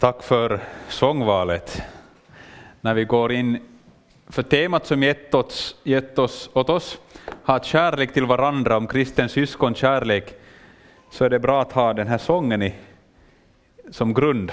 Tack 0.00 0.22
för 0.22 0.60
sångvalet. 0.88 1.82
När 2.80 2.94
vi 2.94 3.04
går 3.04 3.32
in 3.32 3.58
för 4.28 4.42
temat 4.42 4.86
som 4.86 5.02
gett 5.02 5.34
oss, 5.34 5.76
gett 5.82 6.18
oss 6.18 6.50
åt 6.52 6.70
oss, 6.70 6.98
ha 7.44 7.60
kärlek 7.60 8.12
till 8.12 8.26
varandra, 8.26 8.76
om 8.76 8.86
kristen 8.86 9.28
syskonkärlek, 9.28 10.34
så 11.10 11.24
är 11.24 11.30
det 11.30 11.38
bra 11.38 11.62
att 11.62 11.72
ha 11.72 11.92
den 11.92 12.06
här 12.06 12.18
sången 12.18 12.62
i, 12.62 12.74
som 13.90 14.14
grund. 14.14 14.52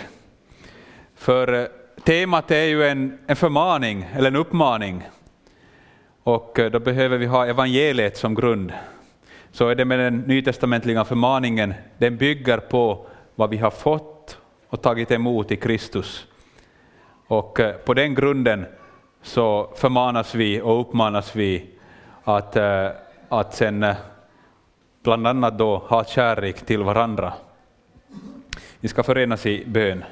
För 1.16 1.54
eh, 1.54 1.66
temat 2.04 2.52
är 2.52 2.66
ju 2.66 2.84
en, 2.84 3.18
en 3.28 3.36
förmaning, 3.36 4.10
eller 4.16 4.28
en 4.28 4.36
uppmaning, 4.36 5.04
och 6.24 6.60
eh, 6.60 6.72
då 6.72 6.80
behöver 6.80 7.18
vi 7.18 7.26
ha 7.26 7.46
evangeliet 7.46 8.18
som 8.18 8.36
grund. 8.36 8.74
Så 9.52 9.68
är 9.68 9.76
det 9.76 9.86
med 9.86 10.00
den 10.00 10.20
nytestamentliga 10.20 11.06
förmaningen, 11.06 11.74
den 11.98 12.18
bygger 12.18 12.58
på 12.58 13.06
vad 13.36 13.50
vi 13.50 13.58
har 13.58 13.72
fått 13.72 14.15
och 14.76 14.82
tagit 14.82 15.12
emot 15.12 15.52
i 15.52 15.56
Kristus. 15.56 16.28
Och 17.28 17.60
eh, 17.60 17.76
på 17.76 17.94
den 17.94 18.16
grunden 18.16 18.66
så 19.22 19.70
förmanas 19.76 20.36
vi 20.36 20.62
och 20.62 20.82
uppmanas 20.82 21.36
vi 21.36 21.70
att, 22.24 22.56
eh, 22.56 22.90
att 23.30 23.56
sen 23.56 23.84
eh, 23.84 23.96
bland 25.04 25.28
annat 25.28 25.58
då 25.58 25.78
ha 25.78 26.04
kärlek 26.04 26.66
till 26.66 26.84
varandra. 26.84 27.34
Vi 28.80 28.88
ska 28.88 29.04
förenas 29.04 29.46
i 29.46 29.66
bön. 29.66 30.04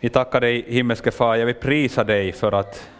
Vi 0.00 0.08
tackar 0.08 0.40
dig 0.40 0.64
himmelske 0.68 1.10
Far, 1.10 1.36
jag 1.36 1.46
vill 1.46 1.54
prisa 1.54 2.04
dig 2.04 2.32
för 2.32 2.52
att 2.52 2.90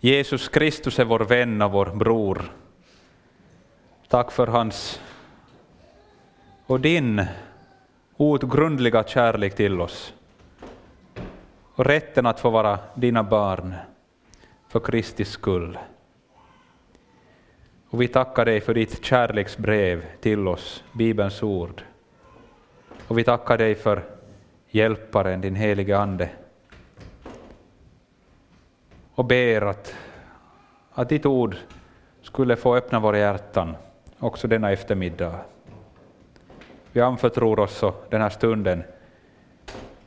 Jesus 0.00 0.48
Kristus 0.48 0.98
är 0.98 1.04
vår 1.04 1.20
vän 1.20 1.62
och 1.62 1.72
vår 1.72 1.86
bror. 1.86 2.52
Tack 4.08 4.32
för 4.32 4.46
hans 4.46 5.00
och 6.66 6.80
din 6.80 7.26
outgrundliga 8.20 9.04
kärlek 9.04 9.54
till 9.54 9.80
oss 9.80 10.14
och 11.74 11.86
rätten 11.86 12.26
att 12.26 12.40
få 12.40 12.50
vara 12.50 12.78
dina 12.94 13.22
barn 13.22 13.74
för 14.68 14.80
Kristi 14.80 15.24
skull. 15.24 15.78
Och 17.90 18.02
vi 18.02 18.08
tackar 18.08 18.44
dig 18.44 18.60
för 18.60 18.74
ditt 18.74 19.04
kärleksbrev 19.04 20.04
till 20.20 20.48
oss, 20.48 20.84
Bibelns 20.92 21.42
ord. 21.42 21.82
Och 23.08 23.18
vi 23.18 23.24
tackar 23.24 23.58
dig 23.58 23.74
för 23.74 24.02
hjälparen, 24.70 25.40
din 25.40 25.54
helige 25.54 25.98
Ande. 25.98 26.30
Och 29.14 29.24
ber 29.24 29.62
att, 29.62 29.94
att 30.92 31.08
ditt 31.08 31.26
ord 31.26 31.56
skulle 32.22 32.56
få 32.56 32.76
öppna 32.76 33.00
våra 33.00 33.18
hjärtan 33.18 33.76
också 34.18 34.48
denna 34.48 34.72
eftermiddag. 34.72 35.40
Vi 36.92 37.00
anförtror 37.00 37.60
oss 37.60 37.84
den 38.10 38.20
här 38.20 38.30
stunden 38.30 38.82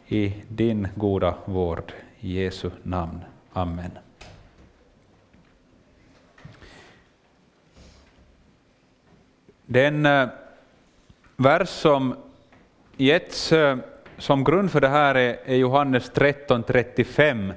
i 0.08 0.34
din 0.48 0.88
goda 0.96 1.36
vård. 1.46 1.94
I 2.20 2.44
Jesu 2.44 2.70
namn. 2.84 3.20
Amen. 3.54 3.92
Den 9.66 10.06
eh, 10.06 10.30
vers 11.36 11.70
som 11.70 12.16
getts 12.98 13.52
eh, 13.52 13.78
som 14.18 14.44
grund 14.44 14.72
för 14.72 14.82
det 14.82 14.88
här 14.88 15.16
är 15.16 15.56
Johannes 15.56 16.12
13.35, 16.12 17.54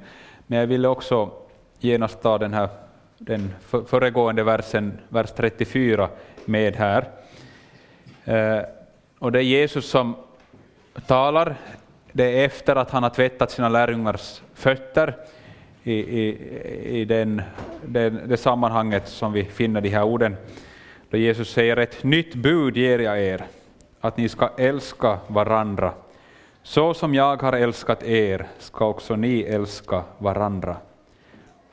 men 0.47 0.59
jag 0.59 0.67
ville 0.67 0.89
också 0.89 1.31
genast 1.79 2.23
ta 2.23 2.39
den 2.39 2.55
här 2.55 2.69
den 3.19 3.55
föregående 3.87 4.45
versen, 4.45 4.99
vers 5.09 5.33
34, 5.37 6.09
med 6.45 6.77
här. 6.77 7.09
Eh, 8.25 8.76
och 9.27 9.33
det 9.33 9.39
är 9.39 9.43
Jesus 9.43 9.91
som 9.91 10.15
talar, 11.07 11.57
det 12.13 12.41
är 12.41 12.45
efter 12.45 12.77
att 12.77 12.91
han 12.91 13.03
har 13.03 13.11
tvättat 13.11 13.51
sina 13.51 13.69
lärjungars 13.69 14.43
fötter 14.55 15.17
i, 15.83 15.93
i, 15.93 16.29
i 17.01 17.05
den, 17.05 17.43
den, 17.84 18.21
det 18.27 18.37
sammanhanget 18.37 19.09
som 19.09 19.33
vi 19.33 19.45
finner 19.45 19.81
de 19.81 19.89
här 19.89 20.03
orden. 20.03 20.37
Då 21.11 21.17
Jesus 21.17 21.50
säger 21.50 21.77
ett 21.77 22.05
nytt 22.05 22.34
bud 22.34 22.77
ger 22.77 22.99
jag 22.99 23.23
er, 23.23 23.47
att 24.00 24.17
ni 24.17 24.28
ska 24.28 24.50
älska 24.59 25.19
varandra. 25.27 25.93
Så 26.62 26.95
som 26.95 27.15
jag 27.15 27.43
har 27.43 27.53
älskat 27.53 28.03
er 28.03 28.47
ska 28.59 28.87
också 28.87 29.17
ni 29.17 29.43
älska 29.43 30.03
varandra. 30.19 30.77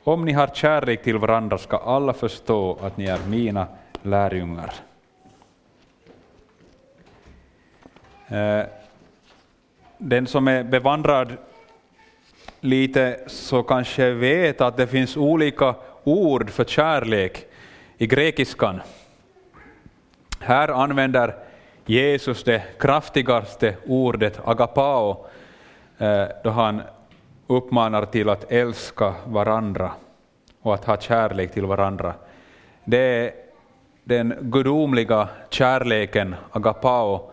Om 0.04 0.24
ni 0.24 0.32
har 0.32 0.46
kärlek 0.46 1.02
till 1.02 1.18
varandra 1.18 1.58
ska 1.58 1.76
alla 1.76 2.12
förstå 2.12 2.78
att 2.80 2.96
ni 2.96 3.04
är 3.04 3.18
mina 3.28 3.66
lärjungar. 4.02 4.74
Eh, 4.74 4.94
Eh, 8.28 8.62
den 9.98 10.26
som 10.26 10.48
är 10.48 10.62
bevandrad 10.62 11.36
lite 12.60 13.20
så 13.26 13.62
kanske 13.62 14.10
vet 14.10 14.60
att 14.60 14.76
det 14.76 14.86
finns 14.86 15.16
olika 15.16 15.74
ord 16.04 16.50
för 16.50 16.64
kärlek 16.64 17.46
i 17.98 18.06
grekiskan. 18.06 18.80
Här 20.40 20.68
använder 20.68 21.34
Jesus 21.86 22.44
det 22.44 22.62
kraftigaste 22.78 23.76
ordet 23.86 24.40
agapao 24.44 25.26
eh, 25.98 26.24
då 26.44 26.50
han 26.50 26.82
uppmanar 27.46 28.06
till 28.06 28.28
att 28.28 28.52
älska 28.52 29.14
varandra 29.26 29.90
och 30.62 30.74
att 30.74 30.84
ha 30.84 30.96
kärlek 30.96 31.52
till 31.52 31.66
varandra. 31.66 32.14
Det 32.84 32.98
är 32.98 33.32
den 34.04 34.34
gudomliga 34.40 35.28
kärleken, 35.50 36.34
agapao, 36.52 37.30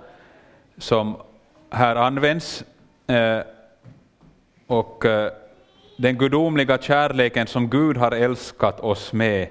som 0.82 1.18
här 1.70 1.96
används. 1.96 2.64
Eh, 3.08 3.40
och 4.68 5.06
eh, 5.06 5.32
den 5.98 6.18
gudomliga 6.18 6.78
kärleken 6.78 7.48
som 7.48 7.70
Gud 7.70 7.98
har 7.98 8.12
älskat 8.12 8.80
oss 8.80 9.14
med, 9.14 9.48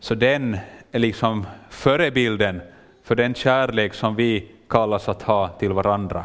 så 0.00 0.14
den 0.14 0.58
är 0.92 0.98
liksom 0.98 1.46
förebilden 1.70 2.60
för 3.04 3.14
den 3.14 3.34
kärlek 3.34 3.94
som 3.94 4.16
vi 4.16 4.48
kallas 4.68 5.08
att 5.08 5.22
ha 5.22 5.48
till 5.48 5.72
varandra. 5.72 6.24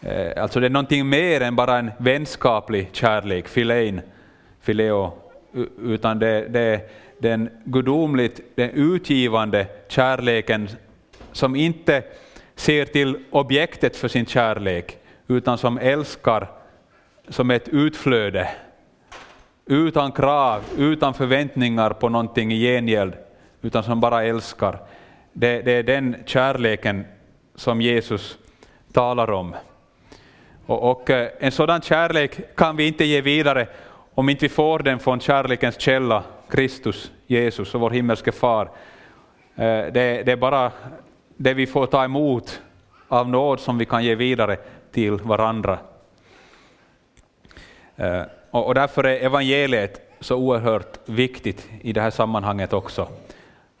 Eh, 0.00 0.42
alltså 0.42 0.60
det 0.60 0.66
är 0.66 0.70
någonting 0.70 1.08
mer 1.08 1.40
än 1.40 1.56
bara 1.56 1.78
en 1.78 1.90
vänskaplig 1.98 2.88
kärlek, 2.92 3.48
filein, 3.48 4.00
fileo, 4.60 5.12
utan 5.82 6.18
det, 6.18 6.48
det 6.48 6.60
är 6.60 6.80
den 7.18 7.50
gudomligt, 7.64 8.40
den 8.54 8.70
utgivande 8.70 9.66
kärleken 9.88 10.68
som 11.32 11.56
inte 11.56 12.02
ser 12.62 12.84
till 12.84 13.18
objektet 13.30 13.96
för 13.96 14.08
sin 14.08 14.26
kärlek, 14.26 14.98
utan 15.28 15.58
som 15.58 15.78
älskar 15.78 16.48
som 17.28 17.50
ett 17.50 17.68
utflöde, 17.68 18.48
utan 19.66 20.12
krav, 20.12 20.62
utan 20.76 21.14
förväntningar 21.14 21.90
på 21.90 22.08
någonting 22.08 22.52
i 22.52 22.60
gengäld, 22.60 23.14
utan 23.62 23.82
som 23.82 24.00
bara 24.00 24.24
älskar. 24.24 24.78
Det, 25.32 25.62
det 25.62 25.72
är 25.72 25.82
den 25.82 26.16
kärleken 26.26 27.04
som 27.54 27.80
Jesus 27.80 28.38
talar 28.92 29.30
om. 29.30 29.54
Och, 30.66 30.90
och, 30.90 31.10
eh, 31.10 31.28
en 31.38 31.52
sådan 31.52 31.80
kärlek 31.80 32.56
kan 32.56 32.76
vi 32.76 32.86
inte 32.86 33.04
ge 33.04 33.20
vidare 33.20 33.66
om 34.14 34.28
inte 34.28 34.44
vi 34.44 34.48
får 34.48 34.78
den 34.78 34.98
från 34.98 35.20
kärlekens 35.20 35.80
källa, 35.80 36.22
Kristus, 36.50 37.12
Jesus 37.26 37.74
och 37.74 37.80
vår 37.80 37.90
himmelske 37.90 38.32
far. 38.32 38.64
Eh, 39.56 39.84
det, 39.92 40.22
det 40.26 40.32
är 40.32 40.36
bara 40.36 40.72
det 41.42 41.54
vi 41.54 41.66
får 41.66 41.86
ta 41.86 42.04
emot 42.04 42.60
av 43.08 43.28
nåd 43.28 43.60
som 43.60 43.78
vi 43.78 43.84
kan 43.84 44.04
ge 44.04 44.14
vidare 44.14 44.56
till 44.90 45.12
varandra. 45.12 45.78
Eh, 47.96 48.22
och 48.50 48.74
därför 48.74 49.04
är 49.04 49.24
evangeliet 49.24 50.00
så 50.20 50.36
oerhört 50.36 50.98
viktigt 51.04 51.68
i 51.80 51.92
det 51.92 52.00
här 52.00 52.10
sammanhanget 52.10 52.72
också. 52.72 53.08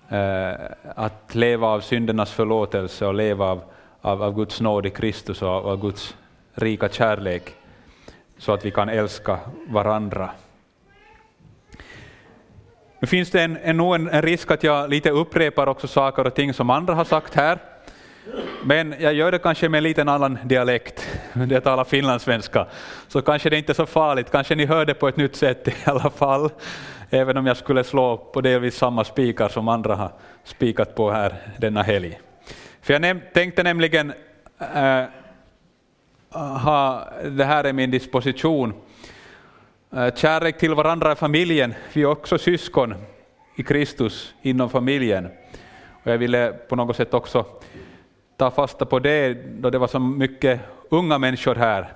Eh, 0.08 0.52
att 0.96 1.34
leva 1.34 1.66
av 1.66 1.80
syndernas 1.80 2.32
förlåtelse 2.32 3.06
och 3.06 3.14
leva 3.14 3.46
av, 3.46 3.62
av, 4.00 4.22
av 4.22 4.34
Guds 4.34 4.60
nåd 4.60 4.86
i 4.86 4.90
Kristus 4.90 5.42
och 5.42 5.48
av 5.48 5.80
Guds 5.80 6.16
rika 6.54 6.88
kärlek 6.88 7.54
så 8.38 8.52
att 8.52 8.64
vi 8.64 8.70
kan 8.70 8.88
älska 8.88 9.38
varandra. 9.68 10.30
Nu 13.02 13.08
finns 13.08 13.30
det 13.30 13.42
en, 13.42 13.58
en, 13.62 13.80
en 13.80 14.22
risk 14.22 14.50
att 14.50 14.62
jag 14.62 14.90
lite 14.90 15.10
upprepar 15.10 15.66
också 15.66 15.88
saker 15.88 16.26
och 16.26 16.34
ting 16.34 16.54
som 16.54 16.70
andra 16.70 16.94
har 16.94 17.04
sagt 17.04 17.34
här. 17.34 17.58
Men 18.64 18.94
jag 18.98 19.14
gör 19.14 19.32
det 19.32 19.38
kanske 19.38 19.68
med 19.68 19.78
en 19.78 19.84
liten 19.84 20.08
annan 20.08 20.38
dialekt, 20.44 21.08
jag 21.50 21.64
talar 21.64 21.84
finlandssvenska, 21.84 22.66
så 23.08 23.22
kanske 23.22 23.50
det 23.50 23.58
inte 23.58 23.72
är 23.72 23.74
så 23.74 23.86
farligt, 23.86 24.30
kanske 24.30 24.54
ni 24.54 24.66
hör 24.66 24.84
det 24.84 24.94
på 24.94 25.08
ett 25.08 25.16
nytt 25.16 25.36
sätt 25.36 25.68
i 25.68 25.74
alla 25.84 26.10
fall, 26.10 26.50
även 27.10 27.36
om 27.36 27.46
jag 27.46 27.56
skulle 27.56 27.84
slå 27.84 28.16
på 28.16 28.40
delvis 28.40 28.76
samma 28.76 29.04
spikar 29.04 29.48
som 29.48 29.68
andra 29.68 29.94
har 29.94 30.12
spikat 30.44 30.94
på 30.94 31.10
här 31.10 31.34
denna 31.58 31.82
helg. 31.82 32.20
För 32.82 32.92
jag 32.92 33.20
tänkte 33.32 33.62
nämligen 33.62 34.12
äh, 34.74 35.04
ha, 36.64 37.08
det 37.24 37.44
här 37.44 37.64
är 37.64 37.72
min 37.72 37.90
disposition. 37.90 38.74
Eh, 39.96 40.14
kärlek 40.14 40.58
till 40.58 40.74
varandra 40.74 41.12
i 41.12 41.14
familjen, 41.14 41.74
vi 41.92 42.02
är 42.02 42.06
också 42.06 42.38
syskon 42.38 42.94
i 43.56 43.62
Kristus 43.62 44.34
inom 44.42 44.70
familjen. 44.70 45.28
Och 46.02 46.10
jag 46.12 46.18
ville 46.18 46.52
på 46.52 46.76
något 46.76 46.96
sätt 46.96 47.14
också 47.14 47.46
ta 48.36 48.50
fasta 48.50 48.86
på 48.86 48.98
det, 48.98 49.34
då 49.34 49.70
det 49.70 49.78
var 49.78 49.86
så 49.86 49.98
mycket 49.98 50.60
unga 50.88 51.18
människor 51.18 51.54
här. 51.54 51.92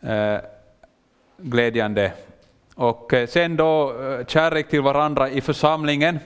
Eh, 0.00 0.40
glädjande. 1.36 2.12
Och 2.74 3.14
eh, 3.14 3.26
sen 3.26 3.56
då 3.56 3.94
kärlek 4.26 4.68
till 4.68 4.82
varandra 4.82 5.28
i 5.28 5.40
församlingen 5.40 6.18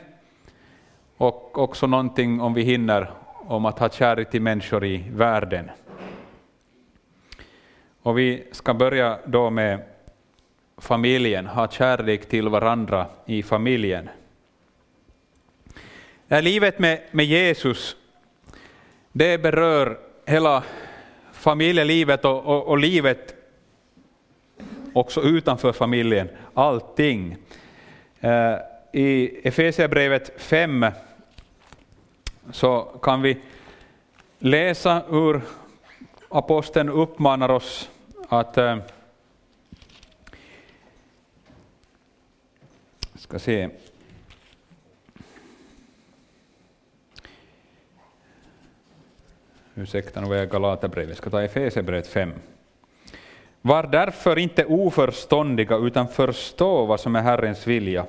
och 1.17 1.59
också 1.59 1.87
någonting, 1.87 2.41
om 2.41 2.55
vi 2.55 2.63
hinner, 2.63 3.11
om 3.49 3.65
att 3.65 3.79
ha 3.79 3.89
kärlek 3.89 4.31
till 4.31 4.43
människor 4.43 4.85
i 4.85 5.11
världen. 5.13 5.71
Och 8.03 8.19
vi 8.19 8.49
ska 8.53 8.75
börja 8.75 9.19
då 9.27 9.51
med 9.51 9.81
familjen, 10.81 11.47
ha 11.47 11.69
kärlek 11.69 12.29
till 12.29 12.49
varandra 12.49 13.07
i 13.27 13.43
familjen. 13.43 14.09
Det 16.29 16.35
här 16.35 16.43
livet 16.43 16.79
med, 16.79 17.01
med 17.11 17.27
Jesus, 17.27 17.97
det 19.13 19.43
berör 19.43 19.99
hela 20.27 20.63
familjelivet 21.33 22.25
och, 22.25 22.45
och, 22.45 22.69
och 22.69 22.79
livet 22.79 23.35
också 24.93 25.23
utanför 25.23 25.73
familjen, 25.73 26.29
allting. 26.55 27.37
Eh, 28.21 28.55
I 28.93 29.41
Efesierbrevet 29.49 30.33
5 30.37 30.87
så 32.53 32.81
kan 33.03 33.23
vi 33.23 33.41
läsa 34.39 35.03
hur 35.09 35.41
aposteln 36.29 36.89
uppmanar 36.89 37.49
oss 37.49 37.91
att 38.29 38.59
eh, 38.59 38.77
ska 43.31 43.39
se. 43.39 43.69
Ursäkta, 49.75 50.21
nu 50.21 50.29
var 50.29 50.37
jag 50.37 50.51
Galaterbrevet. 50.51 51.09
Jag 51.09 51.17
ska 51.17 51.31
ta 51.31 51.43
Efesierbrevet 51.43 52.07
5. 52.07 52.33
Var 53.63 53.83
därför 53.83 54.39
inte 54.39 54.65
oförståndiga, 54.65 55.77
utan 55.77 56.09
förstå 56.09 56.85
vad 56.87 57.01
som 57.01 57.17
är 57.17 57.23
Herrens 57.23 57.67
vilja. 57.67 58.07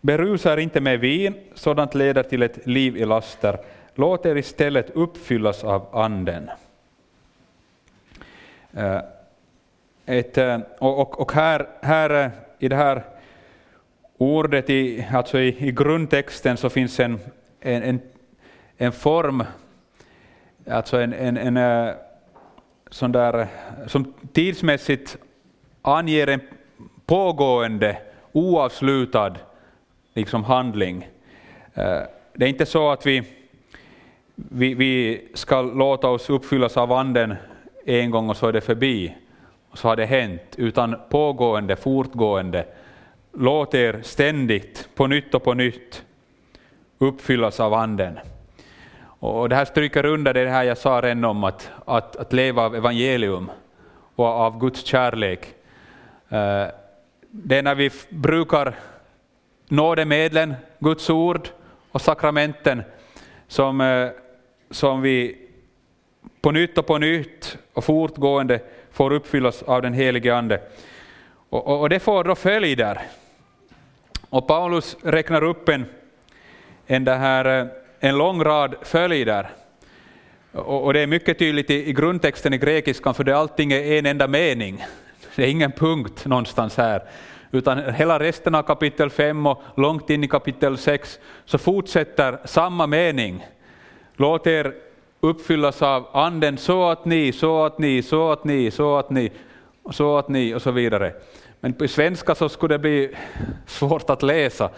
Berusa 0.00 0.52
er 0.52 0.56
inte 0.56 0.80
med 0.80 1.00
vin, 1.00 1.34
sådant 1.54 1.94
leder 1.94 2.22
till 2.22 2.42
ett 2.42 2.66
liv 2.66 2.96
i 2.96 3.04
laster. 3.04 3.58
Låt 3.94 4.26
er 4.26 4.36
istället 4.36 4.90
uppfyllas 4.90 5.64
av 5.64 5.96
Anden. 5.96 6.50
Eh, 8.72 9.00
ett, 10.06 10.38
eh, 10.38 10.58
och, 10.78 10.98
och, 10.98 11.20
och 11.20 11.32
här, 11.32 11.68
här 11.82 12.24
eh, 12.24 12.30
i 12.58 12.68
det 12.68 12.76
här 12.76 13.09
ordet, 14.20 14.70
i, 14.70 15.06
alltså 15.12 15.38
i, 15.38 15.68
i 15.68 15.72
grundtexten, 15.72 16.56
så 16.56 16.70
finns 16.70 17.00
en, 17.00 17.20
en, 17.60 17.82
en, 17.82 18.00
en 18.76 18.92
form, 18.92 19.44
alltså 20.70 21.00
en, 21.00 21.12
en, 21.12 21.36
en 21.36 21.56
eh, 21.56 21.94
sån 22.90 23.12
där, 23.12 23.46
som 23.86 24.14
tidsmässigt 24.32 25.16
anger 25.82 26.26
en 26.26 26.40
pågående, 27.06 27.96
oavslutad 28.32 29.34
liksom 30.14 30.44
handling. 30.44 31.08
Eh, 31.74 32.00
det 32.34 32.44
är 32.44 32.48
inte 32.48 32.66
så 32.66 32.90
att 32.90 33.06
vi, 33.06 33.22
vi, 34.34 34.74
vi 34.74 35.24
ska 35.34 35.62
låta 35.62 36.08
oss 36.08 36.30
uppfyllas 36.30 36.76
av 36.76 36.92
Anden 36.92 37.34
en 37.86 38.10
gång 38.10 38.30
och 38.30 38.36
så 38.36 38.46
är 38.46 38.52
det 38.52 38.60
förbi, 38.60 39.14
och 39.70 39.78
så 39.78 39.88
har 39.88 39.96
det 39.96 40.06
hänt, 40.06 40.54
utan 40.56 40.96
pågående, 41.10 41.76
fortgående. 41.76 42.64
Låt 43.32 43.74
er 43.74 44.00
ständigt, 44.02 44.88
på 44.94 45.06
nytt 45.06 45.34
och 45.34 45.44
på 45.44 45.54
nytt, 45.54 46.04
uppfyllas 46.98 47.60
av 47.60 47.74
Anden. 47.74 48.18
Och 49.02 49.48
det 49.48 49.56
här 49.56 49.64
stryker 49.64 50.04
under 50.04 50.34
det 50.34 50.48
här 50.48 50.64
jag 50.64 50.78
sa 50.78 51.00
redan 51.00 51.24
om 51.24 51.44
att, 51.44 51.70
att, 51.84 52.16
att 52.16 52.32
leva 52.32 52.62
av 52.62 52.76
evangelium 52.76 53.50
och 54.14 54.26
av 54.26 54.60
Guds 54.60 54.84
kärlek. 54.84 55.54
Eh, 56.28 56.66
det 57.30 57.58
är 57.58 57.62
när 57.62 57.74
vi 57.74 57.90
brukar 58.08 58.74
nådemedlen, 59.68 60.54
Guds 60.78 61.10
ord 61.10 61.48
och 61.90 62.00
sakramenten 62.00 62.82
som, 63.48 63.80
eh, 63.80 64.08
som 64.70 65.02
vi 65.02 65.48
på 66.40 66.50
nytt 66.50 66.78
och 66.78 66.86
på 66.86 66.98
nytt 66.98 67.58
och 67.72 67.84
fortgående 67.84 68.60
får 68.92 69.12
uppfyllas 69.12 69.62
av 69.62 69.82
den 69.82 69.94
helige 69.94 70.36
Ande. 70.36 70.60
Och, 71.48 71.66
och, 71.66 71.80
och 71.80 71.88
det 71.88 72.00
får 72.00 72.24
då 72.24 72.34
följder. 72.34 73.00
Och 74.30 74.46
Paulus 74.46 74.96
räknar 75.02 75.44
upp 75.44 75.68
en, 75.68 75.84
en, 76.86 77.04
det 77.04 77.14
här, 77.14 77.60
eh, 77.60 77.66
en 78.00 78.18
lång 78.18 78.44
rad 78.44 78.74
följder. 78.82 79.50
Och, 80.52 80.84
och 80.84 80.92
det 80.92 81.00
är 81.00 81.06
mycket 81.06 81.38
tydligt 81.38 81.70
i, 81.70 81.88
i 81.88 81.92
grundtexten 81.92 82.54
i 82.54 82.58
grekiskan, 82.58 83.14
för 83.14 83.24
det 83.24 83.36
allting 83.36 83.72
är 83.72 83.98
en 83.98 84.06
enda 84.06 84.28
mening. 84.28 84.84
Det 85.36 85.44
är 85.44 85.48
ingen 85.48 85.72
punkt 85.72 86.26
någonstans 86.26 86.76
här. 86.76 87.02
Utan 87.50 87.94
hela 87.94 88.18
resten 88.18 88.54
av 88.54 88.62
kapitel 88.62 89.10
5 89.10 89.46
och 89.46 89.62
långt 89.76 90.10
in 90.10 90.24
i 90.24 90.28
kapitel 90.28 90.78
6 90.78 91.18
så 91.44 91.58
fortsätter 91.58 92.38
samma 92.44 92.86
mening. 92.86 93.46
Låt 94.16 94.46
er 94.46 94.74
uppfyllas 95.20 95.82
av 95.82 96.06
anden 96.12 96.58
så 96.58 96.88
att 96.88 97.04
ni, 97.04 97.32
så 97.32 97.64
att 97.64 97.78
ni, 97.78 98.02
så 98.02 98.30
att 98.32 98.44
ni, 98.44 98.70
så 98.70 98.96
att 98.96 99.10
ni, 99.10 99.30
så 99.90 100.18
att 100.18 100.28
ni 100.28 100.54
och 100.54 100.62
så 100.62 100.70
vidare. 100.70 101.12
Men 101.60 101.72
på 101.72 101.88
svenska 101.88 102.34
så 102.34 102.48
skulle 102.48 102.74
det 102.74 102.78
bli 102.78 103.16
svårt 103.66 104.10
att 104.10 104.22
läsa, 104.22 104.70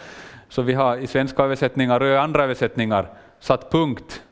så 0.49 0.63
vi 0.63 0.75
har 0.75 0.97
i 0.97 1.07
svenska 1.07 1.43
översättningar 1.43 2.01
och 2.01 2.07
i 2.07 2.17
andra 2.17 2.45
översättningar 2.45 3.07
satt 3.41 3.71
punkt. 3.71 4.23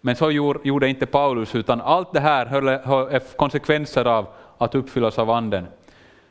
Men 0.00 0.16
så 0.16 0.30
gjorde 0.30 0.88
inte 0.88 1.06
Paulus, 1.06 1.54
utan 1.54 1.80
allt 1.80 2.12
det 2.12 2.20
här 2.20 2.46
är 2.46 3.36
konsekvenser 3.36 4.04
av 4.04 4.26
att 4.58 4.74
uppfyllas 4.74 5.18
av 5.18 5.30
anden. 5.30 5.66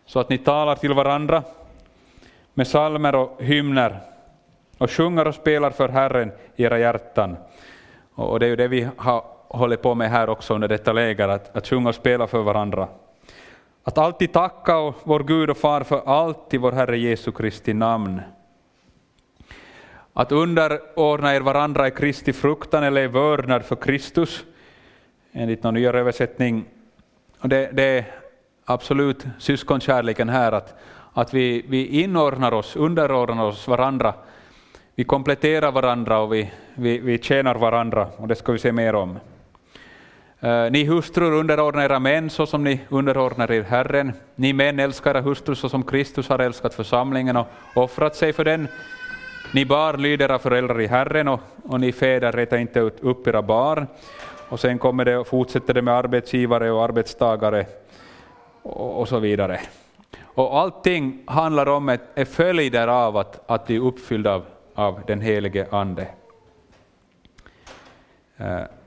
Så 0.05 0.19
att 0.19 0.29
ni 0.29 0.37
talar 0.37 0.75
till 0.75 0.93
varandra 0.93 1.43
med 2.53 2.67
salmer 2.67 3.15
och 3.15 3.41
hymner 3.41 3.99
och 4.77 4.91
sjunger 4.91 5.27
och 5.27 5.35
spelar 5.35 5.71
för 5.71 5.89
Herren 5.89 6.31
i 6.55 6.63
era 6.63 6.79
hjärtan 6.79 7.37
och 8.19 8.39
det 8.39 8.45
är 8.45 8.49
ju 8.49 8.55
det 8.55 8.67
vi 8.67 8.87
har 8.97 9.23
hållit 9.47 9.81
på 9.81 9.95
med 9.95 10.09
här 10.09 10.29
också 10.29 10.53
under 10.53 10.67
detta 10.67 10.93
läger, 10.93 11.27
att, 11.27 11.55
att 11.55 11.67
sjunga 11.67 11.89
och 11.89 11.95
spela 11.95 12.27
för 12.27 12.41
varandra. 12.41 12.87
Att 13.83 13.97
alltid 13.97 14.33
tacka 14.33 14.93
vår 15.03 15.23
Gud 15.23 15.49
och 15.49 15.57
Far 15.57 15.83
för 15.83 16.01
allt 16.05 16.53
i 16.53 16.57
vår 16.57 16.71
Herre 16.71 16.97
Jesu 16.97 17.31
Kristi 17.31 17.73
namn. 17.73 18.21
Att 20.13 20.31
underordna 20.31 21.35
er 21.35 21.41
varandra 21.41 21.87
i 21.87 21.91
Kristi 21.91 22.33
fruktan 22.33 22.83
eller 22.83 23.01
i 23.01 23.07
vördnad 23.07 23.65
för 23.65 23.75
Kristus, 23.75 24.43
enligt 25.31 25.63
någon 25.63 25.73
nyare 25.73 25.99
översättning. 25.99 26.65
Det, 27.41 27.69
det 27.73 27.83
är 27.83 28.05
absolut 28.65 29.25
syskonkärleken 29.39 30.29
här, 30.29 30.51
att, 30.51 30.79
att 31.13 31.33
vi, 31.33 31.65
vi 31.67 32.01
inordnar 32.03 32.53
oss, 32.53 32.75
underordnar 32.75 33.45
oss 33.45 33.67
varandra 33.67 34.13
vi 34.99 35.05
kompletterar 35.05 35.71
varandra 35.71 36.19
och 36.19 36.33
vi, 36.33 36.51
vi, 36.75 36.99
vi 36.99 37.17
tjänar 37.17 37.55
varandra, 37.55 38.07
och 38.17 38.27
det 38.27 38.35
ska 38.35 38.51
vi 38.51 38.59
se 38.59 38.71
mer 38.71 38.95
om. 38.95 39.19
Eh, 40.41 40.71
ni 40.71 40.83
hustrur 40.85 41.31
underordnar 41.31 41.83
era 41.83 41.99
män 41.99 42.29
så 42.29 42.45
som 42.45 42.63
ni 42.63 42.79
underordnar 42.89 43.51
er 43.51 43.63
Herren. 43.63 44.13
Ni 44.35 44.53
män 44.53 44.79
älskar 44.79 45.15
era 45.15 45.21
hustrur 45.21 45.55
så 45.55 45.69
som 45.69 45.83
Kristus 45.83 46.29
har 46.29 46.39
älskat 46.39 46.73
församlingen 46.73 47.37
och 47.37 47.47
offrat 47.73 48.15
sig 48.15 48.33
för 48.33 48.45
den. 48.45 48.67
Ni 49.53 49.65
barn 49.65 50.01
lyder 50.01 50.25
era 50.25 50.39
föräldrar 50.39 50.81
i 50.81 50.87
Herren 50.87 51.27
och, 51.27 51.39
och 51.63 51.79
ni 51.79 51.91
fäder 51.91 52.31
rätar 52.31 52.57
inte 52.57 52.79
upp 52.79 53.27
era 53.27 53.41
barn. 53.41 53.87
Och 54.49 54.59
sen 54.59 54.79
kommer 54.79 55.05
det 55.05 55.17
och 55.17 55.27
fortsätter 55.27 55.73
det 55.73 55.81
med 55.81 55.93
arbetsgivare 55.93 56.71
och 56.71 56.83
arbetstagare 56.83 57.65
och, 58.61 59.01
och 59.01 59.07
så 59.07 59.19
vidare. 59.19 59.59
Och 60.23 60.59
allting 60.59 61.23
handlar 61.25 61.69
om 61.69 61.89
ett, 61.89 62.01
ett 62.15 62.29
följder 62.29 62.87
av 62.87 63.17
att, 63.17 63.49
att 63.49 63.67
bli 63.67 63.79
uppfylld 63.79 64.27
av 64.27 64.45
av 64.79 65.01
den 65.07 65.21
helige 65.21 65.67
Ande. 65.71 66.07
Uh. 68.41 68.78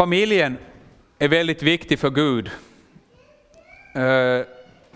Familjen 0.00 0.58
är 1.18 1.28
väldigt 1.28 1.62
viktig 1.62 1.98
för 1.98 2.10
Gud 2.10 2.50
eh, 3.94 4.46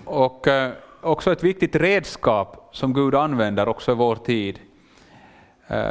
och 0.05 0.49
eh, 0.49 0.71
också 1.01 1.33
ett 1.33 1.43
viktigt 1.43 1.77
redskap 1.77 2.69
som 2.73 2.95
Gud 2.95 3.15
använder 3.15 3.69
också 3.69 3.93
i 3.93 3.95
vår 3.95 4.17
tid. 4.17 4.59
Eh, 5.67 5.91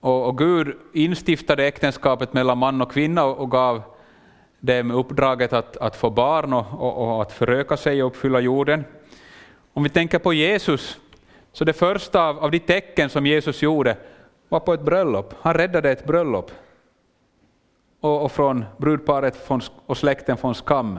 och 0.00 0.38
Gud 0.38 0.76
instiftade 0.92 1.66
äktenskapet 1.66 2.32
mellan 2.32 2.58
man 2.58 2.82
och 2.82 2.92
kvinna 2.92 3.24
och 3.24 3.50
gav 3.50 3.82
dem 4.60 4.90
uppdraget 4.90 5.52
att, 5.52 5.76
att 5.76 5.96
få 5.96 6.10
barn 6.10 6.52
och, 6.52 6.66
och, 6.72 7.04
och 7.04 7.22
att 7.22 7.32
föröka 7.32 7.76
sig 7.76 8.02
och 8.02 8.06
uppfylla 8.06 8.40
jorden. 8.40 8.84
Om 9.72 9.82
vi 9.82 9.88
tänker 9.88 10.18
på 10.18 10.32
Jesus, 10.32 10.98
så 11.52 11.64
det 11.64 11.72
första 11.72 12.22
av, 12.22 12.38
av 12.38 12.50
de 12.50 12.58
tecken 12.58 13.10
som 13.10 13.26
Jesus 13.26 13.62
gjorde 13.62 13.96
var 14.48 14.60
på 14.60 14.74
ett 14.74 14.82
bröllop. 14.82 15.34
Han 15.40 15.54
räddade 15.54 15.90
ett 15.90 16.06
bröllop 16.06 16.50
och, 18.02 18.22
och 18.22 18.32
från 18.32 18.64
brudparet 18.76 19.36
från, 19.36 19.60
och 19.86 19.96
släkten 19.96 20.36
från 20.36 20.54
skam, 20.54 20.98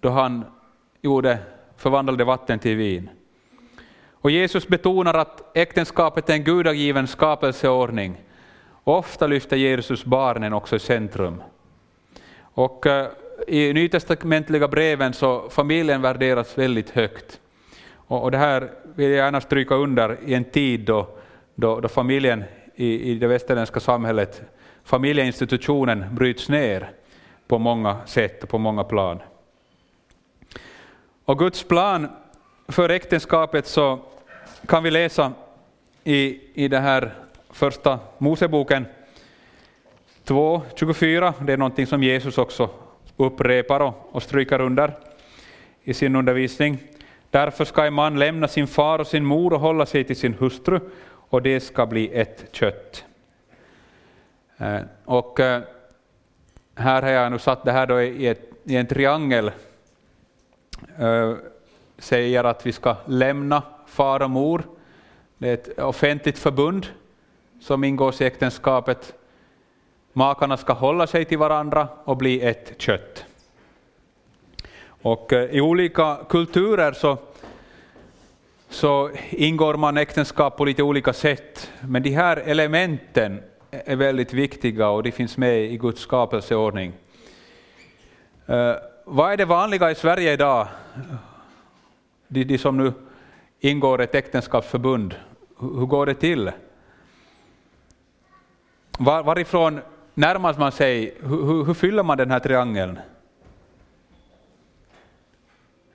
då 0.00 0.08
han 0.08 0.44
gjorde, 1.00 1.38
förvandlade 1.76 2.24
vatten 2.24 2.58
till 2.58 2.76
vin. 2.76 3.10
Och 4.10 4.30
Jesus 4.30 4.68
betonar 4.68 5.14
att 5.14 5.56
äktenskapet 5.56 6.30
är 6.30 6.34
en 6.34 6.44
gudagiven 6.44 7.06
skapelseordning 7.06 8.16
Ofta 8.84 9.26
lyfter 9.26 9.56
Jesus 9.56 10.04
barnen 10.04 10.52
också 10.52 10.76
i 10.76 10.78
centrum. 10.78 11.42
Och 12.40 12.86
eh, 12.86 13.08
i 13.48 13.72
nytestamentliga 13.72 14.68
breven 14.68 15.12
så 15.12 15.50
familjen 15.50 16.02
värderas 16.02 16.58
väldigt 16.58 16.90
högt. 16.90 17.40
Och, 17.94 18.22
och 18.22 18.30
det 18.30 18.38
här 18.38 18.70
vill 18.94 19.10
jag 19.10 19.16
gärna 19.16 19.40
stryka 19.40 19.74
under 19.74 20.18
i 20.26 20.34
en 20.34 20.44
tid 20.44 20.80
då, 20.80 21.08
då, 21.54 21.80
då 21.80 21.88
familjen 21.88 22.44
i, 22.74 23.10
i 23.10 23.14
det 23.14 23.26
västerländska 23.26 23.80
samhället, 23.80 24.42
familjeinstitutionen 24.84 26.14
bryts 26.14 26.48
ner 26.48 26.90
på 27.46 27.58
många 27.58 28.06
sätt 28.06 28.42
och 28.42 28.48
på 28.48 28.58
många 28.58 28.84
plan. 28.84 29.22
Och 31.24 31.38
Guds 31.38 31.64
plan 31.64 32.08
för 32.68 32.88
äktenskapet 32.88 33.66
så 33.66 33.98
kan 34.66 34.82
vi 34.82 34.90
läsa 34.90 35.32
i, 36.04 36.40
i 36.54 36.68
den 36.68 36.82
här 36.82 37.14
första 37.50 37.98
Moseboken 38.18 38.86
2.24. 40.24 41.32
Det 41.40 41.52
är 41.52 41.56
någonting 41.56 41.86
som 41.86 42.02
Jesus 42.02 42.38
också 42.38 42.70
upprepar 43.16 43.80
och, 43.80 44.08
och 44.12 44.22
stryker 44.22 44.60
under 44.60 44.92
i 45.84 45.94
sin 45.94 46.16
undervisning. 46.16 46.78
Därför 47.30 47.64
ska 47.64 47.84
en 47.84 47.94
man 47.94 48.18
lämna 48.18 48.48
sin 48.48 48.66
far 48.66 48.98
och 48.98 49.06
sin 49.06 49.24
mor 49.24 49.52
och 49.52 49.60
hålla 49.60 49.86
sig 49.86 50.04
till 50.04 50.16
sin 50.16 50.34
hustru, 50.34 50.80
och 51.04 51.42
det 51.42 51.60
ska 51.60 51.86
bli 51.86 52.10
ett 52.14 52.44
kött. 52.52 53.04
Eh, 54.62 54.80
och 55.04 55.40
eh, 55.40 55.62
här 56.74 57.02
har 57.02 57.10
jag 57.10 57.32
nu 57.32 57.38
satt 57.38 57.64
det 57.64 57.72
här 57.72 57.86
då 57.86 58.02
i, 58.02 58.26
ett, 58.26 58.50
i 58.64 58.76
en 58.76 58.86
triangel, 58.86 59.50
eh, 60.98 61.34
säger 61.98 62.44
att 62.44 62.66
vi 62.66 62.72
ska 62.72 62.96
lämna 63.06 63.62
far 63.86 64.22
och 64.22 64.30
mor. 64.30 64.62
Det 65.38 65.48
är 65.48 65.54
ett 65.54 65.78
offentligt 65.78 66.38
förbund 66.38 66.86
som 67.60 67.84
ingås 67.84 68.20
i 68.20 68.24
äktenskapet. 68.24 69.14
Makarna 70.12 70.56
ska 70.56 70.72
hålla 70.72 71.06
sig 71.06 71.24
till 71.24 71.38
varandra 71.38 71.88
och 72.04 72.16
bli 72.16 72.42
ett 72.42 72.74
kött. 72.78 73.24
Och 74.86 75.32
i 75.32 75.60
olika 75.60 76.18
kulturer 76.28 76.92
så, 76.92 77.18
så 78.68 79.10
ingår 79.30 79.74
man 79.74 79.96
äktenskap 79.96 80.56
på 80.56 80.64
lite 80.64 80.82
olika 80.82 81.12
sätt, 81.12 81.70
men 81.80 82.02
de 82.02 82.10
här 82.10 82.36
elementen 82.36 83.42
är 83.72 83.96
väldigt 83.96 84.32
viktiga 84.32 84.88
och 84.88 85.02
de 85.02 85.12
finns 85.12 85.36
med 85.36 85.64
i 85.64 85.76
Guds 85.76 86.00
skapelseordning. 86.00 86.92
Eh, 88.46 88.74
vad 89.04 89.32
är 89.32 89.36
det 89.36 89.44
vanliga 89.44 89.90
i 89.90 89.94
Sverige 89.94 90.32
idag? 90.32 90.68
De, 92.28 92.44
de 92.44 92.58
som 92.58 92.76
nu 92.76 92.92
ingår 93.60 94.00
ett 94.00 94.14
äktenskapsförbund, 94.14 95.14
hur 95.58 95.86
går 95.86 96.06
det 96.06 96.14
till? 96.14 96.52
Var, 98.98 99.22
varifrån 99.22 99.80
närmar 100.14 100.54
man 100.58 100.72
sig? 100.72 101.14
Hur, 101.20 101.64
hur, 101.64 101.74
fyller 101.74 102.02
man 102.02 102.18
den 102.18 102.30
här 102.30 102.40
triangeln? 102.40 102.98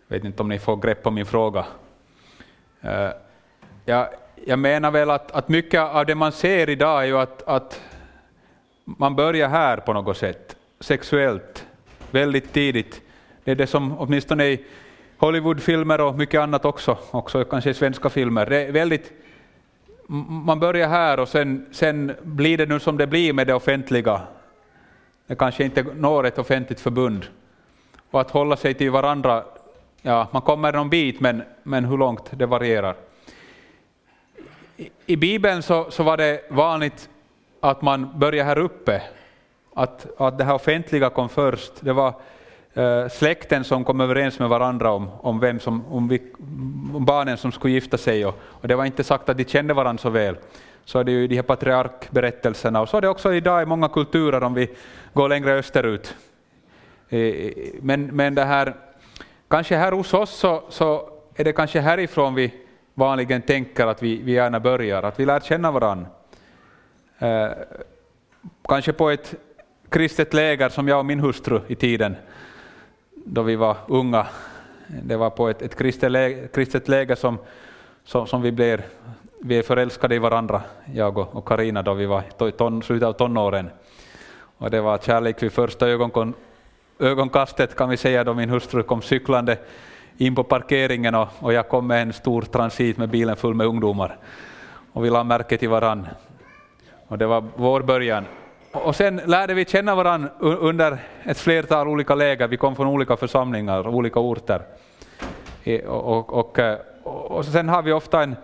Jag 0.07 0.17
vet 0.17 0.25
inte 0.25 0.41
om 0.41 0.49
ni 0.49 0.59
får 0.59 0.75
grepp 0.75 1.03
på 1.03 1.11
min 1.11 1.25
fråga. 1.25 1.65
Uh, 2.85 3.09
jag 4.45 4.59
menar 4.59 4.91
väl 4.91 5.09
att, 5.09 5.31
att 5.31 5.49
mycket 5.49 5.81
av 5.81 6.05
det 6.05 6.15
man 6.15 6.31
ser 6.31 6.69
idag 6.69 7.01
är 7.01 7.05
ju 7.05 7.17
att, 7.17 7.43
att 7.47 7.81
man 8.85 9.15
börjar 9.15 9.49
här 9.49 9.77
på 9.77 9.93
något 9.93 10.17
sätt, 10.17 10.55
sexuellt, 10.79 11.65
väldigt 12.11 12.53
tidigt. 12.53 13.01
Det 13.43 13.51
är 13.51 13.55
det 13.55 13.67
som 13.67 13.99
åtminstone 13.99 14.45
i 14.45 14.65
Hollywoodfilmer 15.17 16.01
och 16.01 16.15
mycket 16.15 16.41
annat 16.41 16.65
också, 16.65 16.97
också 17.11 17.43
kanske 17.43 17.69
i 17.69 17.73
svenska 17.73 18.09
filmer, 18.09 18.45
det 18.45 18.65
är 18.65 18.71
väldigt 18.71 19.11
man 20.45 20.59
börjar 20.59 20.87
här 20.87 21.19
och 21.19 21.27
sen, 21.27 21.65
sen 21.71 22.15
blir 22.23 22.57
det 22.57 22.65
nu 22.65 22.79
som 22.79 22.97
det 22.97 23.07
blir 23.07 23.33
med 23.33 23.47
det 23.47 23.53
offentliga. 23.53 24.21
Det 25.27 25.35
kanske 25.35 25.63
inte 25.63 25.83
når 25.83 26.25
ett 26.25 26.39
offentligt 26.39 26.79
förbund. 26.79 27.25
Och 28.11 28.21
att 28.21 28.31
hålla 28.31 28.55
sig 28.55 28.73
till 28.73 28.91
varandra, 28.91 29.43
ja, 30.01 30.27
man 30.31 30.41
kommer 30.41 30.73
någon 30.73 30.89
bit, 30.89 31.19
men, 31.19 31.43
men 31.63 31.85
hur 31.85 31.97
långt, 31.97 32.31
det 32.31 32.45
varierar 32.45 32.95
i 35.05 35.15
Bibeln 35.15 35.61
så, 35.61 35.91
så 35.91 36.03
var 36.03 36.17
det 36.17 36.41
vanligt 36.49 37.09
att 37.59 37.81
man 37.81 38.19
började 38.19 38.47
här 38.47 38.57
uppe, 38.57 39.01
att, 39.73 40.07
att 40.17 40.37
det 40.37 40.43
här 40.43 40.53
offentliga 40.53 41.09
kom 41.09 41.29
först. 41.29 41.71
Det 41.79 41.93
var 41.93 42.13
eh, 42.73 43.07
släkten 43.07 43.63
som 43.63 43.83
kom 43.83 44.01
överens 44.01 44.39
med 44.39 44.49
varandra 44.49 44.91
om, 44.91 45.09
om, 45.21 45.39
vem 45.39 45.59
som, 45.59 45.85
om, 45.85 46.07
vi, 46.07 46.21
om 46.93 47.05
barnen 47.05 47.37
som 47.37 47.51
skulle 47.51 47.73
gifta 47.73 47.97
sig, 47.97 48.25
och, 48.25 48.35
och, 48.41 48.67
det 48.67 48.75
var 48.75 48.85
inte 48.85 49.03
sagt 49.03 49.29
att 49.29 49.37
de 49.37 49.45
kände 49.45 49.73
varandra 49.73 50.01
så 50.01 50.09
väl. 50.09 50.35
Så 50.85 50.99
är 50.99 51.03
det 51.03 51.11
ju 51.11 51.23
i 51.23 51.27
de 51.27 51.35
här 51.35 51.43
patriarkberättelserna, 51.43 52.81
och 52.81 52.89
så 52.89 52.97
är 52.97 53.01
det 53.01 53.09
också 53.09 53.33
idag 53.33 53.61
i 53.61 53.65
många 53.65 53.89
kulturer 53.89 54.43
om 54.43 54.53
vi 54.53 54.69
går 55.13 55.29
längre 55.29 55.53
österut. 55.53 56.15
Men, 57.81 58.05
men 58.05 58.35
det 58.35 58.43
här, 58.43 58.75
kanske 59.47 59.75
här 59.75 59.91
hos 59.91 60.13
oss 60.13 60.29
så, 60.29 60.63
så 60.69 61.09
är 61.35 61.43
det 61.43 61.53
kanske 61.53 61.79
härifrån 61.79 62.35
vi 62.35 62.66
vanligen 62.97 63.41
tänker 63.41 63.87
att 63.87 64.03
vi, 64.03 64.21
vi 64.21 64.31
gärna 64.31 64.59
börjar, 64.59 65.03
att 65.03 65.19
vi 65.19 65.25
lär 65.25 65.39
känna 65.39 65.71
varandra. 65.71 66.07
Eh, 67.19 67.49
kanske 68.67 68.93
på 68.93 69.09
ett 69.09 69.35
kristet 69.89 70.33
läger 70.33 70.69
som 70.69 70.87
jag 70.87 70.99
och 70.99 71.05
min 71.05 71.19
hustru 71.19 71.61
i 71.67 71.75
tiden, 71.75 72.15
då 73.25 73.41
vi 73.41 73.55
var 73.55 73.77
unga. 73.87 74.27
Det 74.87 75.15
var 75.15 75.29
på 75.29 75.49
ett, 75.49 75.61
ett 75.61 75.75
kristet, 75.75 76.11
läger, 76.11 76.47
kristet 76.47 76.87
läger 76.87 77.15
som, 77.15 77.37
som, 78.03 78.27
som 78.27 78.41
vi 78.41 78.51
blev 78.51 78.81
vi 79.41 79.57
är 79.57 79.63
förälskade 79.63 80.15
i 80.15 80.19
varandra, 80.19 80.61
jag 80.93 81.17
och 81.17 81.47
Karina 81.47 81.81
då 81.81 81.93
vi 81.93 82.05
var 82.05 82.23
i 82.47 82.51
ton, 82.51 82.83
slutet 82.83 83.07
av 83.07 83.13
tonåren. 83.13 83.69
Och 84.57 84.71
det 84.71 84.81
var 84.81 84.97
kärlek 84.97 85.43
vid 85.43 85.51
första 85.51 85.87
ögonkon, 85.87 86.33
ögonkastet 86.99 87.75
kan 87.75 87.89
vi 87.89 87.97
säga 87.97 88.23
då 88.23 88.33
min 88.33 88.49
hustru 88.49 88.83
kom 88.83 89.01
cyklande 89.01 89.57
in 90.17 90.35
på 90.35 90.43
parkeringen 90.43 91.15
och, 91.15 91.27
och 91.39 91.53
jag 91.53 91.69
kom 91.69 91.87
med 91.87 92.01
en 92.01 92.13
stor 92.13 92.41
transit 92.41 92.97
med 92.97 93.09
bilen 93.09 93.35
full 93.35 93.53
med 93.53 93.67
ungdomar. 93.67 94.17
Och 94.93 95.05
vi 95.05 95.09
la 95.09 95.23
märke 95.23 95.57
till 95.57 95.69
varann. 95.69 96.07
Och 97.07 97.17
det 97.17 97.27
var 97.27 97.43
vår 97.55 97.81
början. 97.81 98.25
Och 98.71 98.95
sen 98.95 99.21
lärde 99.25 99.53
vi 99.53 99.65
känna 99.65 99.95
varann 99.95 100.29
under 100.39 100.97
ett 101.23 101.37
flertal 101.37 101.87
olika 101.87 102.15
läger. 102.15 102.47
Vi 102.47 102.57
kom 102.57 102.75
från 102.75 102.87
olika 102.87 103.17
församlingar, 103.17 103.87
olika 103.87 104.19
orter. 104.19 104.61
Och, 105.87 106.17
och, 106.17 106.33
och, 106.33 106.59
eh, 106.59 106.77
och 107.03 107.45
sen 107.45 107.69
har 107.69 107.81
vi 107.81 107.91
ofta 107.91 108.23
en, 108.23 108.35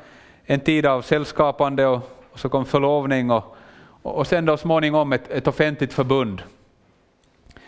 en 0.46 0.60
tid 0.60 0.86
av 0.86 1.02
sällskapande 1.02 1.86
och, 1.86 2.02
och 2.32 2.40
så 2.40 2.50
kom 2.50 2.66
förlovning 2.66 3.32
och, 3.32 3.56
och 4.02 4.28
sen 4.28 4.46
då 4.46 4.58
småningom 4.58 5.14
ett, 5.14 5.32
ett 5.32 5.48
offentligt 5.48 5.94
förbund. 5.94 6.42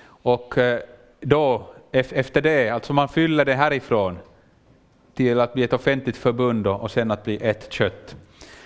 Och 0.08 0.58
eh, 0.58 0.80
då 1.20 1.75
efter 1.96 2.42
det, 2.42 2.70
alltså 2.70 2.94
man 2.94 3.10
fyller 3.10 3.46
det 3.46 3.54
härifrån 3.54 4.18
till 5.14 5.40
att 5.40 5.54
bli 5.54 5.64
ett 5.64 5.74
offentligt 5.74 6.18
förbund 6.18 6.68
och 6.68 6.92
sen 6.92 7.12
att 7.12 7.24
bli 7.24 7.38
ett 7.42 7.74
kött. 7.74 8.16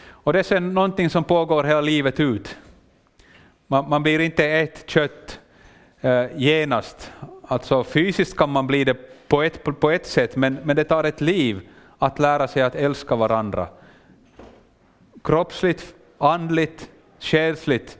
Och 0.09 0.33
det 0.33 0.39
är 0.39 0.43
sen 0.43 0.73
någonting 0.73 1.09
som 1.09 1.23
pågår 1.23 1.63
hela 1.63 1.81
livet 1.81 2.19
ut. 2.19 2.57
Man, 3.67 3.89
man 3.89 4.03
blir 4.03 4.19
inte 4.19 4.45
ett 4.45 4.83
kött 4.89 5.39
eh, 6.01 6.25
genast. 6.35 7.11
Alltså 7.47 7.83
fysiskt 7.83 8.37
kan 8.37 8.49
man 8.49 8.67
bli 8.67 8.83
det 8.83 9.27
på 9.27 9.43
ett, 9.43 9.63
på 9.79 9.91
ett 9.91 10.05
sätt, 10.05 10.35
men, 10.35 10.57
men 10.63 10.75
det 10.75 10.83
tar 10.83 11.03
ett 11.03 11.21
liv 11.21 11.61
att 11.97 12.19
lära 12.19 12.47
sig 12.47 12.61
att 12.61 12.75
älska 12.75 13.15
varandra. 13.15 13.67
Kroppsligt, 15.23 15.93
andligt, 16.17 16.89
själsligt, 17.19 17.97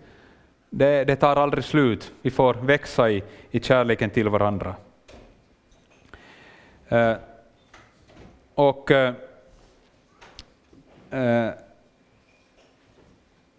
det, 0.70 1.04
det 1.04 1.16
tar 1.16 1.36
aldrig 1.36 1.64
slut. 1.64 2.12
Vi 2.22 2.32
får 2.32 2.54
växa 2.54 3.10
i, 3.10 3.24
i 3.52 3.60
kärleken 3.60 4.10
till 4.10 4.30
varandra. 4.30 4.76
Eh, 6.90 7.14
och, 8.56 8.92
eh, 8.92 9.14
eh, 11.12 11.50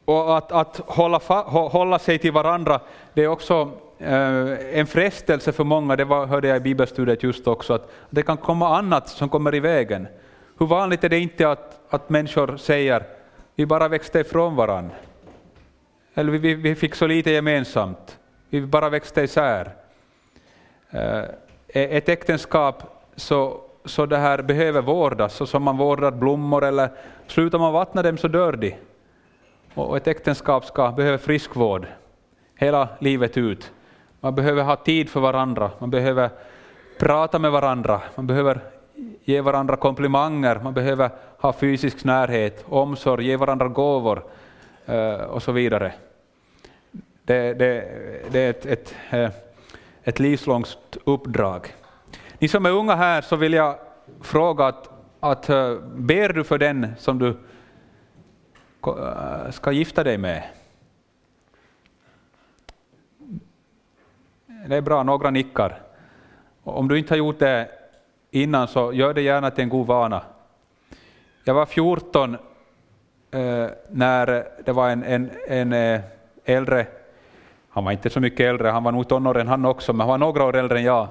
och 0.04 0.38
att, 0.38 0.52
att 0.52 0.76
hålla, 0.86 1.18
hålla 1.48 1.98
sig 1.98 2.18
till 2.18 2.32
varandra, 2.32 2.80
det 3.14 3.24
är 3.24 3.28
också 3.28 3.70
eh, 3.98 4.78
en 4.78 4.86
frestelse 4.86 5.52
för 5.52 5.64
många, 5.64 5.96
det 5.96 6.04
var, 6.04 6.26
hörde 6.26 6.48
jag 6.48 6.56
i 6.56 6.60
bibelstudiet 6.60 7.22
just 7.22 7.46
också, 7.46 7.74
att 7.74 7.90
det 8.10 8.22
kan 8.22 8.36
komma 8.36 8.78
annat 8.78 9.08
som 9.08 9.28
kommer 9.28 9.54
i 9.54 9.60
vägen. 9.60 10.08
Hur 10.58 10.66
vanligt 10.66 11.04
är 11.04 11.08
det 11.08 11.18
inte 11.18 11.50
att, 11.50 11.80
att 11.90 12.10
människor 12.10 12.56
säger 12.56 13.04
vi 13.54 13.66
bara 13.66 13.88
växte 13.88 14.20
ifrån 14.20 14.56
varandra? 14.56 14.94
Eller 16.14 16.32
vi, 16.32 16.54
vi 16.54 16.74
fick 16.74 16.94
så 16.94 17.06
lite 17.06 17.30
gemensamt, 17.30 18.18
vi 18.48 18.60
bara 18.60 18.88
växte 18.88 19.22
isär. 19.22 19.74
Eh, 20.90 21.24
ett 21.72 22.08
äktenskap 22.08 22.99
så, 23.20 23.60
så 23.84 24.06
det 24.06 24.16
här 24.16 24.42
behöver 24.42 24.82
vårdas, 24.82 25.34
så 25.34 25.46
som 25.46 25.62
man 25.62 25.76
vårdar 25.76 26.10
blommor, 26.10 26.64
eller 26.64 26.90
slutar 27.26 27.58
man 27.58 27.72
vattna 27.72 28.02
dem 28.02 28.18
så 28.18 28.28
dör 28.28 28.52
de. 28.52 28.74
Och 29.74 29.96
ett 29.96 30.06
äktenskap 30.06 30.64
ska 30.64 30.92
behöva 30.92 31.18
friskvård 31.18 31.86
hela 32.54 32.88
livet 32.98 33.36
ut. 33.36 33.72
Man 34.20 34.34
behöver 34.34 34.62
ha 34.62 34.76
tid 34.76 35.08
för 35.08 35.20
varandra, 35.20 35.70
man 35.78 35.90
behöver 35.90 36.30
prata 36.98 37.38
med 37.38 37.50
varandra, 37.52 38.00
man 38.14 38.26
behöver 38.26 38.60
ge 39.24 39.40
varandra 39.40 39.76
komplimanger, 39.76 40.60
man 40.62 40.74
behöver 40.74 41.10
ha 41.38 41.52
fysisk 41.52 42.04
närhet, 42.04 42.64
omsorg, 42.68 43.26
ge 43.26 43.36
varandra 43.36 43.68
gåvor 43.68 44.22
eh, 44.86 45.14
och 45.14 45.42
så 45.42 45.52
vidare. 45.52 45.92
Det, 47.22 47.54
det, 47.54 47.84
det 48.30 48.40
är 48.40 48.50
ett, 48.50 48.66
ett, 48.66 48.94
eh, 49.10 49.30
ett 50.04 50.18
livslångt 50.18 50.96
uppdrag. 51.04 51.74
Ni 52.40 52.48
som 52.48 52.66
är 52.66 52.70
unga 52.70 52.94
här 52.94 53.20
så 53.20 53.36
vill 53.36 53.52
jag 53.52 53.76
fråga 54.20 54.66
att, 54.66 54.90
att 55.20 55.48
eh, 55.48 55.74
ber 55.80 56.28
du 56.28 56.44
för 56.44 56.58
den 56.58 56.86
som 56.98 57.18
du 57.18 57.28
eh, 58.86 59.50
ska 59.50 59.72
gifta 59.72 60.04
dig 60.04 60.18
med? 60.18 60.42
Det 64.66 64.76
är 64.76 64.80
bra, 64.80 65.02
några 65.02 65.30
nickar. 65.30 65.82
Om 66.62 66.88
du 66.88 66.98
inte 66.98 67.12
har 67.14 67.18
gjort 67.18 67.38
det 67.38 67.68
innan 68.30 68.68
så 68.68 68.92
gör 68.92 69.14
det 69.14 69.22
gärna 69.22 69.50
till 69.50 69.64
en 69.64 69.68
god 69.68 69.86
vana. 69.86 70.22
Jag 71.44 71.54
var 71.54 71.66
14 71.66 72.34
eh, 73.30 73.66
när 73.88 74.44
det 74.64 74.72
var 74.72 74.90
en, 74.90 75.02
en, 75.04 75.30
en 75.48 75.72
eh, 75.72 76.00
äldre, 76.44 76.86
han 77.68 77.84
var 77.84 77.92
inte 77.92 78.10
så 78.10 78.20
mycket 78.20 78.40
äldre, 78.40 78.68
han 78.68 78.84
var 78.84 78.92
nog 78.92 79.08
tonåren 79.08 79.48
han 79.48 79.64
också, 79.64 79.92
men 79.92 80.00
han 80.00 80.08
var 80.08 80.18
några 80.18 80.44
år 80.44 80.56
äldre 80.56 80.78
än 80.78 80.84
jag. 80.84 81.08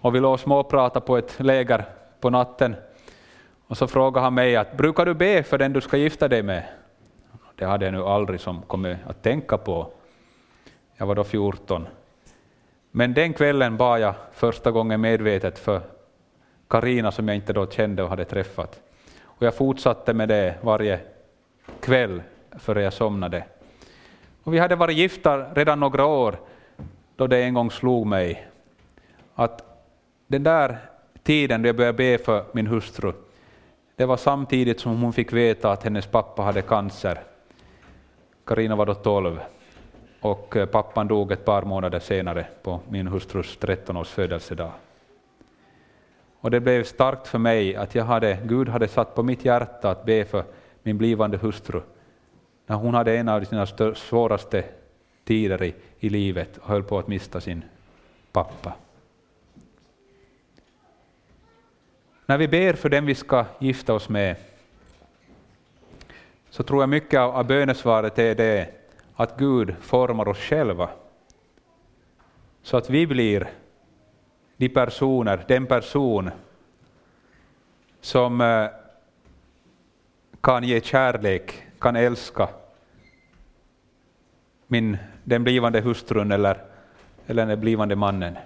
Och 0.00 0.14
vi 0.14 0.20
låg 0.20 0.32
och 0.32 0.40
småpratade 0.40 1.06
på 1.06 1.16
ett 1.16 1.40
läger 1.40 1.84
på 2.20 2.30
natten. 2.30 2.76
Och 3.66 3.76
så 3.76 3.86
frågade 3.86 4.24
han 4.24 4.34
mig 4.34 4.56
att 4.56 4.76
brukar 4.76 5.06
du 5.06 5.14
be 5.14 5.42
för 5.42 5.58
den 5.58 5.72
du 5.72 5.80
ska 5.80 5.96
gifta 5.96 6.28
dig 6.28 6.42
med? 6.42 6.64
Det 7.54 7.64
hade 7.64 7.84
jag 7.84 7.94
nu 7.94 8.02
aldrig 8.02 8.40
som 8.40 8.62
kommit 8.62 8.98
att 9.06 9.22
tänka 9.22 9.58
på. 9.58 9.92
Jag 10.96 11.06
var 11.06 11.14
då 11.14 11.24
14. 11.24 11.86
Men 12.90 13.14
den 13.14 13.32
kvällen 13.32 13.76
bad 13.76 14.00
jag 14.00 14.14
första 14.32 14.70
gången 14.70 15.00
medvetet 15.00 15.58
för 15.58 15.80
Karina 16.68 17.12
som 17.12 17.28
jag 17.28 17.36
inte 17.36 17.52
då 17.52 17.66
kände 17.66 18.02
och 18.02 18.08
hade 18.08 18.24
träffat. 18.24 18.80
Och 19.22 19.46
jag 19.46 19.54
fortsatte 19.54 20.14
med 20.14 20.28
det 20.28 20.54
varje 20.60 21.00
kväll 21.80 22.22
före 22.50 22.82
jag 22.82 22.92
somnade. 22.92 23.44
Och 24.42 24.54
vi 24.54 24.58
hade 24.58 24.76
varit 24.76 24.96
gifta 24.96 25.54
redan 25.54 25.80
några 25.80 26.06
år 26.06 26.36
då 27.16 27.26
det 27.26 27.42
en 27.42 27.54
gång 27.54 27.70
slog 27.70 28.06
mig 28.06 28.48
att 29.34 29.67
den 30.28 30.42
där 30.42 30.78
tiden 31.22 31.62
då 31.62 31.68
jag 31.68 31.76
började 31.76 31.96
be 31.96 32.18
för 32.18 32.44
min 32.52 32.66
hustru, 32.66 33.12
det 33.96 34.06
var 34.06 34.16
samtidigt 34.16 34.80
som 34.80 35.02
hon 35.02 35.12
fick 35.12 35.32
veta 35.32 35.72
att 35.72 35.82
hennes 35.82 36.06
pappa 36.06 36.42
hade 36.42 36.62
cancer. 36.62 37.20
Karina 38.44 38.76
var 38.76 38.86
då 38.86 38.94
12 38.94 39.40
och 40.20 40.56
eh, 40.56 40.66
pappan 40.66 41.08
dog 41.08 41.32
ett 41.32 41.44
par 41.44 41.62
månader 41.62 41.98
senare 41.98 42.46
på 42.62 42.80
min 42.88 43.06
hustrus 43.06 43.58
13-års 43.60 44.08
födelsedag. 44.08 44.70
Och 46.40 46.50
det 46.50 46.60
blev 46.60 46.84
starkt 46.84 47.28
för 47.28 47.38
mig 47.38 47.76
att 47.76 47.94
jag 47.94 48.04
hade, 48.04 48.38
Gud 48.44 48.68
hade 48.68 48.88
satt 48.88 49.14
på 49.14 49.22
mitt 49.22 49.44
hjärta 49.44 49.90
att 49.90 50.04
be 50.04 50.24
för 50.24 50.44
min 50.82 50.98
blivande 50.98 51.36
hustru, 51.36 51.80
när 52.66 52.76
hon 52.76 52.94
hade 52.94 53.16
en 53.16 53.28
av 53.28 53.44
sina 53.44 53.66
svåraste 53.94 54.64
tider 55.24 55.62
i, 55.62 55.74
i 55.98 56.08
livet 56.08 56.56
och 56.56 56.68
höll 56.68 56.82
på 56.82 56.98
att 56.98 57.08
mista 57.08 57.40
sin 57.40 57.64
pappa. 58.32 58.72
När 62.28 62.38
vi 62.38 62.48
ber 62.48 62.72
för 62.72 62.88
den 62.88 63.06
vi 63.06 63.14
ska 63.14 63.44
gifta 63.58 63.94
oss 63.94 64.08
med, 64.08 64.36
så 66.50 66.62
tror 66.62 66.82
jag 66.82 66.88
mycket 66.88 67.20
av 67.20 67.46
bönesvaret 67.46 68.18
är 68.18 68.34
det 68.34 68.68
att 69.14 69.38
Gud 69.38 69.74
formar 69.80 70.28
oss 70.28 70.38
själva, 70.38 70.90
så 72.62 72.76
att 72.76 72.90
vi 72.90 73.06
blir 73.06 73.50
de 74.56 74.68
personer, 74.68 75.44
den 75.48 75.66
person 75.66 76.30
som 78.00 78.40
eh, 78.40 78.68
kan 80.40 80.64
ge 80.64 80.80
kärlek, 80.80 81.62
kan 81.78 81.96
älska 81.96 82.48
min, 84.66 84.96
den 85.24 85.44
blivande 85.44 85.80
hustrun 85.80 86.32
eller, 86.32 86.64
eller 87.26 87.46
den 87.46 87.60
blivande 87.60 87.96
mannen. 87.96 88.38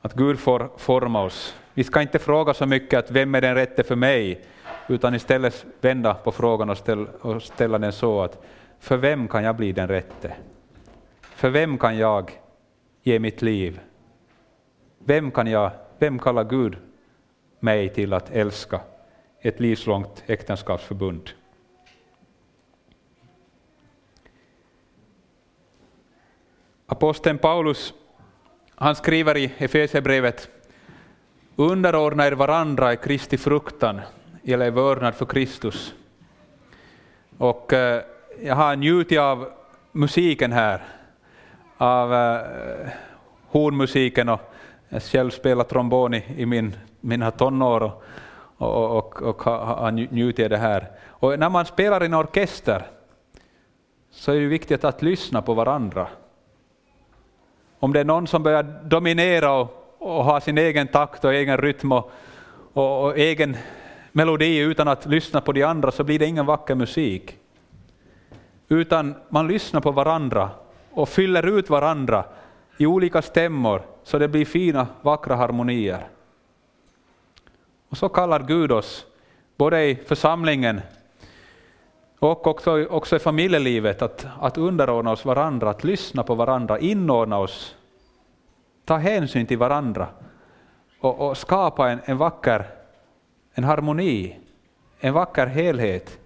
Att 0.00 0.14
Gud 0.14 0.38
får 0.38 0.70
forma 0.76 1.22
oss. 1.22 1.56
Vi 1.74 1.84
ska 1.84 2.02
inte 2.02 2.18
fråga 2.18 2.54
så 2.54 2.66
mycket 2.66 2.98
att 2.98 3.10
vem 3.10 3.34
är 3.34 3.40
den 3.40 3.54
rätte 3.54 3.82
för 3.82 3.96
mig, 3.96 4.44
utan 4.88 5.14
istället 5.14 5.66
vända 5.80 6.14
på 6.14 6.32
frågan 6.32 6.70
och 6.70 6.78
ställa, 6.78 7.10
och 7.20 7.42
ställa 7.42 7.78
den 7.78 7.92
så 7.92 8.22
att 8.22 8.44
för 8.78 8.96
vem 8.96 9.28
kan 9.28 9.44
jag 9.44 9.56
bli 9.56 9.72
den 9.72 9.88
rätte? 9.88 10.36
För 11.20 11.50
vem 11.50 11.78
kan 11.78 11.96
jag 11.96 12.30
ge 13.02 13.18
mitt 13.18 13.42
liv? 13.42 13.80
Vem, 14.98 15.30
kan 15.30 15.46
jag, 15.46 15.70
vem 15.98 16.18
kallar 16.18 16.44
Gud 16.44 16.76
mig 17.60 17.88
till 17.88 18.12
att 18.12 18.30
älska? 18.30 18.80
Ett 19.40 19.60
livslångt 19.60 20.24
äktenskapsförbund. 20.26 21.30
Aposteln 26.86 27.38
Paulus 27.38 27.94
han 28.74 28.94
skriver 28.94 29.36
i 29.36 29.52
Efesierbrevet 29.58 30.50
underordna 31.56 32.26
er 32.26 32.32
varandra 32.32 32.92
i 32.92 32.96
Kristi 32.96 33.38
fruktan, 33.38 34.00
eller 34.44 34.66
i 34.66 34.70
vördnad 34.70 35.14
för 35.14 35.26
Kristus. 35.26 35.94
Och 37.38 37.72
eh, 37.72 38.02
jag 38.42 38.54
har 38.54 38.76
njutit 38.76 39.18
av 39.18 39.48
musiken 39.92 40.52
här, 40.52 40.82
av 41.76 42.14
eh, 42.14 42.88
hornmusiken 43.46 44.28
och 44.28 44.40
jag 44.88 45.02
själv 45.02 45.30
spelat 45.30 45.68
trombon 45.68 46.14
i, 46.14 46.24
i 46.36 46.46
min, 46.46 46.76
mina 47.00 47.30
tonår 47.30 47.82
och, 47.82 48.02
och, 48.58 48.96
och, 48.96 49.22
och 49.22 49.42
har 49.42 49.90
njutit 49.90 50.44
av 50.44 50.50
det 50.50 50.56
här. 50.56 50.90
Och 51.06 51.38
när 51.38 51.50
man 51.50 51.66
spelar 51.66 52.02
i 52.02 52.06
en 52.06 52.14
orkester 52.14 52.86
så 54.10 54.32
är 54.32 54.40
det 54.40 54.46
viktigt 54.46 54.84
att 54.84 55.02
lyssna 55.02 55.42
på 55.42 55.54
varandra. 55.54 56.08
Om 57.78 57.92
det 57.92 58.00
är 58.00 58.04
någon 58.04 58.26
som 58.26 58.42
börjar 58.42 58.62
dominera 58.84 59.52
och, 59.52 59.83
och 60.04 60.24
ha 60.24 60.40
sin 60.40 60.58
egen 60.58 60.86
takt 60.86 61.24
och 61.24 61.34
egen 61.34 61.58
rytm 61.58 61.92
och, 61.92 62.10
och, 62.72 63.04
och 63.04 63.18
egen 63.18 63.56
melodi 64.12 64.58
utan 64.58 64.88
att 64.88 65.06
lyssna 65.06 65.40
på 65.40 65.52
de 65.52 65.62
andra 65.62 65.90
så 65.90 66.04
blir 66.04 66.18
det 66.18 66.26
ingen 66.26 66.46
vacker 66.46 66.74
musik. 66.74 67.38
Utan 68.68 69.14
man 69.28 69.48
lyssnar 69.48 69.80
på 69.80 69.90
varandra 69.90 70.50
och 70.90 71.08
fyller 71.08 71.58
ut 71.58 71.70
varandra 71.70 72.24
i 72.76 72.86
olika 72.86 73.22
stämmor 73.22 73.82
så 74.02 74.18
det 74.18 74.28
blir 74.28 74.44
fina, 74.44 74.86
vackra 75.02 75.36
harmonier. 75.36 76.06
Och 77.88 77.96
så 77.96 78.08
kallar 78.08 78.40
Gud 78.42 78.72
oss, 78.72 79.06
både 79.56 79.84
i 79.84 79.96
församlingen 79.96 80.80
och 82.18 82.46
också, 82.46 82.86
också 82.86 83.16
i 83.16 83.18
familjelivet, 83.18 84.02
att, 84.02 84.26
att 84.40 84.58
underordna 84.58 85.10
oss 85.12 85.24
varandra, 85.24 85.70
att 85.70 85.84
lyssna 85.84 86.22
på 86.22 86.34
varandra, 86.34 86.78
inordna 86.78 87.38
oss, 87.38 87.76
ta 88.84 88.96
hänsyn 88.96 89.46
till 89.46 89.58
varandra 89.58 90.08
och, 91.00 91.28
och 91.28 91.38
skapa 91.38 91.90
en, 91.90 92.00
en 92.04 92.16
vacker 92.16 92.66
en 93.54 93.64
harmoni, 93.64 94.38
en 95.00 95.14
vacker 95.14 95.46
helhet. 95.46 96.18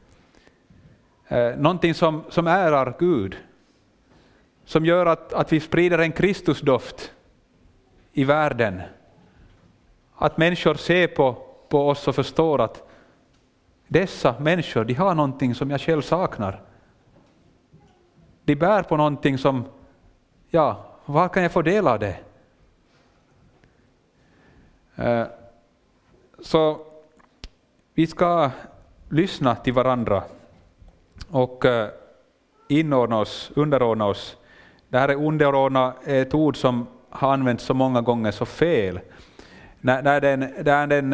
Eh, 1.28 1.56
någonting 1.56 1.94
som, 1.94 2.24
som 2.28 2.46
ärar 2.46 2.94
Gud, 2.98 3.36
som 4.64 4.86
gör 4.86 5.06
att, 5.06 5.32
att 5.32 5.52
vi 5.52 5.60
sprider 5.60 5.98
en 5.98 6.12
Kristusdoft 6.12 7.12
i 8.12 8.24
världen. 8.24 8.82
Att 10.16 10.36
människor 10.36 10.74
ser 10.74 11.06
på, 11.06 11.36
på 11.68 11.88
oss 11.88 12.08
och 12.08 12.14
förstår 12.14 12.60
att 12.60 12.88
dessa 13.86 14.34
människor, 14.38 14.84
de 14.84 14.94
har 14.94 15.14
någonting 15.14 15.54
som 15.54 15.70
jag 15.70 15.80
själv 15.80 16.02
saknar. 16.02 16.62
De 18.44 18.54
bär 18.54 18.82
på 18.82 18.96
någonting 18.96 19.38
som, 19.38 19.64
ja, 20.50 20.84
var 21.04 21.28
kan 21.28 21.42
jag 21.42 21.52
få 21.52 21.62
del 21.62 21.88
av 21.88 21.98
det? 21.98 22.16
Eh, 24.98 25.26
så 26.38 26.80
vi 27.94 28.06
ska 28.06 28.50
lyssna 29.08 29.54
till 29.54 29.72
varandra 29.72 30.22
och 31.30 31.64
eh, 31.64 31.88
inordna 32.68 33.18
oss, 33.18 33.52
underordna 33.56 34.06
oss. 34.06 34.36
Det 34.88 34.98
här 34.98 35.08
är 35.08 35.14
underordna 35.14 35.94
eh, 36.04 36.16
ett 36.16 36.34
ord 36.34 36.56
som 36.56 36.86
har 37.10 37.32
använts 37.32 37.64
så 37.64 37.74
många 37.74 38.00
gånger 38.00 38.30
så 38.30 38.46
fel. 38.46 39.00
När, 39.80 40.02
när, 40.02 40.20
den, 40.20 40.40
när, 40.40 40.86
den, 40.86 41.10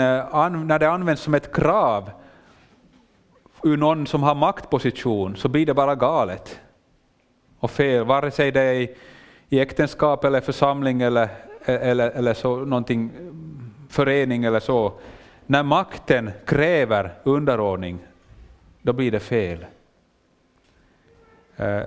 när 0.66 0.78
det 0.78 0.90
används 0.90 1.22
som 1.22 1.34
ett 1.34 1.54
krav 1.54 2.10
ur 3.62 3.76
någon 3.76 4.06
som 4.06 4.22
har 4.22 4.34
maktposition 4.34 5.36
så 5.36 5.48
blir 5.48 5.66
det 5.66 5.74
bara 5.74 5.94
galet 5.94 6.60
och 7.58 7.70
fel, 7.70 8.04
vare 8.04 8.30
sig 8.30 8.52
det 8.52 8.60
är 8.60 8.74
i, 8.74 8.96
i 9.48 9.60
äktenskap 9.60 10.24
eller 10.24 10.40
församling 10.40 11.02
eller, 11.02 11.28
eller, 11.64 12.10
eller 12.10 12.34
så, 12.34 12.56
någonting, 12.56 13.10
förening 13.94 14.44
eller 14.44 14.60
så. 14.60 14.92
När 15.46 15.62
makten 15.62 16.30
kräver 16.44 17.14
underordning, 17.24 17.98
då 18.82 18.92
blir 18.92 19.10
det 19.10 19.20
fel. 19.20 19.66
Eh, 21.56 21.82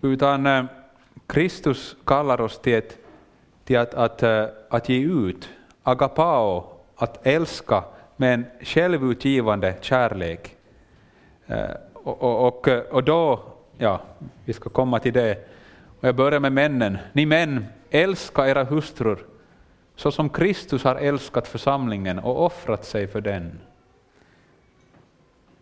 utan 0.00 0.46
eh, 0.46 0.64
Kristus 1.26 1.96
kallar 2.04 2.40
oss 2.40 2.58
till, 2.58 2.74
ett, 2.74 2.98
till 3.64 3.78
att, 3.78 3.94
att, 3.94 4.22
eh, 4.22 4.44
att 4.68 4.88
ge 4.88 4.98
ut, 4.98 5.48
agapao, 5.82 6.64
att 6.96 7.26
älska 7.26 7.84
med 8.16 8.34
en 8.34 8.46
självutgivande 8.60 9.74
kärlek. 9.80 10.56
Eh, 11.46 11.70
och, 11.92 12.22
och, 12.22 12.46
och, 12.46 12.68
och 12.68 13.04
då 13.04 13.40
ja, 13.78 14.00
vi 14.44 14.52
ska 14.52 14.70
komma 14.70 14.98
till 14.98 15.12
det. 15.12 15.48
Och 16.00 16.08
jag 16.08 16.16
börjar 16.16 16.40
med 16.40 16.52
männen. 16.52 16.98
Ni 17.12 17.26
män, 17.26 17.66
älska 17.90 18.48
era 18.48 18.64
hustrur 18.64 19.18
så 19.98 20.12
som 20.12 20.28
Kristus 20.28 20.84
har 20.84 20.96
älskat 20.96 21.48
församlingen 21.48 22.18
och 22.18 22.44
offrat 22.44 22.84
sig 22.84 23.06
för 23.06 23.20
den. 23.20 23.60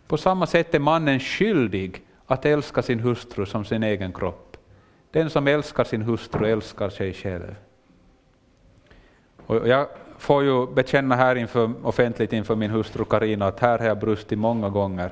På 0.06 0.16
samma 0.16 0.46
sätt 0.46 0.74
är 0.74 0.78
mannen 0.78 1.20
skyldig 1.20 2.02
att 2.26 2.46
älska 2.46 2.82
sin 2.82 3.00
hustru 3.00 3.46
som 3.46 3.64
sin 3.64 3.82
egen 3.82 4.12
kropp. 4.12 4.56
Den 5.10 5.30
som 5.30 5.48
älskar 5.48 5.84
sin 5.84 6.02
hustru 6.02 6.46
älskar 6.46 6.90
sig 6.90 7.12
själv. 7.12 7.54
Och 9.46 9.68
jag 9.68 9.88
får 10.18 10.44
ju 10.44 10.66
bekänna 10.66 11.16
här 11.16 11.36
inför, 11.36 11.86
offentligt 11.86 12.32
inför 12.32 12.56
min 12.56 12.70
hustru 12.70 13.04
Karina 13.04 13.46
att 13.46 13.60
här 13.60 13.78
har 13.78 13.86
jag 13.86 13.98
brustit 13.98 14.38
många 14.38 14.68
gånger. 14.68 15.10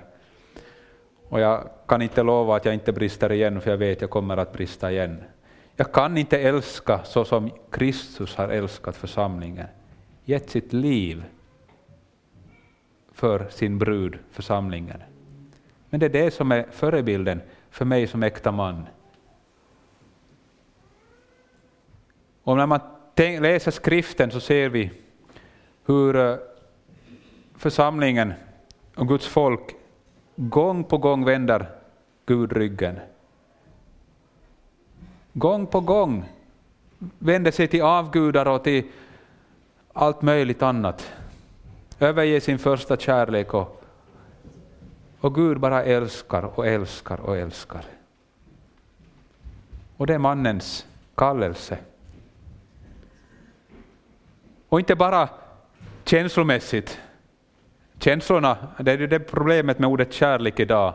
Och 1.28 1.40
jag 1.40 1.68
kan 1.86 2.02
inte 2.02 2.22
lova 2.22 2.56
att 2.56 2.64
jag 2.64 2.74
inte 2.74 2.92
brister 2.92 3.32
igen, 3.32 3.60
för 3.60 3.70
jag 3.70 3.78
vet 3.78 3.98
att 3.98 4.00
jag 4.00 4.10
kommer 4.10 4.36
att 4.36 4.52
brista 4.52 4.92
igen. 4.92 5.22
Jag 5.76 5.92
kan 5.92 6.16
inte 6.16 6.38
älska 6.38 7.04
så 7.04 7.24
som 7.24 7.50
Kristus 7.70 8.36
har 8.36 8.48
älskat 8.48 8.96
församlingen, 8.96 9.66
gett 10.24 10.50
sitt 10.50 10.72
liv 10.72 11.24
för 13.12 13.48
sin 13.50 13.78
brud, 13.78 14.18
församlingen. 14.30 15.02
Men 15.90 16.00
det 16.00 16.06
är 16.06 16.10
det 16.10 16.30
som 16.30 16.52
är 16.52 16.66
förebilden 16.70 17.40
för 17.70 17.84
mig 17.84 18.06
som 18.06 18.22
äkta 18.22 18.52
man. 18.52 18.86
Och 22.42 22.56
när 22.56 22.66
man 22.66 22.80
läser 23.16 23.70
skriften 23.70 24.30
så 24.30 24.40
ser 24.40 24.68
vi 24.68 24.90
hur 25.86 26.16
eh, 26.16 26.36
församlingen 27.56 28.32
och 28.94 29.08
Guds 29.08 29.26
folk 29.26 29.74
gång 30.36 30.84
på 30.84 30.98
gång 30.98 31.24
vänder 31.24 31.70
Gud 32.26 32.52
ryggen. 32.52 33.00
Gång 35.36 35.66
på 35.66 35.80
gång 35.80 36.24
vänder 37.18 37.50
sig 37.50 37.68
till 37.68 37.82
avgudar 37.82 38.48
och 38.48 38.64
till 38.64 38.84
allt 39.92 40.22
möjligt 40.22 40.62
annat. 40.62 41.12
Överger 42.00 42.40
sin 42.40 42.58
första 42.58 42.96
kärlek 42.96 43.54
och, 43.54 43.84
och 45.20 45.34
Gud 45.34 45.60
bara 45.60 45.84
älskar 45.84 46.42
och 46.42 46.66
älskar 46.66 47.20
och 47.20 47.36
älskar. 47.36 47.84
Och 49.96 50.06
det 50.06 50.14
är 50.14 50.18
mannens 50.18 50.86
kallelse. 51.14 51.78
Och 54.68 54.80
inte 54.80 54.96
bara 54.96 55.28
känslomässigt. 56.04 56.98
Känslorna, 57.98 58.56
det 58.80 58.92
är 58.92 58.98
ju 58.98 59.06
det 59.06 59.20
problemet 59.20 59.78
med 59.78 59.88
ordet 59.88 60.12
kärlek 60.12 60.60
idag. 60.60 60.94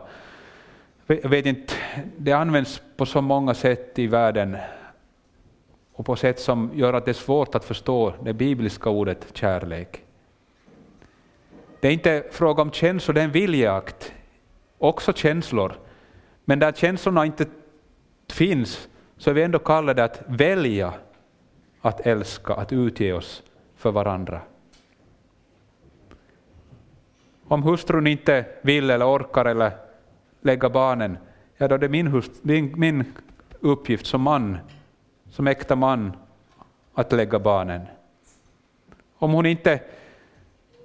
Jag 1.10 1.28
vet 1.28 1.46
inte, 1.46 1.74
det 2.16 2.32
används 2.32 2.82
på 2.96 3.06
så 3.06 3.20
många 3.20 3.54
sätt 3.54 3.98
i 3.98 4.06
världen 4.06 4.56
och 5.92 6.06
på 6.06 6.16
sätt 6.16 6.40
som 6.40 6.70
gör 6.74 6.92
att 6.94 7.04
det 7.04 7.10
är 7.10 7.12
svårt 7.12 7.54
att 7.54 7.64
förstå 7.64 8.14
det 8.22 8.32
bibliska 8.32 8.90
ordet 8.90 9.26
kärlek. 9.32 10.04
Det 11.80 11.88
är 11.88 11.92
inte 11.92 12.24
fråga 12.30 12.62
om 12.62 12.70
känslor, 12.72 13.14
det 13.14 13.20
är 13.20 13.24
en 13.24 13.30
viljeakt. 13.30 14.12
Också 14.78 15.12
känslor. 15.12 15.72
Men 16.44 16.58
där 16.58 16.72
känslorna 16.72 17.26
inte 17.26 17.46
finns 18.28 18.88
så 19.16 19.30
är 19.30 19.34
vi 19.34 19.42
ändå 19.42 19.58
kallade 19.58 20.04
att 20.04 20.22
välja 20.26 20.94
att 21.80 22.06
älska, 22.06 22.54
att 22.54 22.72
utge 22.72 23.12
oss 23.12 23.42
för 23.76 23.90
varandra. 23.90 24.40
Om 27.48 27.62
hustrun 27.62 28.06
inte 28.06 28.44
vill 28.62 28.90
eller 28.90 29.16
orkar 29.16 29.44
eller 29.44 29.89
lägga 30.40 30.70
barnen, 30.70 31.18
ja 31.56 31.68
då 31.68 31.74
är 31.74 31.78
det 31.78 31.88
min, 31.88 32.06
hust, 32.06 32.32
min, 32.42 32.74
min 32.76 33.04
uppgift 33.60 34.06
som 34.06 34.22
man, 34.22 34.58
som 35.30 35.46
äkta 35.46 35.76
man, 35.76 36.12
att 36.94 37.12
lägga 37.12 37.38
barnen. 37.38 37.86
Om 39.14 39.32
hon 39.32 39.46
inte 39.46 39.80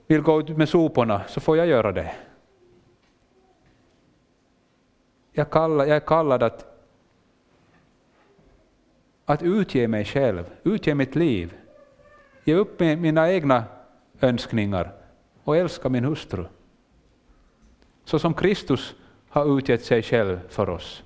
vill 0.08 0.22
gå 0.22 0.39
ut 0.39 0.58
med 0.58 0.70
soporna 0.70 1.22
så 1.28 1.39
får 1.39 1.58
jag 1.58 1.68
göra 1.68 1.91
det. 1.91 2.15
Jag, 5.32 5.50
kallar, 5.50 5.86
jag 5.86 5.96
är 5.96 6.00
kallad 6.00 6.44
att, 6.44 6.65
att 9.26 9.44
utge 9.44 9.88
mig 9.88 10.06
själv, 10.06 10.44
utge 10.63 10.96
mitt 10.96 11.15
liv, 11.15 11.54
ge 12.44 12.56
upp 12.56 12.80
mina 12.80 13.32
egna 13.32 13.63
önskningar 14.22 14.91
och 15.44 15.58
älska 15.58 15.89
min 15.89 16.06
hustru. 16.06 16.46
Så 18.06 18.20
som 18.20 18.34
Kristus 18.34 18.96
har 19.36 19.58
utgett 19.58 19.86
sig 19.86 20.04
själv 20.04 20.39
för 20.50 20.69
oss. 20.69 21.04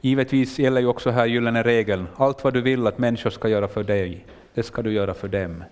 Givetvis 0.00 0.58
gäller 0.58 0.80
ju 0.80 0.86
också 0.86 1.10
här 1.10 1.26
gyllene 1.26 1.62
regeln, 1.62 2.08
allt 2.16 2.44
vad 2.44 2.54
du 2.54 2.60
vill 2.60 2.86
att 2.86 2.98
människor 2.98 3.30
ska 3.30 3.48
göra 3.48 3.68
för 3.68 3.82
dig, 3.84 4.26
det 4.54 4.62
ska 4.62 4.82
du 4.82 4.92
göra 4.92 5.14
för 5.14 5.28
dem. 5.28 5.64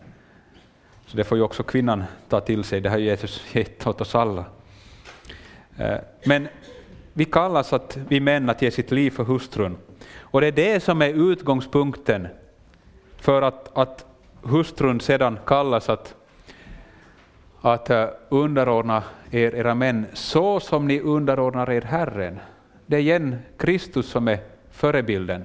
Så 1.07 1.17
det 1.17 1.25
får 1.25 1.39
ju 1.39 1.45
också 1.45 1.63
kvinnan 1.63 2.05
ta 2.29 2.41
till 2.41 2.65
sig, 2.65 2.81
det 2.81 2.91
har 2.91 2.99
Jesus 2.99 3.55
gett 3.55 3.87
åt 3.87 4.01
oss 4.01 4.15
alla. 4.15 4.45
Eh, 5.77 5.99
men 6.25 6.49
vi 7.13 7.25
kallas 7.25 7.73
att 7.73 7.99
vi 8.09 8.21
män 8.21 8.51
att 8.51 8.63
ge 8.63 8.71
sitt 8.71 8.91
liv 8.91 9.11
för 9.11 9.25
hustrun. 9.25 9.77
Och 10.19 10.41
det 10.41 10.47
är 10.47 10.53
det 10.53 10.81
som 10.83 11.03
är 11.03 11.31
utgångspunkten 11.33 12.29
för 13.17 13.43
att, 13.43 13.79
att 13.79 14.07
hustrun 14.43 15.01
sedan 15.01 15.39
kallas 15.47 15.89
att, 15.89 16.15
att 17.61 17.91
eh, 17.91 18.07
underordna 18.29 19.03
er, 19.37 19.55
era 19.55 19.75
män, 19.75 20.07
så 20.13 20.61
som 20.61 20.87
ni 20.87 21.01
underordnar 21.01 21.71
er 21.71 21.83
Herren. 21.83 22.41
Det 22.87 22.97
är 22.97 23.01
igen 23.01 23.37
Kristus 23.57 24.07
som 24.07 24.29
är 24.29 24.39
förebilden. 24.71 25.45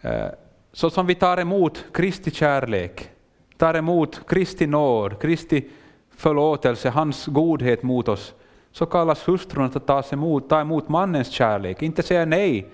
Eh, 0.00 0.28
så 0.72 0.90
som 0.90 1.06
vi 1.06 1.14
tar 1.14 1.40
emot 1.40 1.84
Kristi 1.92 2.30
kärlek, 2.30 3.10
tar 3.56 3.74
emot 3.74 4.28
Kristi 4.28 4.66
nåd, 4.66 5.20
Kristi 5.20 5.68
förlåtelse, 6.16 6.90
hans 6.90 7.26
godhet 7.26 7.82
mot 7.82 8.08
oss, 8.08 8.34
så 8.72 8.86
kallas 8.86 9.28
hustrun 9.28 9.64
att 9.64 9.86
ta 9.86 10.02
emot, 10.12 10.48
ta 10.48 10.60
emot 10.60 10.88
mannens 10.88 11.30
kärlek, 11.30 11.82
inte 11.82 12.02
säga 12.02 12.24
nej 12.24 12.66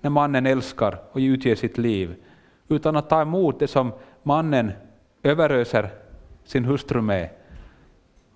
när 0.00 0.10
mannen 0.10 0.46
älskar 0.46 0.98
och 1.12 1.18
utger 1.18 1.54
sitt 1.54 1.78
liv, 1.78 2.14
utan 2.68 2.96
att 2.96 3.08
ta 3.08 3.22
emot 3.22 3.58
det 3.58 3.68
som 3.68 3.92
mannen 4.22 4.72
överöser 5.22 5.90
sin 6.44 6.64
hustru 6.64 7.00
med, 7.00 7.28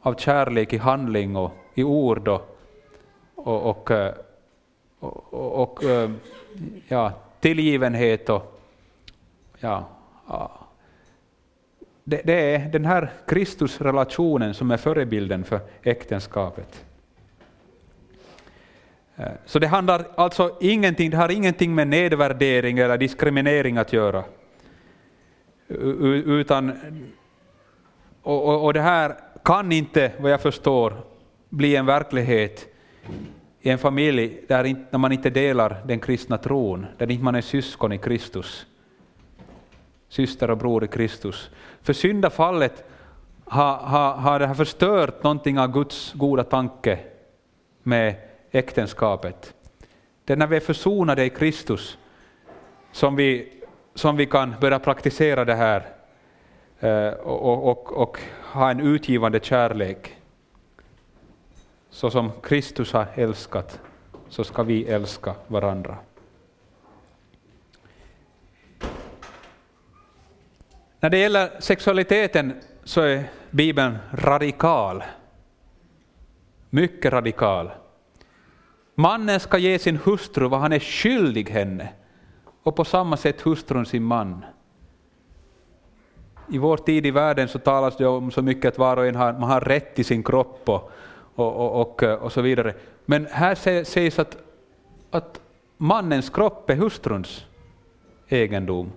av 0.01 0.15
kärlek 0.15 0.73
i 0.73 0.77
handling 0.77 1.37
och 1.37 1.53
i 1.75 1.85
ord 1.85 2.29
och, 2.29 2.59
och, 3.35 3.71
och, 3.71 3.91
eh, 3.91 4.15
och, 4.99 5.63
och 5.63 5.85
eh, 5.85 6.11
ja, 6.89 7.13
tillgivenhet 7.41 8.29
och 8.29 8.61
ja, 9.59 9.89
det, 12.05 12.23
det 12.25 12.55
är 12.55 12.59
den 12.59 12.85
här 12.85 13.13
Kristusrelationen 13.27 14.55
som 14.55 14.71
är 14.71 14.77
förebilden 14.77 15.45
för 15.45 15.61
äktenskapet. 15.83 16.85
Eh, 19.17 19.27
så 19.47 19.59
det 19.59 19.67
handlar 19.67 20.05
alltså 20.15 20.57
ingenting, 20.61 21.11
det 21.11 21.17
har 21.17 21.31
ingenting 21.31 21.75
med 21.75 21.89
nedvärdering 21.89 22.79
eller 22.79 22.99
diskriminering 22.99 23.77
att 23.77 23.93
göra. 23.93 24.25
Utan, 25.69 26.73
och, 28.23 28.49
och, 28.49 28.65
och 28.65 28.73
det 28.73 28.81
här 28.81 29.17
kan 29.49 29.73
inte, 29.73 30.13
vad 30.19 30.31
jag 30.31 30.41
förstår, 30.41 30.95
bli 31.49 31.77
en 31.77 31.87
verklighet 31.87 32.67
i 33.61 33.71
en 33.71 33.79
familj 33.79 34.45
där, 34.49 34.99
man 34.99 35.13
inte 35.13 35.31
delar 35.31 35.83
den 35.87 36.01
kristna 36.01 36.39
tron, 36.39 36.87
där 36.99 37.11
inte 37.11 37.25
man 37.25 37.35
är 37.35 37.41
syskon 37.41 37.93
i 37.93 37.99
Kristus. 37.99 38.67
Syster 40.09 40.51
och 40.51 40.59
bror 40.59 40.85
i 40.85 40.89
Kristus. 40.89 41.51
För 41.83 41.93
syndafallet 41.93 42.85
har, 43.45 43.77
har, 43.77 44.15
har 44.15 44.39
det 44.39 44.47
här 44.47 44.55
förstört 44.55 45.23
någonting 45.23 45.59
av 45.59 45.73
Guds 45.73 46.13
goda 46.13 46.45
tanke 46.45 46.99
med 47.83 48.15
äktenskapet. 48.51 49.55
Det 50.25 50.33
är 50.33 50.37
när 50.37 50.47
vi 50.47 50.57
är 50.57 50.61
försonade 50.61 51.25
i 51.25 51.31
Kristus 51.31 51.99
som 52.93 53.17
vi, 53.17 53.53
som 53.95 54.17
vi 54.17 54.27
kan 54.27 54.55
börja 54.61 54.79
praktisera 54.79 55.45
det 55.45 55.55
här 55.55 55.98
Eh, 56.81 57.09
och, 57.09 57.69
och, 57.71 57.93
och 57.93 58.19
ha 58.53 58.71
en 58.71 58.81
utgivande 58.81 59.41
kärlek. 59.41 60.17
Så 61.91 62.11
som 62.11 62.33
Kristus 62.43 62.93
har 62.93 63.07
älskat, 63.14 63.81
så 64.29 64.45
ska 64.45 64.62
vi 64.62 64.85
älska 64.85 65.35
varandra. 65.47 65.97
När 71.01 71.11
det 71.11 71.19
gäller 71.19 71.51
sexualiteten 71.59 72.61
så 72.85 73.01
är 73.01 73.25
Bibeln 73.51 73.99
radikal. 74.12 75.05
Mycket 76.71 77.12
radikal. 77.12 77.71
Mannen 78.95 79.41
ska 79.41 79.59
ge 79.59 79.79
sin 79.79 79.97
hustru 79.97 80.49
vad 80.49 80.61
han 80.61 80.73
är 80.73 80.81
skyldig 80.81 81.51
henne, 81.51 81.88
och 82.62 82.77
på 82.77 82.85
samma 82.85 83.17
sätt 83.17 83.41
hustrun 83.41 83.87
sin 83.87 84.03
man. 84.03 84.45
I 86.51 86.59
vår 86.59 86.77
tid 86.77 87.07
i 87.07 87.11
världen 87.11 87.49
så 87.49 87.59
talas 87.59 87.97
det 87.97 88.07
om 88.07 88.31
så 88.31 88.43
mycket 88.43 88.69
att 88.69 88.79
var 88.79 88.97
och 88.97 89.07
en 89.07 89.17
har, 89.17 89.33
man 89.33 89.51
har 89.51 89.61
rätt 89.61 89.95
till 89.95 90.05
sin 90.05 90.23
kropp 90.23 90.69
och, 90.69 90.91
och, 91.35 91.57
och, 91.57 91.81
och, 91.81 92.03
och 92.03 92.33
så 92.33 92.41
vidare. 92.41 92.75
Men 93.05 93.27
här 93.31 93.85
sägs 93.85 94.19
att, 94.19 94.37
att 95.11 95.41
mannens 95.77 96.31
kropp 96.31 96.71
är 96.71 96.75
hustruns 96.75 97.47
egendom. 98.29 98.93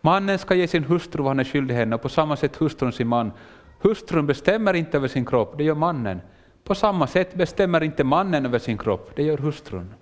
Mannen 0.00 0.38
ska 0.38 0.54
ge 0.54 0.68
sin 0.68 0.84
hustru 0.84 1.22
vad 1.22 1.30
han 1.30 1.40
är 1.40 1.44
skyldig 1.44 1.74
henne 1.74 1.94
och 1.94 2.02
på 2.02 2.08
samma 2.08 2.36
sätt 2.36 2.56
hustrun 2.56 2.92
sin 2.92 3.08
man. 3.08 3.32
Hustrun 3.80 4.26
bestämmer 4.26 4.74
inte 4.74 4.96
över 4.96 5.08
sin 5.08 5.26
kropp, 5.26 5.54
det 5.58 5.64
gör 5.64 5.74
mannen. 5.74 6.20
På 6.64 6.74
samma 6.74 7.06
sätt 7.06 7.34
bestämmer 7.34 7.82
inte 7.82 8.04
mannen 8.04 8.46
över 8.46 8.58
sin 8.58 8.78
kropp, 8.78 9.10
det 9.14 9.22
gör 9.22 9.38
hustrun. 9.38 9.94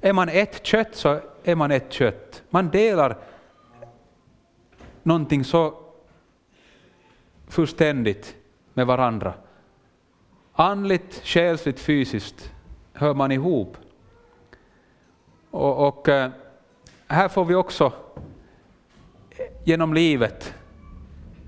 Är 0.00 0.12
man 0.12 0.28
ett 0.28 0.66
kött 0.66 0.94
så 0.94 1.20
är 1.44 1.54
man 1.54 1.70
ett 1.70 1.92
kött. 1.92 2.42
Man 2.50 2.70
delar 2.70 3.16
någonting 5.02 5.44
så 5.44 5.74
fullständigt 7.48 8.36
med 8.74 8.86
varandra. 8.86 9.34
Andligt, 10.52 11.20
själsligt, 11.24 11.80
fysiskt 11.80 12.52
hör 12.92 13.14
man 13.14 13.32
ihop. 13.32 13.76
Och, 15.50 15.88
och 15.88 16.08
eh, 16.08 16.30
här 17.08 17.28
får 17.28 17.44
vi 17.44 17.54
också 17.54 17.92
genom 19.64 19.94
livet 19.94 20.54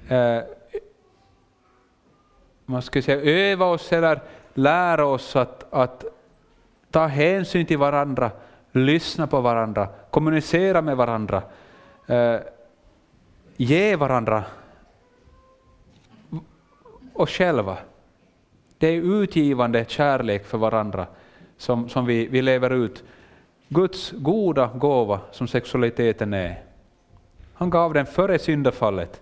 eh, 0.09 0.41
man 2.73 2.83
skulle 2.83 3.03
säga 3.03 3.21
öva 3.21 3.67
oss 3.67 3.93
eller 3.93 4.21
lära 4.55 5.07
oss 5.07 5.37
att, 5.37 5.73
att 5.73 6.05
ta 6.91 7.07
hänsyn 7.07 7.67
till 7.67 7.79
varandra, 7.79 8.31
lyssna 8.73 9.27
på 9.27 9.41
varandra, 9.41 9.89
kommunicera 10.11 10.83
med 10.83 10.97
varandra, 10.97 11.43
eh, 12.07 12.37
ge 13.65 13.97
varandra 13.97 14.45
och 17.13 17.31
själva. 17.31 17.77
Det 18.79 18.87
är 18.87 19.23
utgivande 19.23 19.85
kärlek 19.89 20.47
för 20.47 20.59
varandra 20.59 21.07
som, 21.57 21.89
som 21.89 22.07
vi, 22.07 22.27
vi 22.27 22.43
lever 22.43 22.71
ut. 22.71 23.05
Guds 23.69 24.11
goda 24.11 24.71
gåva 24.75 25.21
som 25.31 25.49
sexualiteten 25.49 26.35
är. 26.35 26.63
Han 27.55 27.71
gav 27.71 27.95
den 27.95 28.07
före 28.07 28.39
syndafallet, 28.39 29.21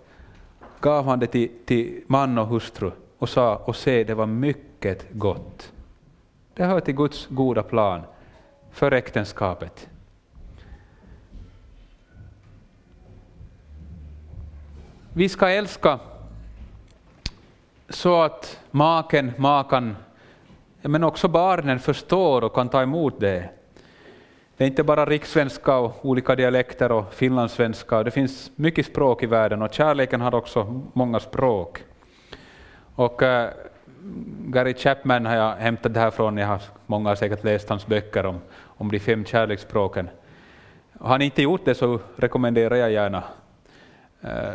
gav 0.79 1.05
han 1.05 1.19
det 1.19 1.27
till, 1.27 1.49
till 1.65 2.01
man 2.07 2.37
och 2.37 2.47
hustru 2.47 2.91
och 3.17 3.29
sa 3.29 3.55
och 3.55 3.75
se, 3.75 4.03
det 4.03 4.13
var 4.13 4.25
mycket 4.25 5.07
gott. 5.11 5.71
Det 6.53 6.65
hör 6.65 6.79
till 6.79 6.95
Guds 6.95 7.27
goda 7.27 7.63
plan 7.63 8.01
för 8.71 8.91
äktenskapet. 8.91 9.90
Vi 15.13 15.29
ska 15.29 15.49
älska 15.49 15.99
så 17.89 18.21
att 18.21 18.59
maken, 18.71 19.31
makan, 19.37 19.95
men 20.81 21.03
också 21.03 21.27
barnen 21.27 21.79
förstår 21.79 22.43
och 22.43 22.53
kan 22.53 22.69
ta 22.69 22.81
emot 22.81 23.19
det. 23.19 23.49
Det 24.57 24.63
är 24.63 24.67
inte 24.67 24.83
bara 24.83 25.05
rikssvenska 25.05 25.77
och 25.77 26.05
olika 26.05 26.35
dialekter 26.35 26.91
och 26.91 27.13
finlandssvenska, 27.13 28.03
det 28.03 28.11
finns 28.11 28.51
mycket 28.55 28.85
språk 28.85 29.23
i 29.23 29.25
världen 29.25 29.61
och 29.61 29.73
kärleken 29.73 30.21
har 30.21 30.35
också 30.35 30.81
många 30.93 31.19
språk. 31.19 31.83
Och 32.95 33.23
äh, 33.23 33.49
Gary 34.39 34.73
Chapman 34.73 35.25
har 35.25 35.35
jag 35.35 35.55
hämtat 35.55 35.93
det 35.93 35.99
här 35.99 36.11
från, 36.11 36.37
jag 36.37 36.47
har, 36.47 36.61
många 36.85 37.09
har 37.09 37.15
säkert 37.15 37.43
läst 37.43 37.69
hans 37.69 37.87
böcker 37.87 38.25
om, 38.25 38.41
om 38.63 38.91
de 38.91 38.99
fem 38.99 39.25
kärleksspråken. 39.25 40.09
Har 40.99 41.17
ni 41.17 41.25
inte 41.25 41.41
gjort 41.41 41.65
det 41.65 41.75
så 41.75 41.99
rekommenderar 42.15 42.75
jag 42.75 42.91
gärna. 42.91 43.23
Äh, 44.21 44.53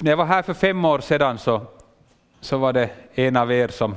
när 0.00 0.10
jag 0.10 0.16
var 0.16 0.24
här 0.24 0.42
för 0.42 0.54
fem 0.54 0.84
år 0.84 0.98
sedan 0.98 1.38
så, 1.38 1.60
så 2.40 2.58
var 2.58 2.72
det 2.72 2.90
en 3.14 3.36
av 3.36 3.52
er 3.52 3.68
som, 3.68 3.94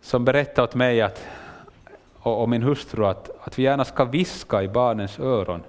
som 0.00 0.24
berättade 0.24 0.68
åt 0.68 0.74
mig 0.74 1.00
att, 1.00 1.26
och, 2.18 2.42
och 2.42 2.48
min 2.48 2.62
hustru 2.62 3.06
att, 3.06 3.30
att 3.44 3.58
vi 3.58 3.62
gärna 3.62 3.84
ska 3.84 4.04
viska 4.04 4.62
i 4.62 4.68
barnens 4.68 5.18
öron 5.18 5.62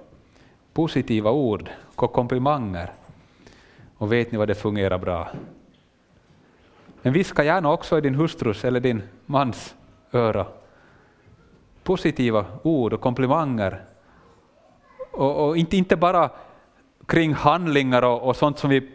positiva 0.74 1.30
ord 1.30 1.70
och 1.94 2.12
komplimanger. 2.12 2.92
Och 3.98 4.12
vet 4.12 4.32
ni 4.32 4.38
vad 4.38 4.48
det 4.48 4.54
fungerar 4.54 4.98
bra? 4.98 5.28
Men 7.02 7.12
viska 7.12 7.44
gärna 7.44 7.72
också 7.72 7.98
i 7.98 8.00
din 8.00 8.14
hustrus 8.14 8.64
eller 8.64 8.80
din 8.80 9.02
mans 9.26 9.74
öra. 10.12 10.46
Positiva 11.82 12.44
ord 12.62 12.92
och 12.92 13.00
komplimanger. 13.00 13.84
Och, 15.12 15.48
och 15.48 15.56
inte, 15.56 15.76
inte 15.76 15.96
bara 15.96 16.30
kring 17.06 17.34
handlingar 17.34 18.02
och, 18.02 18.22
och, 18.22 18.36
sånt 18.36 18.58
som 18.58 18.70
vi 18.70 18.90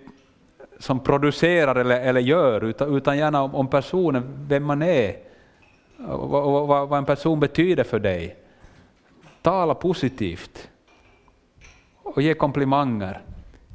som 0.79 0.99
producerar 0.99 1.75
eller, 1.75 2.01
eller 2.01 2.21
gör, 2.21 2.63
utan, 2.63 2.95
utan 2.95 3.17
gärna 3.17 3.43
om, 3.43 3.55
om 3.55 3.67
personen, 3.67 4.45
vem 4.47 4.63
man 4.63 4.81
är, 4.81 5.15
och, 6.07 6.33
och, 6.33 6.67
vad, 6.67 6.89
vad 6.89 6.97
en 6.97 7.05
person 7.05 7.39
betyder 7.39 7.83
för 7.83 7.99
dig. 7.99 8.35
Tala 9.41 9.73
positivt 9.75 10.69
och 12.03 12.21
ge 12.21 12.33
komplimanger 12.33 13.21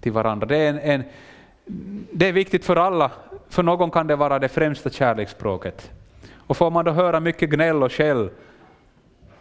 till 0.00 0.12
varandra. 0.12 0.46
Det 0.46 0.56
är, 0.56 0.68
en, 0.68 0.78
en, 0.78 1.02
det 2.12 2.28
är 2.28 2.32
viktigt 2.32 2.64
för 2.64 2.76
alla 2.76 3.10
för 3.48 3.62
någon 3.62 3.90
kan 3.90 4.06
det 4.06 4.16
vara 4.16 4.38
det 4.38 4.48
främsta 4.48 4.90
kärleksspråket. 4.90 5.90
Och 6.46 6.56
får 6.56 6.70
man 6.70 6.84
då 6.84 6.90
höra 6.90 7.20
mycket 7.20 7.50
gnäll 7.50 7.82
och 7.82 7.92
skäll 7.92 8.30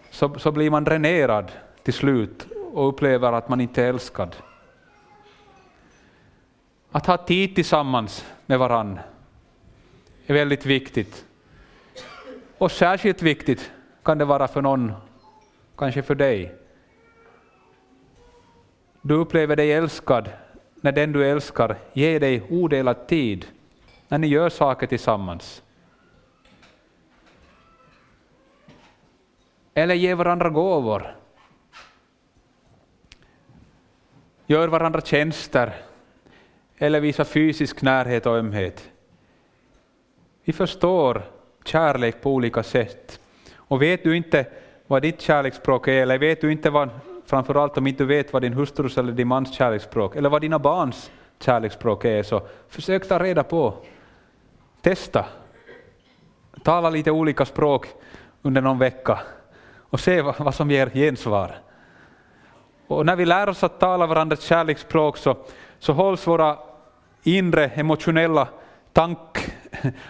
så, 0.09 0.39
så 0.39 0.51
blir 0.51 0.69
man 0.69 0.83
dränerad 0.83 1.51
till 1.83 1.93
slut 1.93 2.47
och 2.73 2.89
upplever 2.89 3.33
att 3.33 3.49
man 3.49 3.61
inte 3.61 3.83
är 3.83 3.89
älskad. 3.89 4.35
Att 6.95 7.05
ha 7.05 7.17
tid 7.17 7.55
tillsammans 7.55 8.25
med 8.45 8.59
varann 8.59 8.99
är 10.25 10.33
väldigt 10.33 10.65
viktigt. 10.65 11.25
Och 12.57 12.71
särskilt 12.71 13.21
viktigt 13.21 13.71
kan 14.03 14.17
det 14.17 14.25
vara 14.25 14.47
för 14.47 14.61
någon, 14.61 14.91
kanske 15.77 16.01
för 16.01 16.15
dig. 16.15 16.55
Du 19.01 19.13
upplever 19.13 19.55
dig 19.55 19.73
älskad 19.73 20.29
när 20.75 20.91
den 20.91 21.11
du 21.11 21.29
älskar 21.29 21.77
ger 21.93 22.19
dig 22.19 22.43
odelad 22.49 23.07
tid 23.07 23.45
när 24.07 24.17
ni 24.17 24.27
gör 24.27 24.49
saker 24.49 24.87
tillsammans. 24.87 25.63
Eller 29.73 29.95
ger 29.95 30.15
varandra 30.15 30.49
gåvor. 30.49 31.15
Gör 34.45 34.67
varandra 34.67 35.01
tjänster. 35.01 35.92
Eller 36.83 36.99
visa 36.99 37.25
fysisk 37.25 37.81
närhet 37.81 38.25
och 38.25 38.37
ömhet. 38.37 38.89
Vi 40.43 40.53
förstår 40.53 41.21
kärlek 41.65 42.21
på 42.21 42.31
olika 42.31 42.63
sätt. 42.63 43.19
Och 43.55 43.81
vet 43.81 44.03
du 44.03 44.17
inte 44.17 44.45
vad 44.87 45.01
ditt 45.01 45.21
kärleksspråk 45.21 45.87
är, 45.87 46.01
eller 46.01 46.17
vet 46.17 46.41
du 46.41 46.51
inte 46.51 46.69
vad, 46.69 46.89
framförallt 47.25 47.77
om 47.77 47.87
inte 47.87 48.03
du 48.03 48.07
vet 48.07 48.33
vad 48.33 48.41
din 48.41 48.53
hustrus 48.53 48.97
eller 48.97 49.11
din 49.11 49.27
mans 49.27 49.53
kärleksspråk, 49.53 50.15
eller 50.15 50.29
vad 50.29 50.41
dina 50.41 50.59
barns 50.59 51.11
kärleksspråk 51.39 52.05
är, 52.05 52.23
så 52.23 52.41
försök 52.69 53.07
ta 53.07 53.19
reda 53.19 53.43
på 53.43 53.73
Testa. 54.81 55.25
Tala 56.63 56.89
lite 56.89 57.11
olika 57.11 57.45
språk 57.45 57.87
under 58.41 58.61
någon 58.61 58.79
vecka 58.79 59.19
och 59.77 59.99
se 59.99 60.21
vad 60.21 60.55
som 60.55 60.71
ger 60.71 60.89
gensvar. 60.89 61.55
Och 62.87 63.05
när 63.05 63.15
vi 63.15 63.25
lär 63.25 63.49
oss 63.49 63.63
att 63.63 63.79
tala 63.79 64.07
varandras 64.07 64.41
kärleksspråk 64.41 65.17
så, 65.17 65.35
så 65.79 65.93
hålls 65.93 66.27
våra 66.27 66.57
inre 67.23 67.67
emotionella 67.67 68.47
tank 68.93 69.37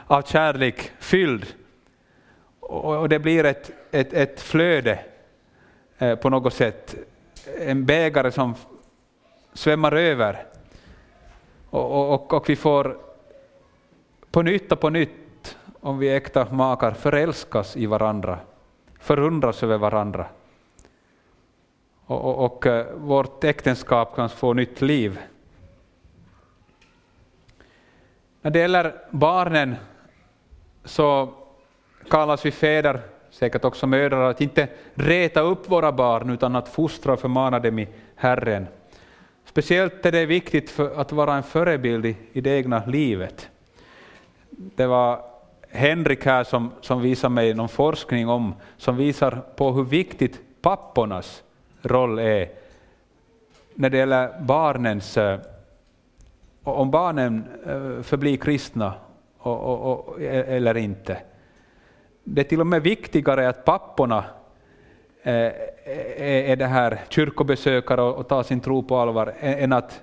av 0.07 0.21
kärlek 0.21 0.91
fylld. 0.99 1.45
Och 2.59 3.09
det 3.09 3.19
blir 3.19 3.45
ett, 3.45 3.71
ett, 3.91 4.13
ett 4.13 4.41
flöde 4.41 4.99
eh, 5.97 6.15
på 6.15 6.29
något 6.29 6.53
sätt. 6.53 6.95
En 7.59 7.85
bägare 7.85 8.31
som 8.31 8.55
svämmar 9.53 9.91
över. 9.91 10.45
Och, 11.69 12.13
och, 12.13 12.33
och 12.33 12.49
vi 12.49 12.55
får 12.55 12.97
på 14.31 14.41
nytt 14.41 14.71
och 14.71 14.79
på 14.79 14.89
nytt, 14.89 15.57
om 15.79 15.97
vi 15.97 16.07
är 16.07 16.17
äkta 16.17 16.47
makar 16.51 16.91
förälskas 16.91 17.77
i 17.77 17.85
varandra, 17.85 18.39
förundras 18.99 19.63
över 19.63 19.77
varandra. 19.77 20.25
Och, 22.05 22.25
och, 22.25 22.45
och 22.45 22.67
eh, 22.67 22.85
vårt 22.95 23.43
äktenskap 23.43 24.15
kan 24.15 24.29
få 24.29 24.53
nytt 24.53 24.81
liv. 24.81 25.19
När 28.43 28.51
det 28.51 28.59
gäller 28.59 28.93
barnen 29.09 29.75
så 30.83 31.33
kallas 32.09 32.45
vi 32.45 32.51
fäder, 32.51 33.01
säkert 33.29 33.65
också 33.65 33.87
mödrar, 33.87 34.29
att 34.29 34.41
inte 34.41 34.67
reta 34.93 35.41
upp 35.41 35.69
våra 35.71 35.91
barn 35.91 36.29
utan 36.29 36.55
att 36.55 36.69
fostra 36.69 37.13
och 37.13 37.19
förmana 37.19 37.59
dem 37.59 37.79
i 37.79 37.87
Herren. 38.15 38.67
Speciellt 39.45 40.05
är 40.05 40.11
det 40.11 40.25
viktigt 40.25 40.69
för 40.69 40.99
att 41.01 41.11
vara 41.11 41.33
en 41.33 41.43
förebild 41.43 42.05
i, 42.05 42.17
i 42.33 42.41
det 42.41 42.57
egna 42.57 42.85
livet 42.85 43.49
det 44.75 44.87
var 44.87 45.21
Henrik 45.69 46.25
här 46.25 46.43
som, 46.43 46.71
som 46.81 47.01
visade 47.01 47.33
mig 47.33 47.53
någon 47.53 47.69
forskning 47.69 48.29
om, 48.29 48.55
som 48.77 48.97
visar 48.97 49.41
på 49.55 49.71
hur 49.71 49.83
viktigt 49.83 50.39
pappornas 50.61 51.43
roll 51.81 52.19
är 52.19 52.49
när 53.73 53.89
det 53.89 53.97
gäller 53.97 54.39
barnens, 54.39 55.17
eh, 55.17 55.39
om 56.63 56.91
barnen 56.91 57.43
eh, 57.65 58.03
förblir 58.03 58.37
kristna 58.37 58.93
och, 59.37 59.59
och, 59.59 60.07
och, 60.07 60.21
e-, 60.21 60.55
eller 60.55 60.77
inte. 60.77 61.17
det 62.23 62.41
är 62.41 62.45
till 62.45 62.61
och 62.61 62.67
med 62.67 62.83
viktigare 62.83 63.49
att 63.49 63.65
papporna 63.65 64.23
eh, 65.23 65.33
e-, 65.33 66.51
är 66.51 66.55
det 66.55 66.65
här 66.65 66.99
kyrkobesökare 67.09 68.01
och 68.01 68.27
tar 68.27 68.43
sin 68.43 68.59
tro 68.59 68.83
på 68.83 68.97
allvar 68.97 69.33
än, 69.39 69.73
att, 69.73 70.01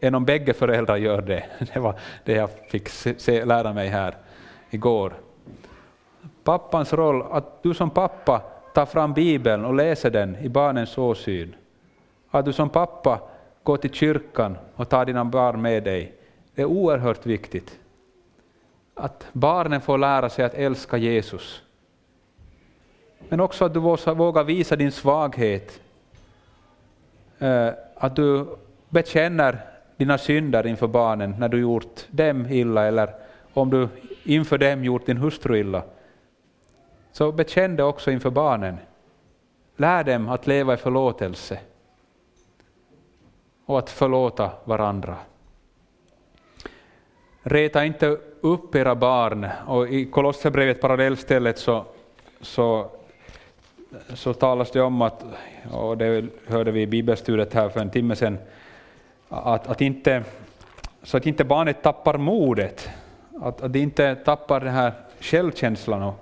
än 0.00 0.14
om 0.14 0.24
bägge 0.24 0.52
föräldrar 0.52 0.96
gör 0.96 1.22
det. 1.22 1.44
Det 1.74 1.80
var 1.80 1.94
det 2.24 2.32
jag 2.32 2.50
fick 2.68 2.88
se, 2.88 3.44
lära 3.44 3.72
mig 3.72 3.88
här 3.88 4.16
igår. 4.70 5.12
Pappans 6.44 6.92
roll, 6.92 7.22
att 7.30 7.62
du 7.62 7.74
som 7.74 7.90
pappa 7.90 8.42
tar 8.74 8.86
fram 8.86 9.12
Bibeln 9.12 9.64
och 9.64 9.74
läser 9.74 10.10
den 10.10 10.36
i 10.36 10.48
barnens 10.48 10.98
åsyn. 10.98 11.54
Att 12.30 12.44
du 12.44 12.52
som 12.52 12.68
pappa 12.68 13.20
gå 13.62 13.76
till 13.76 13.92
kyrkan 13.92 14.56
och 14.76 14.88
ta 14.88 15.04
dina 15.04 15.24
barn 15.24 15.62
med 15.62 15.82
dig. 15.84 16.12
Det 16.54 16.62
är 16.62 16.66
oerhört 16.66 17.26
viktigt. 17.26 17.78
Att 18.94 19.26
barnen 19.32 19.80
får 19.80 19.98
lära 19.98 20.28
sig 20.28 20.44
att 20.44 20.54
älska 20.54 20.96
Jesus. 20.96 21.62
Men 23.28 23.40
också 23.40 23.64
att 23.64 23.74
du 23.74 23.80
vågar 23.80 24.44
visa 24.44 24.76
din 24.76 24.92
svaghet. 24.92 25.80
Eh, 27.38 27.68
att 27.96 28.16
du 28.16 28.46
bekänner 28.88 29.58
dina 29.96 30.18
synder 30.18 30.66
inför 30.66 30.86
barnen 30.86 31.34
när 31.38 31.48
du 31.48 31.60
gjort 31.60 32.06
dem 32.10 32.46
illa 32.46 32.86
eller 32.86 33.14
om 33.52 33.70
du 33.70 33.88
inför 34.24 34.58
dem 34.58 34.84
gjort 34.84 35.06
din 35.06 35.16
hustru 35.16 35.58
illa. 35.58 35.82
Så 37.12 37.32
bekänn 37.32 37.76
det 37.76 37.82
också 37.82 38.10
inför 38.10 38.30
barnen. 38.30 38.76
Lär 39.76 40.04
dem 40.04 40.28
att 40.28 40.46
leva 40.46 40.74
i 40.74 40.76
förlåtelse 40.76 41.58
och 43.66 43.78
att 43.78 43.90
förlåta 43.90 44.50
varandra. 44.64 45.16
Reta 47.42 47.84
inte 47.84 48.18
upp 48.40 48.74
era 48.74 48.94
barn. 48.94 49.46
Och 49.66 49.88
I 49.88 50.04
Kolosserbrevet, 50.04 50.80
parallellstället, 50.80 51.58
så, 51.58 51.84
så, 52.40 52.90
så 54.14 54.34
talas 54.34 54.70
det 54.70 54.80
om 54.80 55.02
att, 55.02 55.24
och 55.72 55.98
det 55.98 56.24
hörde 56.46 56.70
vi 56.70 56.82
i 56.82 56.86
bibelstudiet 56.86 57.54
här 57.54 57.68
för 57.68 57.80
en 57.80 57.90
timme 57.90 58.16
sedan, 58.16 58.38
att, 59.28 59.66
att 59.66 59.80
inte, 59.80 60.24
så 61.02 61.16
att 61.16 61.26
inte 61.26 61.44
barnet 61.44 61.82
tappar 61.82 62.18
modet, 62.18 62.90
att, 63.40 63.62
att 63.62 63.72
det 63.72 63.78
inte 63.78 64.14
tappar 64.14 64.60
den 64.60 64.74
här 64.74 64.92
självkänslan. 65.20 66.12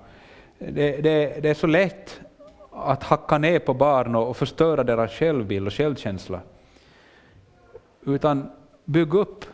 Det, 0.58 0.96
det, 1.02 1.42
det, 1.42 1.48
är 1.48 1.54
så 1.54 1.66
lätt 1.66 2.20
att 2.72 3.02
hacka 3.02 3.38
ner 3.38 3.58
på 3.58 3.74
barn 3.74 4.14
och 4.14 4.36
förstöra 4.36 4.84
deras 4.84 5.10
självbild 5.10 5.66
och 5.66 5.72
självkänsla. 5.72 6.40
Utan 8.04 8.50
bygg 8.84 9.14
upp 9.14 9.44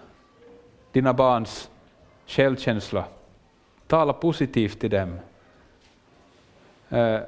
dina 0.93 1.13
barns 1.13 1.71
självkänsla. 2.27 3.05
Tala 3.87 4.13
positivt 4.13 4.81
till 4.81 4.91
dem. 4.91 5.19
Eh, 6.89 7.21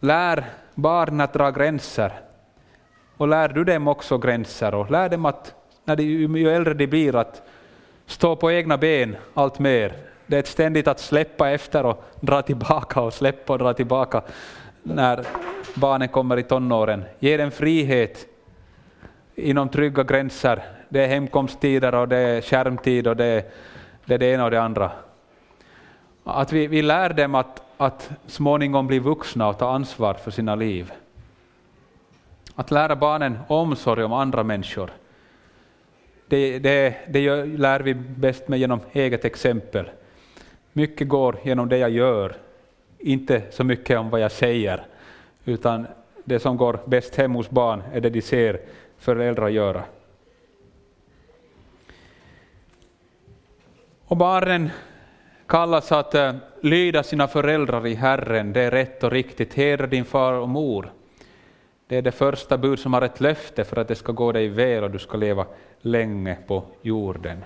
lär 0.00 0.44
barnen 0.74 1.20
att 1.20 1.32
dra 1.32 1.50
gränser. 1.50 2.12
Och 3.16 3.28
lär 3.28 3.48
du 3.48 3.64
dem 3.64 3.88
också 3.88 4.18
gränser 4.18 4.74
och 4.74 4.90
lär 4.90 5.08
dem 5.08 5.24
att, 5.24 5.54
när 5.84 5.96
de, 5.96 6.02
ju 6.02 6.50
äldre 6.50 6.74
de 6.74 6.86
blir, 6.86 7.16
att 7.16 7.42
stå 8.06 8.36
på 8.36 8.52
egna 8.52 8.78
ben 8.78 9.16
allt 9.34 9.58
mer. 9.58 9.92
Det 10.26 10.36
är 10.36 10.40
ett 10.40 10.46
ständigt 10.46 10.88
att 10.88 11.00
släppa 11.00 11.50
efter 11.50 11.86
och 11.86 12.04
dra 12.20 12.42
tillbaka 12.42 13.00
och 13.00 13.14
släppa 13.14 13.52
och 13.52 13.58
dra 13.58 13.74
tillbaka 13.74 14.22
när 14.82 15.26
barnen 15.74 16.08
kommer 16.08 16.38
i 16.38 16.42
tonåren. 16.42 17.04
Ge 17.18 17.36
dem 17.36 17.50
frihet 17.50 18.26
inom 19.38 19.68
trygga 19.68 20.02
gränser. 20.02 20.62
Det 20.88 21.04
är 21.04 21.08
hemkomsttider 21.08 21.94
och 21.94 22.08
det 22.08 22.16
är 22.16 22.40
skärmtid 22.40 23.06
och 23.06 23.16
det 23.16 23.24
är 23.24 23.44
det, 24.04 24.14
är 24.14 24.18
det 24.18 24.26
ena 24.26 24.44
och 24.44 24.50
det 24.50 24.62
andra. 24.62 24.90
Att 26.24 26.52
vi, 26.52 26.66
vi 26.66 26.82
lär 26.82 27.12
dem 27.12 27.34
att, 27.34 27.62
att 27.76 28.10
småningom 28.26 28.86
bli 28.86 28.98
vuxna 28.98 29.48
och 29.48 29.58
ta 29.58 29.70
ansvar 29.70 30.14
för 30.14 30.30
sina 30.30 30.54
liv. 30.54 30.92
Att 32.54 32.70
lära 32.70 32.96
barnen 32.96 33.38
omsorg 33.48 34.04
om 34.04 34.12
andra 34.12 34.42
människor. 34.42 34.90
Det, 36.28 36.58
det, 36.58 36.94
det 37.08 37.20
gör, 37.20 37.46
lär 37.46 37.80
vi 37.80 37.94
bäst 37.94 38.48
med 38.48 38.58
genom 38.58 38.80
eget 38.92 39.24
exempel. 39.24 39.90
Mycket 40.72 41.08
går 41.08 41.38
genom 41.42 41.68
det 41.68 41.78
jag 41.78 41.90
gör, 41.90 42.36
inte 42.98 43.42
så 43.50 43.64
mycket 43.64 43.98
om 43.98 44.10
vad 44.10 44.20
jag 44.20 44.32
säger, 44.32 44.86
utan 45.44 45.86
det 46.24 46.40
som 46.40 46.56
går 46.56 46.78
bäst 46.84 47.16
hem 47.16 47.34
hos 47.34 47.50
barn 47.50 47.82
är 47.92 48.00
det 48.00 48.10
de 48.10 48.22
ser 48.22 48.60
föräldrar 48.98 49.48
göra. 49.48 49.84
Och 54.04 54.16
barnen 54.16 54.70
kallas 55.46 55.92
att 55.92 56.14
eh, 56.14 56.34
lyda 56.60 57.02
sina 57.02 57.28
föräldrar 57.28 57.86
i 57.86 57.94
Herren, 57.94 58.52
det 58.52 58.60
är 58.60 58.70
rätt 58.70 59.04
och 59.04 59.10
riktigt. 59.10 59.54
Hedra 59.54 59.86
din 59.86 60.04
far 60.04 60.32
och 60.32 60.48
mor. 60.48 60.92
Det 61.86 61.96
är 61.96 62.02
det 62.02 62.12
första 62.12 62.58
bud 62.58 62.78
som 62.78 62.94
har 62.94 63.02
ett 63.02 63.20
löfte 63.20 63.64
för 63.64 63.76
att 63.76 63.88
det 63.88 63.94
ska 63.94 64.12
gå 64.12 64.32
dig 64.32 64.48
väl 64.48 64.84
och 64.84 64.90
du 64.90 64.98
ska 64.98 65.16
leva 65.16 65.46
länge 65.80 66.36
på 66.46 66.64
jorden. 66.82 67.44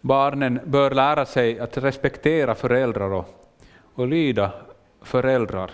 Barnen 0.00 0.60
bör 0.64 0.90
lära 0.90 1.26
sig 1.26 1.60
att 1.60 1.78
respektera 1.78 2.54
föräldrar 2.54 3.12
och, 3.12 3.54
och 3.94 4.08
lyda 4.08 4.52
föräldrar. 5.02 5.70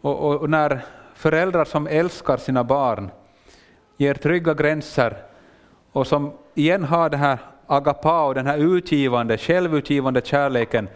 Och, 0.00 0.18
och, 0.18 0.40
och 0.40 0.50
när 0.50 0.84
föräldrar 1.24 1.64
som 1.64 1.86
älskar 1.86 2.36
sina 2.36 2.64
barn, 2.64 3.10
ger 3.96 4.14
trygga 4.14 4.54
gränser 4.54 5.16
och 5.92 6.06
som 6.06 6.32
igen 6.54 6.84
har 6.84 7.10
den 7.10 7.20
här 7.20 7.38
agapao, 7.66 8.34
den 8.34 8.46
här 8.46 8.58
utgivande, 8.58 9.38
självutgivande 9.38 10.20
kärleken, 10.24 10.88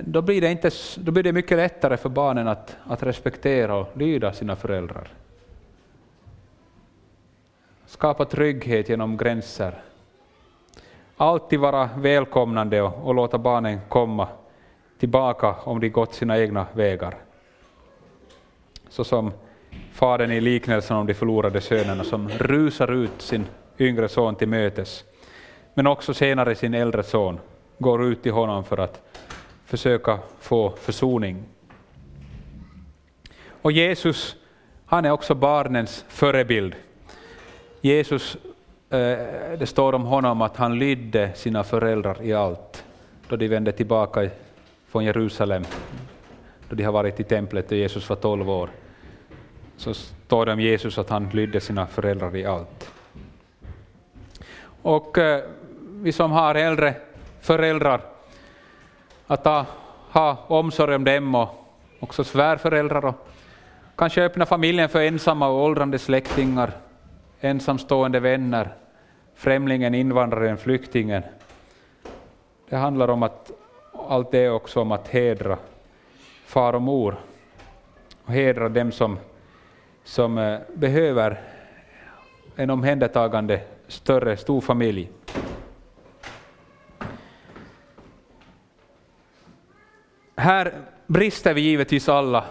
då 0.00 0.22
blir 0.22 0.40
det, 0.40 0.50
inte, 0.50 0.70
då 0.96 1.12
blir 1.12 1.22
det 1.22 1.32
mycket 1.32 1.56
lättare 1.56 1.96
för 1.96 2.08
barnen 2.08 2.48
att, 2.48 2.76
att 2.86 3.02
respektera 3.02 3.74
och 3.76 3.96
lyda 3.96 4.32
sina 4.32 4.56
föräldrar. 4.56 5.08
Skapa 7.86 8.24
trygghet 8.24 8.88
genom 8.88 9.16
gränser. 9.16 9.74
Alltid 11.16 11.60
vara 11.60 11.90
välkomnande 11.96 12.82
och, 12.82 13.06
och 13.06 13.14
låta 13.14 13.38
barnen 13.38 13.80
komma 13.88 14.28
tillbaka 14.98 15.54
om 15.64 15.80
de 15.80 15.88
gått 15.88 16.14
sina 16.14 16.38
egna 16.38 16.66
vägar 16.72 17.14
så 18.88 19.04
som 19.04 19.32
fadern 19.92 20.30
i 20.30 20.40
liknelsen 20.40 20.96
om 20.96 21.06
de 21.06 21.14
förlorade 21.14 21.60
sönerna 21.60 22.04
som 22.04 22.28
rusar 22.28 22.92
ut 22.92 23.22
sin 23.22 23.46
yngre 23.78 24.08
son 24.08 24.34
till 24.34 24.48
mötes, 24.48 25.04
men 25.74 25.86
också 25.86 26.14
senare 26.14 26.54
sin 26.54 26.74
äldre 26.74 27.02
son 27.02 27.38
går 27.78 28.04
ut 28.04 28.22
till 28.22 28.32
honom 28.32 28.64
för 28.64 28.78
att 28.78 29.02
försöka 29.64 30.18
få 30.40 30.70
försoning. 30.70 31.44
Och 33.62 33.72
Jesus, 33.72 34.36
han 34.86 35.04
är 35.04 35.10
också 35.10 35.34
barnens 35.34 36.04
förebild. 36.08 36.74
Jesus, 37.80 38.36
eh, 38.90 38.98
det 39.58 39.66
står 39.66 39.92
om 39.92 40.02
honom 40.02 40.42
att 40.42 40.56
han 40.56 40.78
lydde 40.78 41.30
sina 41.34 41.64
föräldrar 41.64 42.22
i 42.22 42.32
allt, 42.32 42.84
då 43.28 43.36
de 43.36 43.48
vände 43.48 43.72
tillbaka 43.72 44.30
från 44.88 45.04
Jerusalem 45.04 45.64
då 46.68 46.76
de 46.76 46.82
har 46.84 46.92
varit 46.92 47.20
i 47.20 47.24
templet 47.24 47.70
och 47.70 47.76
Jesus 47.76 48.08
var 48.08 48.16
12 48.16 48.50
år, 48.50 48.70
så 49.76 49.94
står 49.94 50.46
det 50.46 50.52
om 50.52 50.60
Jesus 50.60 50.98
att 50.98 51.10
han 51.10 51.28
lydde 51.28 51.60
sina 51.60 51.86
föräldrar 51.86 52.36
i 52.36 52.46
allt. 52.46 52.90
Och 54.82 55.18
eh, 55.18 55.44
vi 55.92 56.12
som 56.12 56.32
har 56.32 56.54
äldre 56.54 56.94
föräldrar, 57.40 58.00
att 59.26 59.44
ha, 59.44 59.66
ha 60.10 60.44
omsorg 60.46 60.94
om 60.94 61.04
dem 61.04 61.34
och 61.34 61.48
också 62.00 62.24
svärföräldrar 62.24 63.04
och 63.04 63.14
kanske 63.96 64.22
öppna 64.22 64.46
familjen 64.46 64.88
för 64.88 65.00
ensamma 65.00 65.48
och 65.48 65.64
åldrande 65.64 65.98
släktingar, 65.98 66.72
ensamstående 67.40 68.20
vänner, 68.20 68.74
främlingen, 69.34 69.94
invandraren, 69.94 70.56
flyktingen. 70.58 71.22
Det 72.68 72.76
handlar 72.76 73.08
om 73.08 73.22
att 73.22 73.50
allt 74.08 74.30
det 74.30 74.50
också 74.50 74.80
om 74.80 74.92
att 74.92 75.08
hedra 75.08 75.58
far 76.46 76.72
och 76.72 76.82
mor 76.82 77.16
och 78.24 78.32
hedra 78.32 78.68
dem 78.68 78.92
som, 78.92 79.18
som 80.06 80.38
eh, 80.38 80.60
behöver 80.74 81.40
en 82.56 82.70
omhändertagande 82.70 83.60
större 83.88 84.36
storfamilj. 84.36 85.10
Här 90.36 90.72
brister 91.06 91.54
vi 91.54 91.60
givetvis 91.60 92.08
alla 92.08 92.44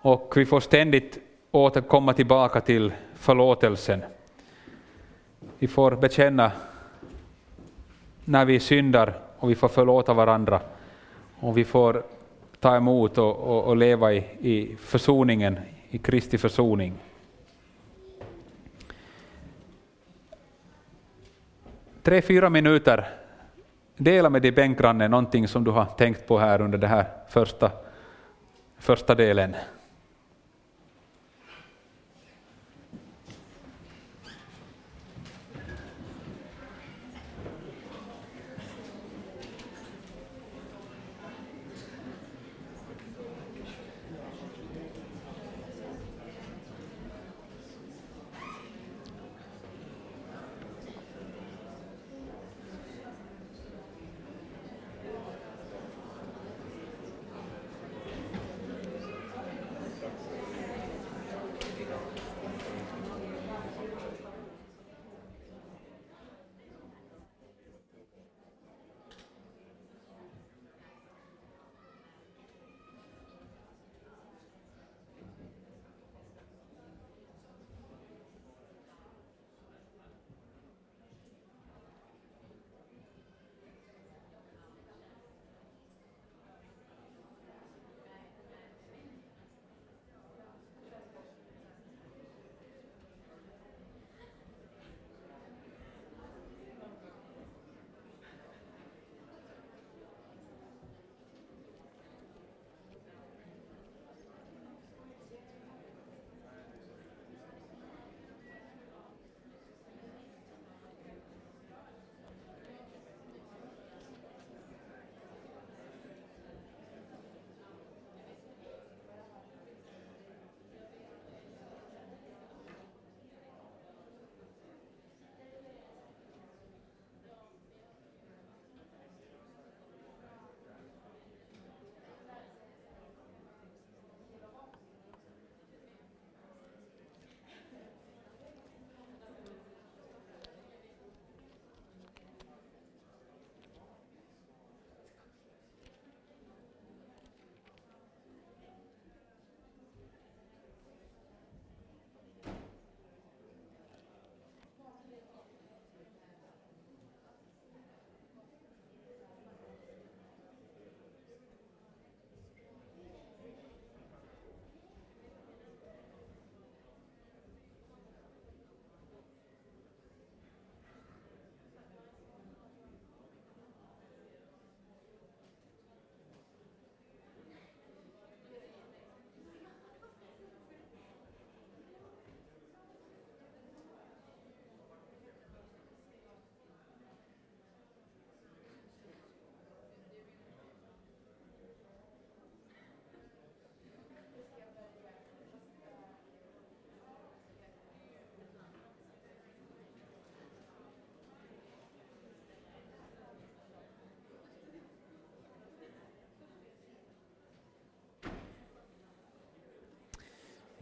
och 0.00 0.32
vi 0.36 0.46
får 0.46 0.60
ständigt 0.60 1.18
återkomma 1.50 2.12
tillbaka 2.12 2.60
till 2.60 2.92
förlåtelsen. 3.14 4.02
Vi 5.58 5.68
får 5.68 5.96
bekänna 5.96 6.52
när 8.24 8.44
vi 8.44 8.60
syndar 8.60 9.18
och 9.38 9.50
vi 9.50 9.54
får 9.54 9.68
förlåta 9.68 10.14
varandra 10.14 10.60
och 11.40 11.58
vi 11.58 11.64
får 11.64 12.02
ta 12.60 12.76
emot 12.76 13.18
och, 13.18 13.36
och, 13.36 13.64
och 13.64 13.76
leva 13.76 14.12
i, 14.12 14.16
i 14.40 14.76
försoningen, 14.80 15.58
i 15.96 15.98
Kristi 15.98 16.38
försoning. 16.38 16.94
Tre, 22.02 22.22
fyra 22.22 22.50
minuter 22.50 23.08
dela 23.96 24.30
med 24.30 24.42
din 24.42 24.54
bänkgranne 24.54 25.08
någonting 25.08 25.48
som 25.48 25.64
du 25.64 25.70
har 25.70 25.84
tänkt 25.84 26.26
på 26.26 26.38
här 26.38 26.60
under 26.60 26.78
den 26.78 26.90
här 26.90 27.04
första, 27.28 27.70
första 28.78 29.14
delen. 29.14 29.54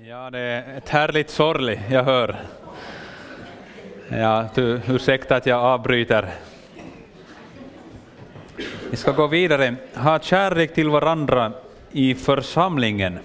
Ja, 0.08 0.30
det 0.30 0.38
är 0.38 0.78
ett 0.78 0.88
härligt 0.88 1.30
sorgligt, 1.30 1.80
jag 1.90 2.04
hör. 2.04 2.36
Ja, 4.08 4.48
du, 4.54 4.80
ursäkta 4.88 5.36
att 5.36 5.46
jag 5.46 5.60
avbryter. 5.60 6.28
Vi 8.90 8.96
ska 8.96 9.12
gå 9.12 9.26
vidare. 9.26 9.74
Ha 9.94 10.18
kärlek 10.18 10.74
till 10.74 10.88
varandra 10.88 11.52
i 11.92 12.14
församlingen. 12.14 13.18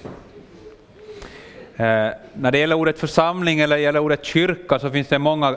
Eh, 1.76 2.08
när 2.34 2.52
det 2.52 2.58
gäller 2.58 2.76
ordet 2.76 3.00
församling 3.00 3.60
eller 3.60 3.78
gäller 3.78 4.00
ordet 4.00 4.26
kyrka 4.26 4.80
så 4.80 4.90
finns 4.90 5.08
det 5.08 5.20
många 5.20 5.56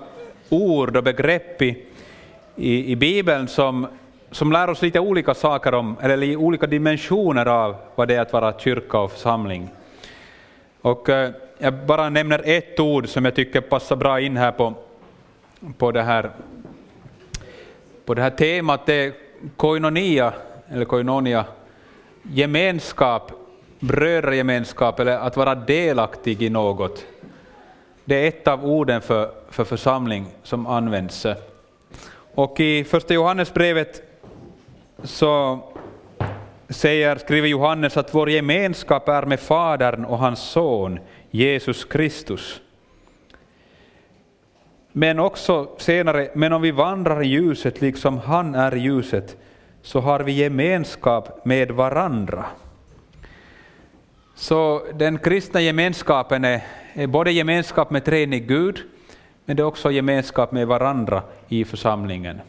ord 0.48 0.96
och 0.96 1.04
begrepp 1.04 1.62
i, 1.62 1.84
i, 2.56 2.92
i 2.92 2.96
Bibeln 2.96 3.48
som, 3.48 3.86
som 4.30 4.52
lär 4.52 4.70
oss 4.70 4.82
lite 4.82 5.00
olika 5.00 5.34
saker 5.34 5.74
om, 5.74 5.96
eller 6.02 6.36
olika 6.36 6.66
dimensioner 6.66 7.46
av 7.46 7.76
vad 7.94 8.08
det 8.08 8.14
är 8.14 8.20
att 8.20 8.32
vara 8.32 8.58
kyrka 8.58 8.98
och 8.98 9.12
församling. 9.12 9.70
Och 10.82 11.08
eh, 11.08 11.32
jag 11.58 11.74
bara 11.74 12.08
nämner 12.08 12.42
ett 12.44 12.80
ord 12.80 13.08
som 13.08 13.24
jag 13.24 13.34
tycker 13.34 13.60
passar 13.60 13.96
bra 13.96 14.20
in 14.20 14.36
här 14.36 14.52
på, 14.52 14.74
på, 15.78 15.92
det, 15.92 16.02
här, 16.02 16.30
på 18.04 18.14
det 18.14 18.22
här 18.22 18.30
temat. 18.30 18.86
Det 18.86 18.94
är 18.94 19.12
koinonia, 19.56 20.32
eller 20.68 20.84
koinonia, 20.84 21.44
gemenskap, 22.22 23.32
brödragemenskap 23.80 25.00
eller 25.00 25.18
att 25.18 25.36
vara 25.36 25.54
delaktig 25.54 26.42
i 26.42 26.50
något. 26.50 27.04
Det 28.04 28.14
är 28.14 28.28
ett 28.28 28.48
av 28.48 28.66
orden 28.66 29.00
för, 29.00 29.30
för 29.50 29.64
församling 29.64 30.26
som 30.42 30.66
används. 30.66 31.26
Och 32.34 32.60
i 32.60 32.84
första 32.84 33.14
Johannesbrevet 33.14 34.02
så 35.02 35.58
säger, 36.72 37.16
skriver 37.16 37.48
Johannes 37.48 37.96
att 37.96 38.14
vår 38.14 38.30
gemenskap 38.30 39.08
är 39.08 39.22
med 39.22 39.40
Fadern 39.40 40.04
och 40.04 40.18
hans 40.18 40.40
son 40.40 40.98
Jesus 41.30 41.84
Kristus. 41.84 42.60
Men 44.92 45.18
också 45.18 45.68
senare, 45.78 46.30
men 46.34 46.52
om 46.52 46.62
vi 46.62 46.70
vandrar 46.70 47.22
i 47.22 47.26
ljuset 47.26 47.80
liksom 47.80 48.18
han 48.18 48.54
är 48.54 48.74
i 48.74 48.80
ljuset, 48.80 49.36
så 49.82 50.00
har 50.00 50.20
vi 50.20 50.32
gemenskap 50.32 51.44
med 51.44 51.70
varandra. 51.70 52.46
Så 54.34 54.82
den 54.94 55.18
kristna 55.18 55.60
gemenskapen 55.60 56.44
är, 56.44 56.62
är 56.94 57.06
både 57.06 57.32
gemenskap 57.32 57.90
med 57.90 58.04
treenig 58.04 58.48
Gud, 58.48 58.82
men 59.44 59.56
det 59.56 59.62
är 59.62 59.66
också 59.66 59.90
gemenskap 59.90 60.52
med 60.52 60.66
varandra 60.66 61.22
i 61.48 61.64
församlingen. 61.64 62.40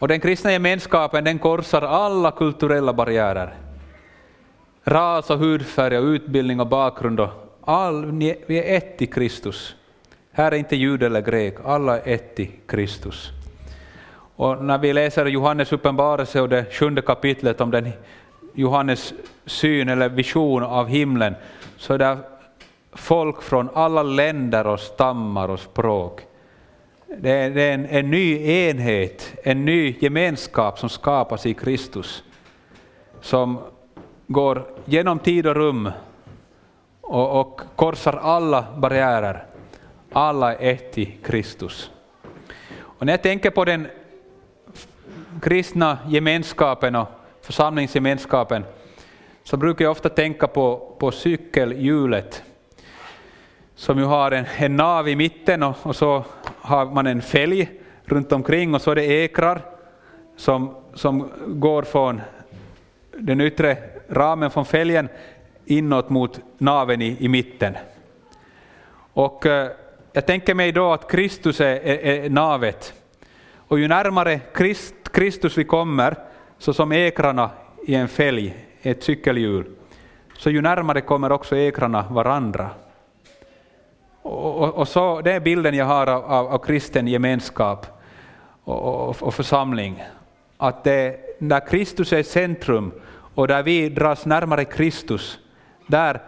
Och 0.00 0.08
den 0.08 0.20
kristna 0.20 0.52
gemenskapen 0.52 1.24
den 1.24 1.38
korsar 1.38 1.82
alla 1.82 2.30
kulturella 2.30 2.92
barriärer. 2.92 3.54
Ras 4.84 5.30
och 5.30 5.38
hudfärg 5.38 5.98
och 5.98 6.04
utbildning 6.04 6.60
och 6.60 6.66
bakgrund. 6.66 7.20
Och 7.20 7.30
all, 7.64 8.04
vi 8.46 8.58
är 8.58 8.76
ett 8.76 9.02
i 9.02 9.06
Kristus. 9.06 9.74
Här 10.32 10.52
är 10.52 10.56
inte 10.56 10.76
jud 10.76 11.02
eller 11.02 11.20
grek, 11.20 11.54
alla 11.64 11.98
är 11.98 12.14
ett 12.14 12.40
i 12.40 12.50
Kristus. 12.66 13.30
Och 14.36 14.64
när 14.64 14.78
vi 14.78 14.92
läser 14.92 15.26
Johannes 15.26 15.72
uppenbarelse 15.72 16.40
och 16.40 16.48
det 16.48 16.72
sjunde 16.72 17.02
kapitlet 17.02 17.60
om 17.60 17.70
den 17.70 17.90
Johannes 18.54 19.14
syn 19.46 19.88
eller 19.88 20.08
vision 20.08 20.62
av 20.62 20.88
himlen, 20.88 21.34
så 21.76 21.94
är 21.94 21.98
det 21.98 22.18
folk 22.92 23.42
från 23.42 23.68
alla 23.74 24.02
länder 24.02 24.66
och 24.66 24.80
stammar 24.80 25.48
och 25.48 25.60
språk 25.60 26.26
det 27.18 27.30
är, 27.30 27.50
det 27.50 27.62
är 27.62 27.74
en, 27.74 27.86
en 27.86 28.10
ny 28.10 28.46
enhet, 28.46 29.34
en 29.44 29.64
ny 29.64 29.96
gemenskap 30.00 30.78
som 30.78 30.88
skapas 30.88 31.46
i 31.46 31.54
Kristus. 31.54 32.24
Som 33.20 33.58
går 34.26 34.66
genom 34.84 35.18
tid 35.18 35.46
och 35.46 35.54
rum 35.54 35.90
och, 37.00 37.40
och 37.40 37.60
korsar 37.76 38.12
alla 38.12 38.66
barriärer. 38.76 39.44
Alla 40.12 40.54
är 40.54 40.72
ett 40.72 40.98
i 40.98 41.06
Kristus. 41.22 41.90
Och 42.78 43.06
när 43.06 43.12
jag 43.12 43.22
tänker 43.22 43.50
på 43.50 43.64
den 43.64 43.88
kristna 45.42 45.98
gemenskapen 46.08 46.96
och 46.96 47.08
församlingsgemenskapen 47.42 48.64
så 49.44 49.56
brukar 49.56 49.84
jag 49.84 49.92
ofta 49.92 50.08
tänka 50.08 50.46
på, 50.46 50.96
på 50.98 51.10
cykelhjulet 51.10 52.42
som 53.80 53.98
ju 53.98 54.04
har 54.04 54.30
en, 54.30 54.44
en 54.58 54.76
nav 54.76 55.08
i 55.08 55.16
mitten 55.16 55.62
och, 55.62 55.76
och, 55.82 55.96
så 55.96 56.24
har 56.60 56.86
man 56.86 57.06
en 57.06 57.22
fälg 57.22 57.70
runt 58.04 58.32
omkring 58.32 58.74
och 58.74 58.82
så 58.82 58.90
är 58.90 58.94
det 58.94 59.04
ekrar 59.04 59.62
som, 60.36 60.74
som 60.94 61.30
går 61.46 61.82
från 61.82 62.20
den 63.16 63.40
yttre 63.40 63.76
ramen 64.08 64.50
från 64.50 64.64
fälgen 64.64 65.08
inåt 65.64 66.10
mot 66.10 66.40
naven 66.58 67.02
i, 67.02 67.16
i 67.20 67.28
mitten. 67.28 67.76
Och 69.12 69.46
eh, 69.46 69.70
jag 70.12 70.26
tänker 70.26 70.54
mig 70.54 70.72
då 70.72 70.92
att 70.92 71.10
Kristus 71.10 71.60
är, 71.60 71.66
är, 71.66 72.24
är 72.24 72.30
navet. 72.30 72.94
Och 73.56 73.78
ju 73.78 73.88
närmare 73.88 74.40
Christ, 74.56 74.94
Kristus 75.12 75.58
vi 75.58 75.64
kommer, 75.64 76.14
så 76.58 76.72
som 76.72 76.92
ekrarna 76.92 77.50
i 77.86 77.94
en 77.94 78.08
fälg, 78.08 78.66
ett 78.82 79.02
cykelhjul, 79.02 79.64
så 80.36 80.50
ju 80.50 80.60
närmare 80.60 81.00
kommer 81.00 81.32
också 81.32 81.56
ekrarna 81.56 82.04
varandra. 82.10 82.70
Och, 84.22 84.62
och, 84.62 84.74
och, 84.74 84.88
så, 84.88 85.20
det 85.20 85.32
är 85.32 85.40
bilden 85.40 85.74
jag 85.74 85.84
har 85.84 86.06
av, 86.06 86.24
av, 86.24 86.46
av 86.46 86.58
kristen 86.58 87.08
gemenskap 87.08 87.86
och, 88.64 89.08
och, 89.08 89.22
och 89.22 89.34
församling. 89.34 90.04
Att 90.56 90.84
det, 90.84 91.20
när 91.38 91.66
Kristus 91.66 92.12
är 92.12 92.22
centrum 92.22 92.92
och 93.34 93.48
där 93.48 93.62
vi 93.62 93.88
dras 93.88 94.26
närmare 94.26 94.64
Kristus, 94.64 95.38
där 95.86 96.20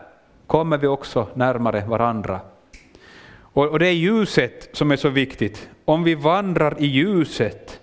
kommer 0.47 0.79
vi 0.79 0.87
också 0.87 1.27
närmare 1.35 1.85
varandra. 1.89 2.41
Och, 3.41 3.69
och 3.69 3.79
det 3.79 3.87
är 3.87 3.93
ljuset 3.93 4.69
som 4.73 4.91
är 4.91 4.97
så 4.97 5.09
viktigt. 5.09 5.69
Om 5.85 6.05
vi 6.05 6.15
vandrar 6.15 6.81
i 6.81 6.87
ljuset, 6.87 7.81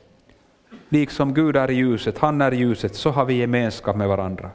liksom 0.89 1.33
Gud 1.33 1.55
är 1.55 1.71
i 1.71 1.73
ljuset, 1.73 2.17
han 2.17 2.41
är 2.41 2.53
i 2.53 2.57
ljuset, 2.57 2.95
så 2.95 3.09
har 3.09 3.25
vi 3.25 3.33
gemenskap 3.33 3.95
med 3.95 4.07
varandra. 4.07 4.49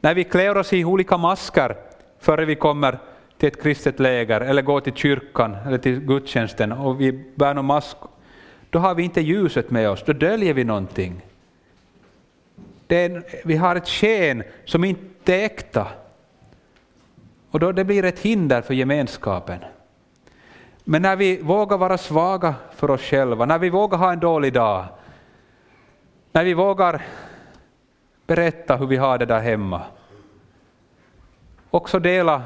När 0.00 0.14
vi 0.14 0.24
klär 0.24 0.56
oss 0.56 0.72
i 0.72 0.84
olika 0.84 1.16
masker 1.16 1.76
före 2.18 2.44
vi 2.44 2.54
kommer 2.54 2.98
till 3.38 3.48
ett 3.48 3.62
kristet 3.62 4.00
läger 4.00 4.40
eller 4.40 4.62
går 4.62 4.80
till 4.80 4.94
kyrkan 4.94 5.56
eller 5.66 5.78
till 5.78 6.00
gudstjänsten 6.00 6.72
och 6.72 7.00
vi 7.00 7.12
bär 7.12 7.54
någon 7.54 7.64
mask, 7.64 7.96
då 8.70 8.78
har 8.78 8.94
vi 8.94 9.02
inte 9.02 9.20
ljuset 9.20 9.70
med 9.70 9.90
oss, 9.90 10.02
då 10.06 10.12
döljer 10.12 10.54
vi 10.54 10.64
någonting. 10.64 11.22
En, 12.88 13.24
vi 13.44 13.56
har 13.56 13.76
ett 13.76 13.88
sken 13.88 14.42
som 14.64 14.84
inte 14.84 15.34
är 15.34 15.44
äkta. 15.44 15.86
Och 17.50 17.60
då 17.60 17.72
det 17.72 17.84
blir 17.84 18.04
ett 18.04 18.18
hinder 18.18 18.62
för 18.62 18.74
gemenskapen. 18.74 19.58
Men 20.84 21.02
när 21.02 21.16
vi 21.16 21.42
vågar 21.42 21.78
vara 21.78 21.98
svaga 21.98 22.54
för 22.74 22.90
oss 22.90 23.00
själva, 23.00 23.46
när 23.46 23.58
vi 23.58 23.70
vågar 23.70 23.98
ha 23.98 24.12
en 24.12 24.20
dålig 24.20 24.52
dag, 24.52 24.84
när 26.32 26.44
vi 26.44 26.54
vågar 26.54 27.02
berätta 28.26 28.76
hur 28.76 28.86
vi 28.86 28.96
har 28.96 29.18
det 29.18 29.26
där 29.26 29.40
hemma, 29.40 29.82
också 31.70 31.98
dela 31.98 32.42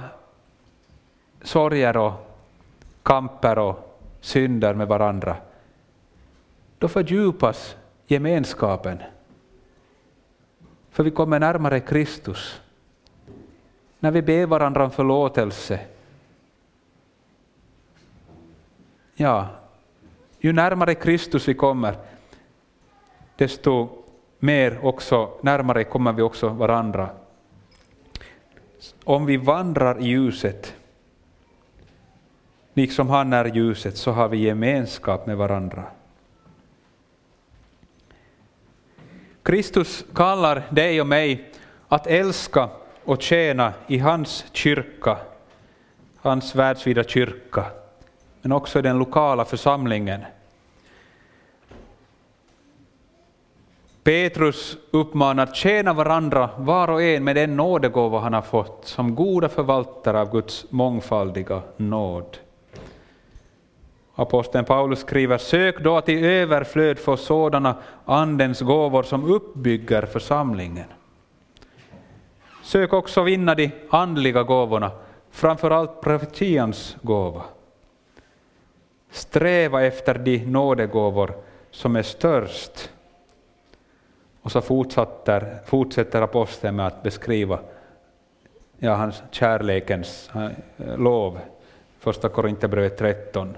sorger 1.42 1.96
och 1.96 2.12
kamper 3.02 3.58
och 3.58 3.98
synder 4.20 4.74
med 4.74 4.88
varandra, 4.88 5.36
då 6.78 6.88
fördjupas 6.88 7.76
gemenskapen. 8.06 8.98
För 10.90 11.04
vi 11.04 11.10
kommer 11.10 11.40
närmare 11.40 11.80
Kristus. 11.80 12.60
När 14.00 14.10
vi 14.10 14.22
ber 14.22 14.46
varandra 14.46 14.84
om 14.84 14.90
förlåtelse. 14.90 15.80
Ja, 19.14 19.48
ju 20.38 20.52
närmare 20.52 20.94
Kristus 20.94 21.48
vi 21.48 21.54
kommer, 21.54 21.96
desto 23.36 23.88
mer 24.38 24.84
också, 24.84 25.30
närmare 25.40 25.84
kommer 25.84 26.12
vi 26.12 26.22
också 26.22 26.48
varandra. 26.48 27.10
Om 29.04 29.26
vi 29.26 29.36
vandrar 29.36 30.00
i 30.00 30.04
ljuset, 30.04 30.74
liksom 32.74 33.10
han 33.10 33.32
är 33.32 33.44
ljuset, 33.44 33.96
så 33.96 34.10
har 34.10 34.28
vi 34.28 34.36
gemenskap 34.36 35.26
med 35.26 35.36
varandra. 35.36 35.84
Kristus 39.42 40.04
kallar 40.14 40.62
dig 40.70 41.00
och 41.00 41.06
mig 41.06 41.50
att 41.88 42.06
älska 42.06 42.68
och 43.04 43.22
tjäna 43.22 43.72
i 43.86 43.98
hans 43.98 44.44
kyrka, 44.52 45.18
hans 46.16 46.54
världsvida 46.54 47.04
kyrka, 47.04 47.64
men 48.42 48.52
också 48.52 48.78
i 48.78 48.82
den 48.82 48.98
lokala 48.98 49.44
församlingen. 49.44 50.20
Petrus 54.02 54.76
uppmanar 54.90 55.42
att 55.42 55.56
tjäna 55.56 55.92
varandra 55.92 56.50
var 56.58 56.88
och 56.88 57.02
en 57.02 57.24
med 57.24 57.36
den 57.36 57.56
nådegåva 57.56 58.18
han 58.18 58.32
har 58.32 58.42
fått 58.42 58.86
som 58.86 59.14
goda 59.14 59.48
förvaltare 59.48 60.20
av 60.20 60.30
Guds 60.30 60.66
mångfaldiga 60.70 61.62
nåd. 61.76 62.38
Aposteln 64.14 64.64
Paulus 64.64 65.00
skriver, 65.00 65.38
sök 65.38 65.80
då 65.80 65.96
att 65.96 66.08
i 66.08 66.26
överflöd 66.26 66.98
få 66.98 67.16
sådana 67.16 67.76
andens 68.04 68.60
gåvor 68.60 69.02
som 69.02 69.24
uppbygger 69.24 70.06
församlingen. 70.06 70.86
Sök 72.62 72.92
också 72.92 73.22
vinna 73.22 73.54
de 73.54 73.70
andliga 73.90 74.42
gåvorna, 74.42 74.90
framför 75.30 75.70
allt 75.70 76.00
profetians 76.00 76.96
gåva. 77.02 77.42
Sträva 79.10 79.82
efter 79.82 80.14
de 80.14 80.38
nådegåvor 80.38 81.34
som 81.70 81.96
är 81.96 82.02
störst. 82.02 82.90
Och 84.42 84.52
så 84.52 84.60
fortsätter, 84.60 85.58
fortsätter 85.66 86.22
aposteln 86.22 86.76
med 86.76 86.86
att 86.86 87.02
beskriva 87.02 87.58
ja, 88.78 88.94
hans 88.94 89.22
kärlekens 89.30 90.30
eh, 90.34 90.96
lov, 90.96 91.38
första 91.98 92.28
Korinthierbrevet 92.28 92.98
13. 92.98 93.56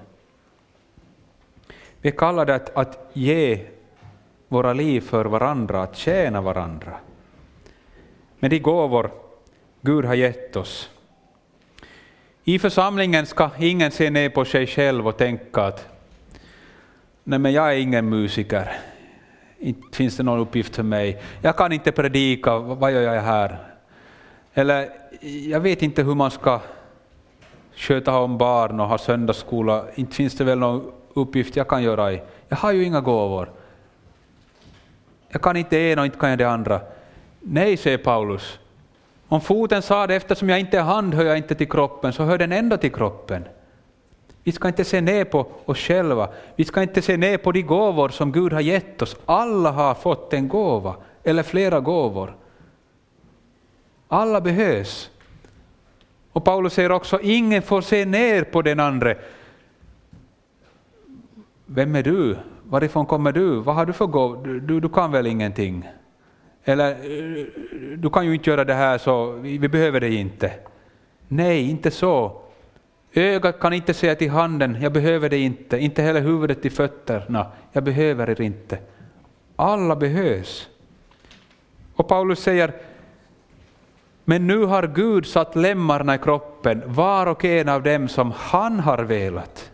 Vi 2.04 2.10
är 2.10 2.16
kallade 2.16 2.54
att, 2.54 2.76
att 2.76 3.10
ge 3.12 3.60
våra 4.48 4.72
liv 4.72 5.00
för 5.00 5.24
varandra, 5.24 5.82
att 5.82 5.96
tjäna 5.96 6.40
varandra. 6.40 6.92
Med 8.38 8.50
de 8.50 8.58
gåvor 8.58 9.10
Gud 9.80 10.04
har 10.04 10.14
gett 10.14 10.56
oss. 10.56 10.90
I 12.44 12.58
församlingen 12.58 13.26
ska 13.26 13.50
ingen 13.58 13.90
se 13.90 14.10
ner 14.10 14.28
på 14.28 14.44
sig 14.44 14.66
själv 14.66 15.08
och 15.08 15.16
tänka 15.16 15.62
att 15.62 15.88
nej 17.24 17.38
men 17.38 17.52
jag 17.52 17.74
är 17.74 17.78
ingen 17.78 18.08
musiker, 18.08 18.72
inte 19.58 19.96
finns 19.96 20.16
det 20.16 20.22
någon 20.22 20.40
uppgift 20.40 20.76
för 20.76 20.82
mig. 20.82 21.22
Jag 21.42 21.56
kan 21.56 21.72
inte 21.72 21.92
predika, 21.92 22.58
vad 22.58 22.92
gör 22.92 23.14
jag 23.14 23.22
här? 23.22 23.58
Eller 24.54 24.90
jag 25.48 25.60
vet 25.60 25.82
inte 25.82 26.02
hur 26.02 26.14
man 26.14 26.30
ska 26.30 26.60
sköta 27.74 28.18
om 28.18 28.38
barn 28.38 28.80
och 28.80 28.88
ha 28.88 28.98
söndagsskola, 28.98 29.84
inte 29.94 30.14
finns 30.14 30.36
det 30.36 30.44
väl 30.44 30.58
någon 30.58 30.92
uppgift 31.14 31.56
jag 31.56 31.68
kan 31.68 31.82
göra 31.82 32.12
i. 32.12 32.22
Jag 32.48 32.56
har 32.56 32.72
ju 32.72 32.84
inga 32.84 33.00
gåvor. 33.00 33.50
Jag 35.28 35.42
kan 35.42 35.56
inte 35.56 35.76
det 35.76 35.92
ena 35.92 36.02
och 36.02 36.06
inte 36.06 36.18
kan 36.18 36.30
jag 36.30 36.38
det 36.38 36.50
andra. 36.50 36.80
Nej, 37.40 37.76
säger 37.76 37.98
Paulus. 37.98 38.58
Om 39.28 39.40
foten 39.40 39.82
sa 39.82 40.06
det, 40.06 40.14
eftersom 40.14 40.48
jag 40.48 40.60
inte 40.60 40.78
är 40.78 40.82
hand 40.82 41.14
hör 41.14 41.24
jag 41.24 41.36
inte 41.36 41.54
till 41.54 41.70
kroppen, 41.70 42.12
så 42.12 42.22
hör 42.24 42.38
den 42.38 42.52
ändå 42.52 42.76
till 42.76 42.92
kroppen. 42.92 43.44
Vi 44.42 44.52
ska 44.52 44.68
inte 44.68 44.84
se 44.84 45.00
ner 45.00 45.24
på 45.24 45.46
oss 45.64 45.78
själva. 45.78 46.28
Vi 46.56 46.64
ska 46.64 46.82
inte 46.82 47.02
se 47.02 47.16
ner 47.16 47.38
på 47.38 47.52
de 47.52 47.62
gåvor 47.62 48.08
som 48.08 48.32
Gud 48.32 48.52
har 48.52 48.60
gett 48.60 49.02
oss. 49.02 49.16
Alla 49.26 49.70
har 49.70 49.94
fått 49.94 50.32
en 50.32 50.48
gåva, 50.48 50.96
eller 51.24 51.42
flera 51.42 51.80
gåvor. 51.80 52.36
Alla 54.08 54.40
behövs. 54.40 55.10
Och 56.32 56.44
Paulus 56.44 56.72
säger 56.72 56.92
också, 56.92 57.20
ingen 57.20 57.62
får 57.62 57.80
se 57.80 58.04
ner 58.04 58.44
på 58.44 58.62
den 58.62 58.80
andra. 58.80 59.14
Vem 61.74 61.94
är 61.94 62.02
du? 62.02 62.36
Varifrån 62.62 63.06
kommer 63.06 63.32
du? 63.32 63.60
Vad 63.60 63.74
har 63.74 63.86
du 63.86 63.92
för 63.92 64.06
gåva? 64.06 64.42
Du, 64.42 64.80
du 64.80 64.88
kan 64.88 65.12
väl 65.12 65.26
ingenting? 65.26 65.88
Eller, 66.64 66.90
eh, 66.90 67.46
du 67.96 68.10
kan 68.10 68.26
ju 68.26 68.34
inte 68.34 68.50
göra 68.50 68.64
det 68.64 68.74
här 68.74 68.98
så 68.98 69.30
vi, 69.30 69.58
vi 69.58 69.68
behöver 69.68 70.00
dig 70.00 70.14
inte. 70.14 70.52
Nej, 71.28 71.70
inte 71.70 71.90
så. 71.90 72.40
Ögat 73.12 73.60
kan 73.60 73.72
inte 73.72 73.94
säga 73.94 74.14
till 74.14 74.30
handen, 74.30 74.78
jag 74.80 74.92
behöver 74.92 75.28
dig 75.28 75.42
inte. 75.42 75.78
Inte 75.78 76.02
heller 76.02 76.20
huvudet 76.20 76.62
till 76.62 76.72
fötterna, 76.72 77.46
jag 77.72 77.84
behöver 77.84 78.30
er 78.30 78.40
inte. 78.40 78.78
Alla 79.56 79.96
behövs. 79.96 80.68
Och 81.94 82.08
Paulus 82.08 82.38
säger, 82.38 82.72
men 84.24 84.46
nu 84.46 84.64
har 84.64 84.86
Gud 84.86 85.26
satt 85.26 85.56
lemmarna 85.56 86.14
i 86.14 86.18
kroppen, 86.18 86.82
var 86.86 87.26
och 87.26 87.44
en 87.44 87.68
av 87.68 87.82
dem 87.82 88.08
som 88.08 88.32
han 88.36 88.80
har 88.80 88.98
velat. 88.98 89.70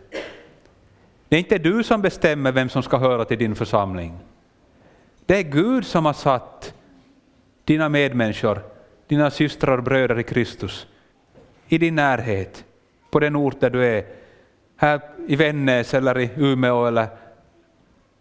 Det 1.31 1.37
är 1.37 1.39
inte 1.39 1.57
du 1.57 1.83
som 1.83 2.01
bestämmer 2.01 2.51
vem 2.51 2.69
som 2.69 2.83
ska 2.83 2.97
höra 2.97 3.25
till 3.25 3.37
din 3.37 3.55
församling. 3.55 4.19
Det 5.25 5.37
är 5.37 5.43
Gud 5.43 5.85
som 5.85 6.05
har 6.05 6.13
satt 6.13 6.73
dina 7.65 7.89
medmänniskor, 7.89 8.61
dina 9.07 9.31
systrar 9.31 9.77
och 9.77 9.83
bröder 9.83 10.19
i 10.19 10.23
Kristus, 10.23 10.87
i 11.67 11.77
din 11.77 11.95
närhet, 11.95 12.65
på 13.11 13.19
den 13.19 13.35
ort 13.35 13.59
där 13.59 13.69
du 13.69 13.85
är, 13.85 14.05
här 14.75 15.01
i 15.27 15.35
Vännäs 15.35 15.93
eller 15.93 16.19
i 16.19 16.29
Umeå 16.35 16.85
eller 16.85 17.07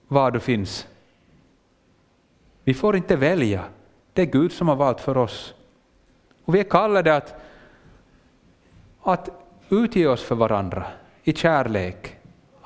var 0.08 0.30
du 0.30 0.40
finns. 0.40 0.86
Vi 2.64 2.74
får 2.74 2.96
inte 2.96 3.16
välja, 3.16 3.64
det 4.12 4.22
är 4.22 4.26
Gud 4.26 4.52
som 4.52 4.68
har 4.68 4.76
valt 4.76 5.00
för 5.00 5.16
oss. 5.16 5.54
Och 6.44 6.54
vi 6.54 6.60
är 6.60 6.64
kallade 6.64 7.16
att, 7.16 7.34
att 9.02 9.28
utge 9.68 10.06
oss 10.06 10.22
för 10.22 10.34
varandra 10.34 10.86
i 11.22 11.32
kärlek, 11.32 12.19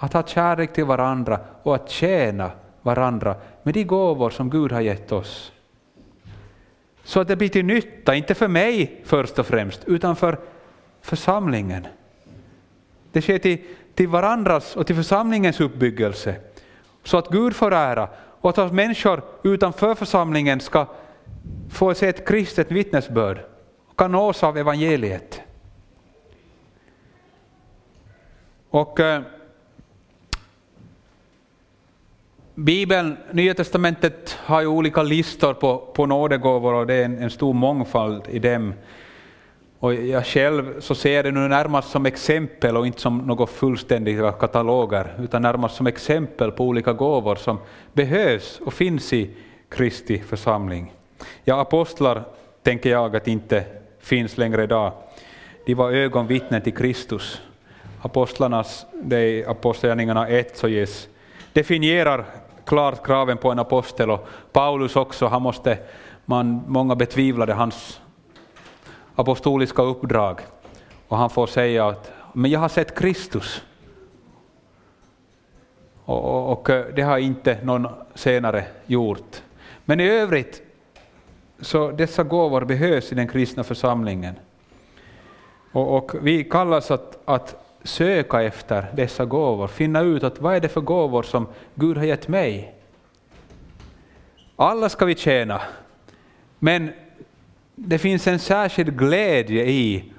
att 0.04 0.12
ha 0.12 0.22
kärlek 0.22 0.72
till 0.72 0.84
varandra 0.84 1.40
och 1.62 1.74
att 1.74 1.90
tjäna 1.90 2.50
varandra 2.82 3.36
med 3.62 3.74
de 3.74 3.84
gåvor 3.84 4.30
som 4.30 4.50
Gud 4.50 4.72
har 4.72 4.80
gett 4.80 5.12
oss. 5.12 5.52
Så 7.04 7.20
att 7.20 7.28
det 7.28 7.36
blir 7.36 7.48
till 7.48 7.64
nytta, 7.64 8.14
inte 8.14 8.34
för 8.34 8.48
mig 8.48 9.02
först 9.04 9.38
och 9.38 9.46
främst, 9.46 9.84
utan 9.86 10.16
för 10.16 10.38
församlingen. 11.00 11.86
Det 13.12 13.22
sker 13.22 13.38
till, 13.38 13.58
till 13.94 14.08
varandras 14.08 14.76
och 14.76 14.86
till 14.86 14.96
församlingens 14.96 15.60
uppbyggelse, 15.60 16.36
så 17.02 17.16
att 17.16 17.28
Gud 17.28 17.56
får 17.56 17.74
ära 17.74 18.08
och 18.40 18.58
att 18.58 18.72
människor 18.72 19.22
utanför 19.42 19.94
församlingen 19.94 20.60
ska 20.60 20.86
få 21.70 21.94
se 21.94 22.08
ett 22.08 22.28
kristet 22.28 22.70
vittnesbörd 22.70 23.38
och 23.86 23.98
kan 23.98 24.12
nås 24.12 24.42
av 24.42 24.58
evangeliet. 24.58 25.40
Och 28.70 29.00
eh, 29.00 29.22
Bibeln, 32.56 33.16
Nya 33.32 33.54
Testamentet 33.54 34.38
har 34.40 34.60
ju 34.60 34.66
olika 34.66 35.02
listor 35.02 35.54
på, 35.54 35.78
på 35.78 36.06
nådegåvor 36.06 36.74
och 36.74 36.86
det 36.86 36.94
är 36.94 37.04
en, 37.04 37.18
en 37.18 37.30
stor 37.30 37.52
mångfald 37.52 38.22
i 38.28 38.38
dem. 38.38 38.74
Och 39.78 39.94
jag 39.94 40.26
själv 40.26 40.80
så 40.80 40.94
ser 40.94 41.22
det 41.22 41.30
nu 41.30 41.48
närmast 41.48 41.90
som 41.90 42.06
exempel 42.06 42.76
och 42.76 42.86
inte 42.86 43.00
som 43.00 43.18
några 43.18 43.46
fullständiga 43.46 44.32
kataloger, 44.32 45.14
utan 45.18 45.42
närmast 45.42 45.76
som 45.76 45.86
exempel 45.86 46.50
på 46.52 46.64
olika 46.64 46.92
gåvor 46.92 47.36
som 47.36 47.58
behövs 47.92 48.60
och 48.64 48.74
finns 48.74 49.12
i 49.12 49.30
Kristi 49.68 50.18
församling. 50.18 50.92
Ja, 51.44 51.60
apostlar 51.60 52.24
tänker 52.62 52.90
jag 52.90 53.16
att 53.16 53.28
inte 53.28 53.64
finns 54.00 54.38
längre 54.38 54.64
idag. 54.64 54.92
De 55.66 55.74
var 55.74 55.92
ögonvittnen 55.92 56.62
till 56.62 56.74
Kristus. 56.74 57.40
Apostlarnas, 58.02 58.86
det 59.02 59.16
är 59.16 59.50
Apostlagärningarna 59.50 60.28
1 60.28 60.56
så 60.56 60.68
ges, 60.68 61.08
definierar 61.52 62.24
klart 62.64 63.06
kraven 63.06 63.36
på 63.36 63.50
en 63.50 63.58
apostel 63.58 64.10
och 64.10 64.28
Paulus 64.52 64.96
också, 64.96 65.26
han 65.26 65.42
måste, 65.42 65.78
man, 66.24 66.62
många 66.66 66.94
betvivlade 66.94 67.52
hans 67.52 68.00
apostoliska 69.14 69.82
uppdrag 69.82 70.40
och 71.08 71.16
han 71.16 71.30
får 71.30 71.46
säga 71.46 71.88
att 71.88 72.12
men 72.36 72.50
jag 72.50 72.60
har 72.60 72.68
sett 72.68 72.98
Kristus. 72.98 73.62
Och, 76.04 76.24
och, 76.24 76.52
och 76.52 76.70
eh, 76.70 76.86
det 76.94 77.02
har 77.02 77.18
inte 77.18 77.58
någon 77.62 77.88
senare 78.14 78.64
gjort. 78.86 79.42
Men 79.84 80.00
i 80.00 80.08
övrigt 80.08 80.62
så 81.60 81.90
dessa 81.90 82.22
gåvor 82.22 82.64
behövs 82.64 83.12
i 83.12 83.14
den 83.14 83.28
kristna 83.28 83.64
församlingen. 83.64 84.34
Och, 85.72 85.96
och 85.96 86.12
vi 86.22 86.44
kallas 86.44 86.90
att, 86.90 87.18
att 87.24 87.63
söka 87.84 88.42
efter 88.42 88.86
dessa 88.94 89.24
gåvor, 89.24 89.66
finna 89.66 90.00
ut 90.00 90.24
att 90.24 90.40
vad 90.40 90.54
är 90.54 90.60
det 90.60 90.68
för 90.68 90.80
gåvor 90.80 91.22
som 91.22 91.46
Gud 91.74 91.96
har 91.96 92.04
gett 92.04 92.28
mig. 92.28 92.74
Alla 94.56 94.88
ska 94.88 95.04
vi 95.04 95.14
tjäna, 95.14 95.60
men 96.58 96.92
det 97.74 97.98
finns 97.98 98.26
en 98.26 98.38
särskild 98.38 98.98
glädje 98.98 99.64
i 99.64 100.12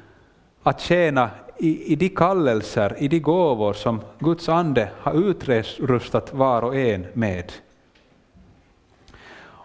att 0.63 0.81
tjäna 0.81 1.29
i, 1.57 1.93
i 1.93 1.95
de 1.95 2.09
kallelser, 2.09 2.95
i 2.99 3.07
de 3.07 3.19
gåvor 3.19 3.73
som 3.73 4.01
Guds 4.19 4.49
ande 4.49 4.89
har 4.99 5.29
utrustat 5.29 6.33
var 6.33 6.61
och 6.61 6.75
en 6.75 7.07
med. 7.13 7.51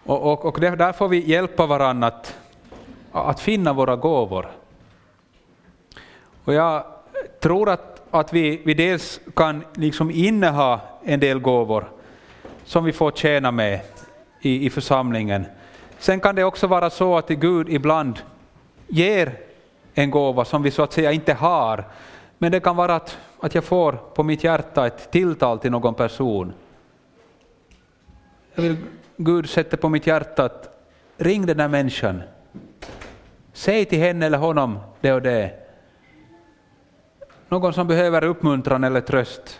Och, 0.03 0.31
och, 0.31 0.45
och 0.45 0.59
där 0.59 0.93
får 0.93 1.07
vi 1.07 1.29
hjälpa 1.29 1.65
varandra 1.65 2.07
att, 2.07 2.37
att 3.11 3.39
finna 3.39 3.73
våra 3.73 3.95
gåvor. 3.95 4.51
Och 6.43 6.53
jag 6.53 6.83
tror 7.39 7.69
att, 7.69 7.90
att 8.11 8.33
vi, 8.33 8.61
vi 8.65 8.73
dels 8.73 9.21
kan 9.35 9.63
liksom 9.73 10.11
inneha 10.11 10.79
en 11.03 11.19
del 11.19 11.39
gåvor 11.39 11.91
som 12.65 12.83
vi 12.83 12.91
får 12.91 13.11
tjäna 13.11 13.51
med 13.51 13.79
i, 14.41 14.65
i 14.65 14.69
församlingen. 14.69 15.45
Sen 15.99 16.19
kan 16.19 16.35
det 16.35 16.43
också 16.43 16.67
vara 16.67 16.89
så 16.89 17.17
att 17.17 17.27
Gud 17.27 17.69
ibland 17.69 18.19
ger 18.87 19.37
en 19.93 20.11
gåva 20.11 20.45
som 20.45 20.63
vi 20.63 20.71
så 20.71 20.83
att 20.83 20.93
säga 20.93 21.11
inte 21.11 21.33
har, 21.33 21.83
men 22.37 22.51
det 22.51 22.59
kan 22.59 22.75
vara 22.75 22.95
att, 22.95 23.17
att 23.39 23.55
jag 23.55 23.63
får 23.63 23.91
på 23.91 24.23
mitt 24.23 24.43
hjärta 24.43 24.87
ett 24.87 25.11
tilltal 25.11 25.59
till 25.59 25.71
någon 25.71 25.93
person. 25.93 26.53
Jag 28.55 28.63
vill, 28.63 28.77
Gud 29.17 29.49
sätter 29.49 29.77
på 29.77 29.89
mitt 29.89 30.07
hjärta 30.07 30.45
att 30.45 30.87
ring 31.17 31.45
den 31.45 31.57
där 31.57 31.67
människan. 31.67 32.21
Säg 33.53 33.85
till 33.85 33.99
henne 33.99 34.25
eller 34.25 34.37
honom 34.37 34.79
det 35.01 35.13
och 35.13 35.21
det. 35.21 35.60
Någon 37.51 37.73
som 37.73 37.87
behöver 37.87 38.23
uppmuntran 38.23 38.83
eller 38.83 39.01
tröst, 39.01 39.59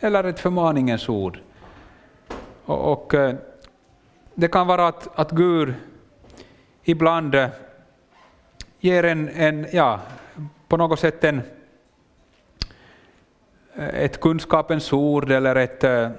eller 0.00 0.24
ett 0.24 0.40
förmaningens 0.40 1.08
ord. 1.08 1.38
Och, 2.64 2.92
och 2.92 3.14
eh, 3.14 3.34
det 4.34 4.48
kan 4.48 4.66
vara 4.66 4.88
att, 4.88 5.18
att 5.18 5.30
Gud 5.30 5.74
ibland 6.82 7.34
eh, 7.34 7.48
ger 8.80 9.04
en, 9.04 9.28
en, 9.28 9.66
ja, 9.72 10.00
på 10.68 10.76
något 10.76 11.00
sätt 11.00 11.24
en, 11.24 11.40
eh, 13.74 13.88
ett 13.88 14.20
kunskapens 14.20 14.92
ord 14.92 15.30
eller, 15.30 15.56
ett, 15.56 15.84
e-, 15.84 16.10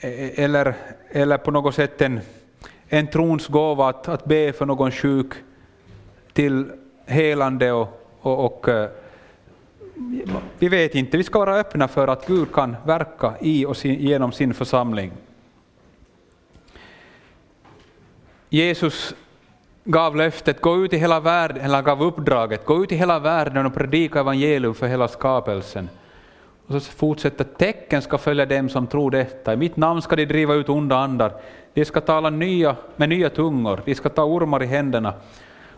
e-, 0.00 0.44
eller, 0.44 0.74
eller 1.10 1.38
på 1.38 1.50
något 1.50 1.74
sätt 1.74 2.02
en, 2.02 2.20
en 2.88 3.06
trons 3.06 3.48
gåva 3.48 3.88
att, 3.88 4.08
att 4.08 4.24
be 4.24 4.52
för 4.52 4.66
någon 4.66 4.90
sjuk 4.90 5.32
till 6.32 6.72
helande 7.06 7.72
och, 7.72 7.88
och, 8.20 8.44
och 8.44 8.68
vi 10.58 10.68
vet 10.68 10.94
inte, 10.94 11.16
vi 11.16 11.24
ska 11.24 11.38
vara 11.38 11.56
öppna 11.56 11.88
för 11.88 12.08
att 12.08 12.26
Gud 12.26 12.52
kan 12.52 12.76
verka 12.86 13.34
i 13.40 13.66
och 13.66 13.76
sin, 13.76 13.94
genom 13.94 14.32
sin 14.32 14.54
församling. 14.54 15.12
Jesus 18.48 19.14
gav 19.84 20.16
löftet, 20.16 20.60
gå 20.60 20.84
ut 20.84 20.92
i 20.92 20.96
hela 20.96 21.20
världen, 21.20 21.64
eller 21.64 21.82
gav 21.82 22.02
uppdraget, 22.02 22.64
gå 22.64 22.84
ut 22.84 22.92
i 22.92 22.96
hela 22.96 23.18
världen 23.18 23.66
och 23.66 23.74
predika 23.74 24.20
evangelium 24.20 24.74
för 24.74 24.86
hela 24.86 25.08
skapelsen. 25.08 25.88
Och 26.66 26.82
så 26.82 26.92
fortsätter 26.92 27.44
tecken 27.44 28.02
ska 28.02 28.18
följa 28.18 28.46
dem 28.46 28.68
som 28.68 28.86
tror 28.86 29.10
detta. 29.10 29.52
I 29.52 29.56
mitt 29.56 29.76
namn 29.76 30.02
ska 30.02 30.16
de 30.16 30.26
driva 30.26 30.54
ut 30.54 30.68
onda 30.68 30.96
andar. 30.96 31.32
De 31.74 31.84
ska 31.84 32.00
tala 32.00 32.30
nya, 32.30 32.76
med 32.96 33.08
nya 33.08 33.30
tungor, 33.30 33.80
de 33.84 33.94
ska 33.94 34.08
ta 34.08 34.24
ormar 34.24 34.62
i 34.62 34.66
händerna. 34.66 35.14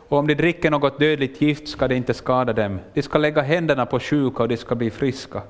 Och 0.08 0.18
om 0.18 0.26
de 0.26 0.34
dricker 0.34 0.70
något 0.70 0.98
dödligt 0.98 1.40
gift 1.40 1.68
ska 1.68 1.88
det 1.88 1.94
inte 1.94 2.14
skada 2.14 2.52
dem. 2.52 2.80
De 2.94 3.02
ska 3.02 3.18
lägga 3.18 3.42
händerna 3.42 3.86
på 3.86 4.00
sjuka 4.00 4.42
och 4.42 4.48
de 4.48 4.56
ska 4.56 4.74
bli 4.74 4.90
friska. 4.90 5.42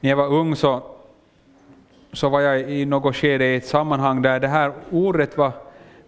När 0.00 0.10
jag 0.10 0.16
var 0.16 0.26
ung 0.26 0.56
så, 0.56 0.82
så 2.12 2.28
var 2.28 2.40
jag 2.40 2.70
i 2.70 2.84
något 2.84 3.16
skede 3.16 3.44
i 3.44 3.56
ett 3.56 3.66
sammanhang 3.66 4.22
där 4.22 4.40
det 4.40 4.48
här 4.48 4.72
ordet 4.90 5.36
var, 5.36 5.52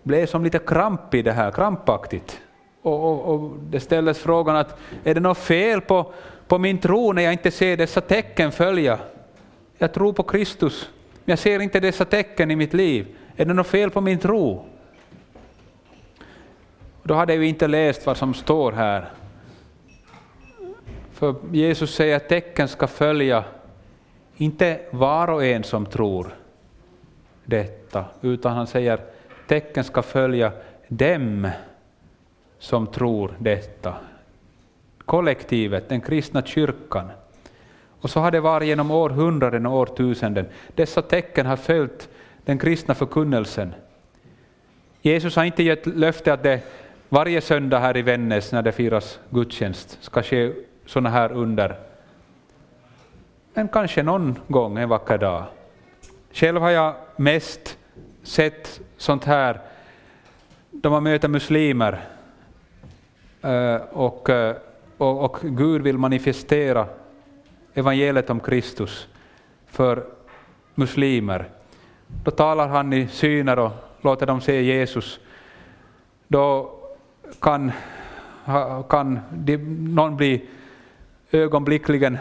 blev 0.02 0.26
som 0.26 0.44
lite 0.44 0.58
krampigt, 0.58 1.24
det 1.24 1.32
här, 1.32 1.50
krampaktigt. 1.50 2.40
Och, 2.82 3.04
och, 3.04 3.34
och 3.34 3.50
det 3.70 3.80
ställdes 3.80 4.18
frågan 4.18 4.56
att 4.56 4.78
är 5.04 5.14
det 5.14 5.20
något 5.20 5.38
fel 5.38 5.80
på, 5.80 6.12
på 6.48 6.58
min 6.58 6.78
tro 6.78 7.12
när 7.12 7.22
jag 7.22 7.32
inte 7.32 7.50
ser 7.50 7.76
dessa 7.76 8.00
tecken 8.00 8.52
följa? 8.52 8.98
Jag 9.78 9.92
tror 9.92 10.12
på 10.12 10.22
Kristus, 10.22 10.88
men 11.24 11.32
jag 11.32 11.38
ser 11.38 11.60
inte 11.60 11.80
dessa 11.80 12.04
tecken 12.04 12.50
i 12.50 12.56
mitt 12.56 12.74
liv. 12.74 13.06
Är 13.36 13.44
det 13.44 13.54
något 13.54 13.66
fel 13.66 13.90
på 13.90 14.00
min 14.00 14.18
tro? 14.18 14.64
Då 17.06 17.14
hade 17.14 17.34
ju 17.34 17.46
inte 17.46 17.66
läst 17.66 18.06
vad 18.06 18.16
som 18.16 18.34
står 18.34 18.72
här. 18.72 19.10
För 21.12 21.34
Jesus 21.52 21.94
säger 21.94 22.16
att 22.16 22.28
tecken 22.28 22.68
ska 22.68 22.86
följa 22.86 23.44
inte 24.36 24.80
var 24.90 25.28
och 25.28 25.44
en 25.44 25.64
som 25.64 25.86
tror 25.86 26.34
detta, 27.44 28.04
utan 28.20 28.52
han 28.52 28.66
säger 28.66 29.00
tecken 29.46 29.84
ska 29.84 30.02
följa 30.02 30.52
dem 30.88 31.48
som 32.58 32.86
tror 32.86 33.36
detta. 33.38 33.94
Kollektivet, 35.04 35.88
den 35.88 36.00
kristna 36.00 36.42
kyrkan. 36.42 37.10
Och 38.00 38.10
så 38.10 38.20
har 38.20 38.30
det 38.30 38.40
varit 38.40 38.68
genom 38.68 38.90
århundraden 38.90 39.66
och 39.66 39.78
årtusenden. 39.78 40.46
Dessa 40.74 41.02
tecken 41.02 41.46
har 41.46 41.56
följt 41.56 42.08
den 42.44 42.58
kristna 42.58 42.94
förkunnelsen. 42.94 43.74
Jesus 45.02 45.36
har 45.36 45.44
inte 45.44 45.62
gett 45.62 45.86
löfte 45.86 46.32
att 46.32 46.42
det 46.42 46.60
varje 47.14 47.40
söndag 47.40 47.78
här 47.78 47.96
i 47.96 48.02
Vännäs 48.02 48.52
när 48.52 48.62
det 48.62 48.72
firas 48.72 49.20
gudstjänst 49.30 49.98
ska 50.00 50.22
ske 50.22 50.52
sådana 50.86 51.10
här 51.10 51.32
under. 51.32 51.76
men 53.54 53.68
kanske 53.68 54.02
någon 54.02 54.38
gång 54.48 54.78
en 54.78 54.88
vacker 54.88 55.18
dag. 55.18 55.44
Själv 56.32 56.60
har 56.60 56.70
jag 56.70 56.94
mest 57.16 57.78
sett 58.22 58.80
sånt 58.96 59.24
här 59.24 59.60
då 60.70 60.90
man 60.90 61.02
möter 61.02 61.28
muslimer 61.28 62.04
eh, 63.42 63.76
och, 63.76 64.30
eh, 64.30 64.56
och, 64.98 65.24
och 65.24 65.38
Gud 65.42 65.82
vill 65.82 65.98
manifestera 65.98 66.86
evangeliet 67.74 68.30
om 68.30 68.40
Kristus 68.40 69.08
för 69.66 70.04
muslimer. 70.74 71.48
Då 72.24 72.30
talar 72.30 72.68
han 72.68 72.92
i 72.92 73.08
syner 73.08 73.58
och 73.58 73.72
låter 74.00 74.26
dem 74.26 74.40
se 74.40 74.62
Jesus. 74.62 75.20
Då 76.28 76.80
kan, 77.40 77.72
kan 78.88 79.20
någon 79.78 80.16
bli 80.16 80.44
ögonblickligen 81.30 82.18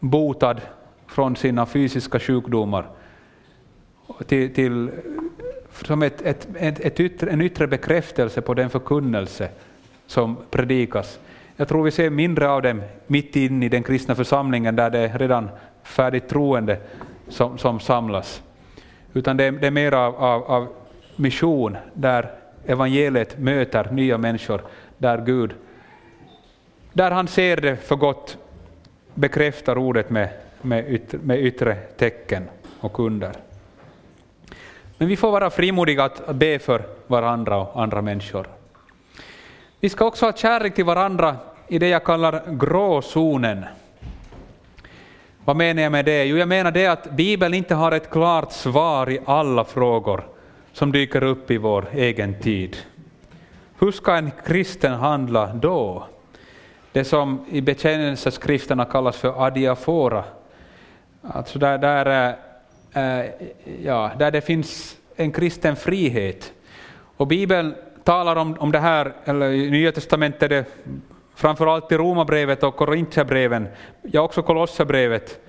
botad 0.00 0.60
från 1.06 1.36
sina 1.36 1.66
fysiska 1.66 2.18
sjukdomar 2.18 2.86
till, 4.26 4.54
till, 4.54 4.90
som 5.84 6.02
ett, 6.02 6.22
ett, 6.22 6.48
ett, 6.54 6.80
ett 6.80 7.00
yttre, 7.00 7.30
en 7.30 7.40
yttre 7.40 7.66
bekräftelse 7.66 8.40
på 8.40 8.54
den 8.54 8.70
förkunnelse 8.70 9.48
som 10.06 10.36
predikas. 10.50 11.18
Jag 11.56 11.68
tror 11.68 11.84
vi 11.84 11.90
ser 11.90 12.10
mindre 12.10 12.48
av 12.48 12.62
dem 12.62 12.82
mitt 13.06 13.36
inne 13.36 13.66
i 13.66 13.68
den 13.68 13.82
kristna 13.82 14.14
församlingen 14.14 14.76
där 14.76 14.90
det 14.90 14.98
är 14.98 15.18
redan 15.18 15.48
färdigt 15.82 16.28
troende 16.28 16.78
som, 17.28 17.58
som 17.58 17.80
samlas. 17.80 18.42
Utan 19.12 19.36
det, 19.36 19.50
det 19.50 19.66
är 19.66 19.70
mer 19.70 19.92
av, 19.92 20.14
av, 20.16 20.42
av, 20.42 20.68
mission 21.16 21.76
där 21.94 22.30
evangeliet 22.66 23.38
möter 23.38 23.90
nya 23.90 24.18
människor, 24.18 24.62
där 24.98 25.24
Gud, 25.24 25.54
där 26.92 27.10
han 27.10 27.28
ser 27.28 27.56
det 27.56 27.76
för 27.76 27.96
gott, 27.96 28.36
bekräftar 29.14 29.78
ordet 29.78 30.10
med, 30.10 30.28
med, 30.62 30.92
yttre, 30.92 31.18
med 31.18 31.40
yttre 31.40 31.74
tecken 31.74 32.48
och 32.80 33.00
under. 33.00 33.32
Men 34.98 35.08
vi 35.08 35.16
får 35.16 35.32
vara 35.32 35.50
frimodiga 35.50 36.04
att 36.04 36.34
be 36.34 36.58
för 36.58 36.82
varandra 37.06 37.56
och 37.56 37.82
andra 37.82 38.02
människor. 38.02 38.46
Vi 39.80 39.88
ska 39.88 40.04
också 40.04 40.26
ha 40.26 40.32
kärlek 40.32 40.74
till 40.74 40.84
varandra 40.84 41.36
i 41.68 41.78
det 41.78 41.88
jag 41.88 42.04
kallar 42.04 42.42
gråzonen. 42.46 43.64
Vad 45.44 45.56
menar 45.56 45.82
jag 45.82 45.92
med 45.92 46.04
det? 46.04 46.24
Jo, 46.24 46.36
jag 46.36 46.48
menar 46.48 46.70
det 46.70 46.86
att 46.86 47.10
Bibeln 47.10 47.54
inte 47.54 47.74
har 47.74 47.92
ett 47.92 48.10
klart 48.10 48.52
svar 48.52 49.10
i 49.10 49.20
alla 49.24 49.64
frågor 49.64 50.24
som 50.72 50.92
dyker 50.92 51.22
upp 51.22 51.50
i 51.50 51.58
vår 51.58 51.88
egen 51.92 52.34
tid. 52.40 52.76
Hur 53.78 53.92
ska 53.92 54.14
en 54.14 54.30
kristen 54.46 54.92
handla 54.92 55.46
då? 55.46 56.06
Det 56.92 57.04
som 57.04 57.44
i 57.50 57.60
bekännelseskrifterna 57.60 58.84
kallas 58.84 59.16
för 59.16 59.46
adiafora. 59.46 60.24
Alltså 61.22 61.58
där, 61.58 61.78
där, 61.78 62.36
äh, 62.92 63.30
ja, 63.84 64.10
där 64.18 64.30
det 64.30 64.40
finns 64.40 64.96
en 65.16 65.32
kristen 65.32 65.76
frihet. 65.76 66.52
Och 67.16 67.26
Bibeln 67.26 67.74
talar 68.04 68.36
om, 68.36 68.56
om 68.58 68.72
det 68.72 68.78
här, 68.78 69.12
eller 69.24 69.50
i 69.50 69.70
Nya 69.70 69.92
Testamentet, 69.92 70.50
det, 70.50 70.64
framförallt 71.34 71.92
i 71.92 71.96
Romarbrevet 71.96 72.62
och 72.62 72.76
Korintierbreven, 72.76 73.68
ja 74.02 74.20
också 74.20 74.42
Kolosserbrevet, 74.42 75.40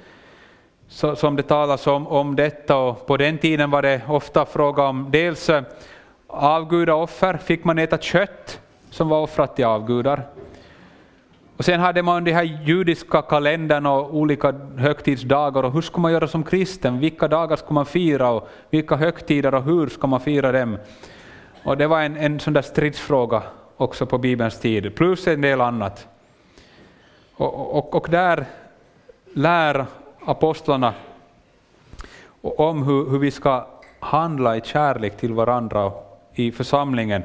så, 0.93 1.15
som 1.15 1.35
det 1.35 1.43
talas 1.43 1.87
om, 1.87 2.07
om 2.07 2.35
detta. 2.35 2.77
Och 2.77 3.05
på 3.05 3.17
den 3.17 3.37
tiden 3.37 3.71
var 3.71 3.81
det 3.81 4.01
ofta 4.07 4.45
fråga 4.45 4.83
om 4.83 5.07
dels 5.11 5.49
eh, 5.49 5.63
avgudaoffer, 6.27 7.37
fick 7.37 7.63
man 7.63 7.79
äta 7.79 7.97
kött 7.97 8.59
som 8.89 9.09
var 9.09 9.21
offrat 9.21 9.55
till 9.55 9.65
avgudar. 9.65 10.23
Och 11.57 11.65
sen 11.65 11.79
hade 11.79 12.03
man 12.03 12.23
den 12.23 12.35
här 12.35 12.43
judiska 12.43 13.21
kalendern 13.21 13.85
och 13.85 14.15
olika 14.15 14.51
högtidsdagar 14.77 15.63
och 15.63 15.73
hur 15.73 15.81
ska 15.81 16.01
man 16.01 16.11
göra 16.11 16.27
som 16.27 16.43
kristen? 16.43 16.99
Vilka 16.99 17.27
dagar 17.27 17.55
ska 17.55 17.73
man 17.73 17.85
fira 17.85 18.29
och 18.29 18.49
vilka 18.69 18.95
högtider 18.95 19.53
och 19.53 19.63
hur 19.63 19.87
ska 19.87 20.07
man 20.07 20.19
fira 20.19 20.51
dem? 20.51 20.77
Och 21.63 21.77
det 21.77 21.87
var 21.87 22.01
en, 22.01 22.17
en 22.17 22.39
sån 22.39 22.53
där 22.53 22.61
stridsfråga 22.61 23.43
också 23.77 24.05
på 24.05 24.17
Bibelns 24.17 24.59
tid, 24.59 24.95
plus 24.95 25.27
en 25.27 25.41
del 25.41 25.61
annat. 25.61 26.07
Och, 27.35 27.77
och, 27.77 27.95
och 27.95 28.07
där 28.09 28.45
lär 29.33 29.85
apostlarna 30.26 30.93
om 32.41 32.84
hur, 32.84 33.09
hur, 33.09 33.19
vi 33.19 33.32
ska 33.32 33.67
handla 33.99 34.57
i 34.57 34.61
kärlek 34.61 35.17
till 35.17 35.34
varandra 35.34 35.91
i 36.34 36.51
församlingen, 36.51 37.24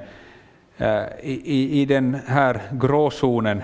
eh, 0.79 1.03
i, 1.23 1.41
i, 1.45 1.81
i 1.81 1.85
den 1.85 2.15
här 2.27 2.61
gråzonen, 2.73 3.63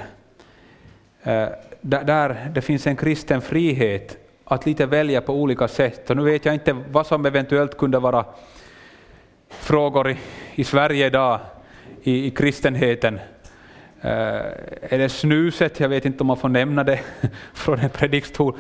eh, 1.23 1.49
där, 1.81 2.05
där 2.05 2.51
det 2.55 2.63
finns 2.63 2.87
en 2.87 2.97
kristen 2.97 3.41
frihet 3.41 4.17
att 4.45 4.67
lite 4.67 4.87
välja 4.87 5.21
på 5.21 5.33
olika 5.35 5.69
sätt. 5.69 6.11
Och 6.11 6.17
nu 6.17 6.23
vet 6.23 6.45
jag 6.45 6.55
inte 6.55 6.77
vad 6.91 7.07
som 7.07 7.27
eventuellt 7.27 7.79
kunde 7.79 7.99
vara 7.99 8.25
frågor 9.49 10.11
i, 10.11 10.17
i 10.55 10.65
Sverige 10.65 11.07
idag 11.07 11.41
i, 12.03 12.27
i 12.27 12.31
kristenheten. 12.31 13.21
Eh, 14.05 14.11
är 14.81 14.99
det 14.99 15.09
snuset, 15.09 15.81
jag 15.81 15.89
vet 15.89 16.05
inte 16.05 16.21
om 16.21 16.27
man 16.27 16.37
får 16.37 16.49
nämna 16.49 16.85
det 16.85 17.01
från 17.55 17.79
en 17.79 17.91
predikstol, 17.91 18.55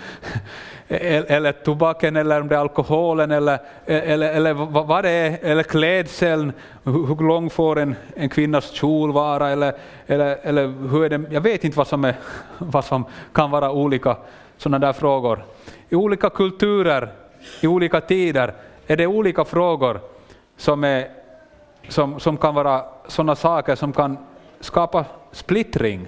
eller 0.88 1.52
tobaken 1.52 2.16
eller 2.16 2.40
om 2.40 2.48
det 2.48 2.54
är 2.54 2.58
alkoholen 2.58 3.30
eller, 3.30 3.58
eller, 3.86 4.32
eller 4.32 4.52
vad 4.54 5.04
det 5.04 5.10
är, 5.10 5.38
eller 5.42 5.62
klädseln, 5.62 6.52
hur 6.84 7.28
lång 7.28 7.50
får 7.50 7.78
en, 7.78 7.96
en 8.16 8.28
kvinnas 8.28 8.70
kjol 8.70 9.12
vara? 9.12 9.50
Eller, 9.50 9.74
eller, 10.06 10.38
eller 10.42 10.88
hur 10.90 11.04
är 11.04 11.18
det, 11.18 11.24
jag 11.30 11.40
vet 11.40 11.64
inte 11.64 11.78
vad 11.78 11.86
som, 11.88 12.04
är, 12.04 12.14
vad 12.58 12.84
som 12.84 13.04
kan 13.32 13.50
vara 13.50 13.72
olika 13.72 14.16
sådana 14.56 14.86
där 14.86 14.92
frågor. 14.92 15.44
I 15.88 15.94
olika 15.94 16.30
kulturer, 16.30 17.08
i 17.60 17.66
olika 17.66 18.00
tider 18.00 18.54
är 18.86 18.96
det 18.96 19.06
olika 19.06 19.44
frågor 19.44 20.00
som, 20.56 20.84
är, 20.84 21.08
som, 21.88 22.20
som 22.20 22.36
kan 22.36 22.54
vara 22.54 22.84
sådana 23.08 23.36
saker 23.36 23.74
som 23.74 23.92
kan 23.92 24.18
skapa 24.64 25.04
splittring. 25.32 26.06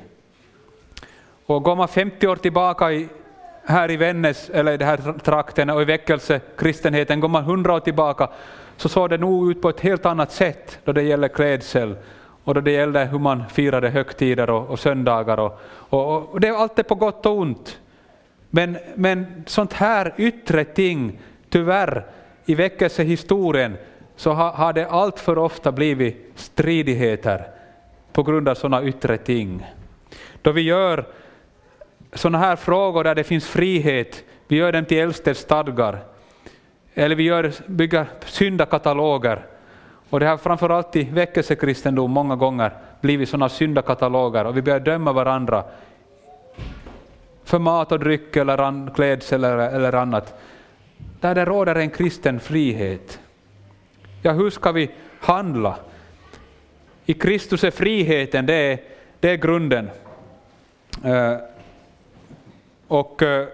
Och 1.47 1.63
går 1.63 1.77
man 1.77 1.89
50 1.89 2.27
år 2.27 2.37
tillbaka 2.37 2.93
i, 2.93 3.09
här 3.65 3.91
i 3.91 3.97
Vännäs, 3.97 4.51
eller 4.51 4.73
i 4.73 4.77
den 4.77 4.89
här 4.89 5.19
trakten 5.25 5.71
och 5.71 5.83
i 5.83 5.85
väckelsekristenheten, 5.85 7.21
går 7.21 7.29
man 7.29 7.43
100 7.43 7.75
år 7.75 7.81
tillbaka, 7.81 8.29
så 8.77 8.89
såg 8.89 9.11
det 9.11 9.19
nog 9.19 9.51
ut 9.51 9.63
på 9.63 9.69
ett 9.69 9.81
helt 9.81 10.07
annat 10.07 10.33
sätt 10.33 10.79
då 10.85 10.93
det 10.93 11.03
gäller 11.03 11.29
klädsel 11.29 11.97
och 12.45 12.55
då 12.55 12.61
det 12.61 12.71
gällde 12.71 13.05
hur 13.05 13.19
man 13.19 13.45
firade 13.49 13.89
högtider 13.89 14.51
och, 14.51 14.71
och 14.71 14.79
söndagar. 14.79 15.39
Och, 15.39 15.61
och, 15.89 16.29
och 16.33 16.41
det 16.41 16.49
är 16.49 16.53
alltid 16.53 16.87
på 16.87 16.95
gott 16.95 17.27
och 17.27 17.39
ont. 17.39 17.79
Men, 18.51 18.79
men 18.95 19.45
sånt 19.47 19.73
här 19.73 20.15
yttre 20.17 20.65
ting, 20.65 21.21
tyvärr, 21.49 22.07
i 22.45 22.55
väckelsehistorien 22.55 23.77
så 24.17 24.33
har 24.33 24.73
det 24.73 24.87
allt 24.87 25.21
för 25.21 25.39
ofta 25.39 25.73
blivit 25.73 26.33
stridigheter 26.35 27.56
på 28.17 28.23
grund 28.23 28.49
av 28.49 28.55
sådana 28.55 28.83
yttre 28.83 29.17
ting. 29.17 29.67
Då 30.43 30.53
vi 30.53 30.61
gör 30.61 31.05
sådana 32.13 32.39
här 32.39 32.57
frågor 32.57 33.05
där 33.05 33.15
det 33.15 33.25
finns 33.25 33.47
frihet, 33.47 34.25
vi 34.49 34.57
gör 34.57 34.73
dem 34.73 34.85
till 34.85 34.99
äldsteds 34.99 35.41
stadgar, 35.41 35.99
eller 36.95 37.17
vi 37.17 37.23
gör, 37.23 37.53
bygger 37.67 38.07
syndakataloger. 38.25 39.47
Och 40.11 40.21
det 40.21 40.27
har 40.27 40.37
framförallt 40.37 40.97
i 40.97 41.05
väckelsekristendom 41.05 42.11
många 42.11 42.37
gånger 42.37 42.73
blivit 43.01 43.29
sådana 43.29 43.49
syndakataloger 43.49 44.45
och 44.45 44.57
vi 44.57 44.63
börjar 44.63 44.81
döma 44.81 45.13
varandra 45.13 45.65
för 47.45 47.59
mat 47.59 47.93
och 47.93 47.99
dryck 47.99 48.37
eller 48.37 48.95
klädsel 48.95 49.45
eller, 49.45 49.71
eller 49.71 49.93
annat. 49.93 50.41
Där 51.21 51.35
det 51.35 51.45
råder 51.45 51.75
en 51.75 51.91
kristen 51.91 52.41
frihet. 52.41 53.21
Ja, 54.23 54.33
hur 54.33 54.51
ska 54.51 54.73
vi 54.73 54.91
handla? 55.21 55.77
I 57.07 57.15
Kristus 57.15 57.65
är 57.65 57.71
friheten, 57.71 58.47
det 58.47 58.55
är, 58.55 58.79
det 59.21 59.31
är 59.31 59.37
grunden. 59.37 59.91
Eh, 61.05 61.37
och 62.89 63.23
eh, 63.23 63.47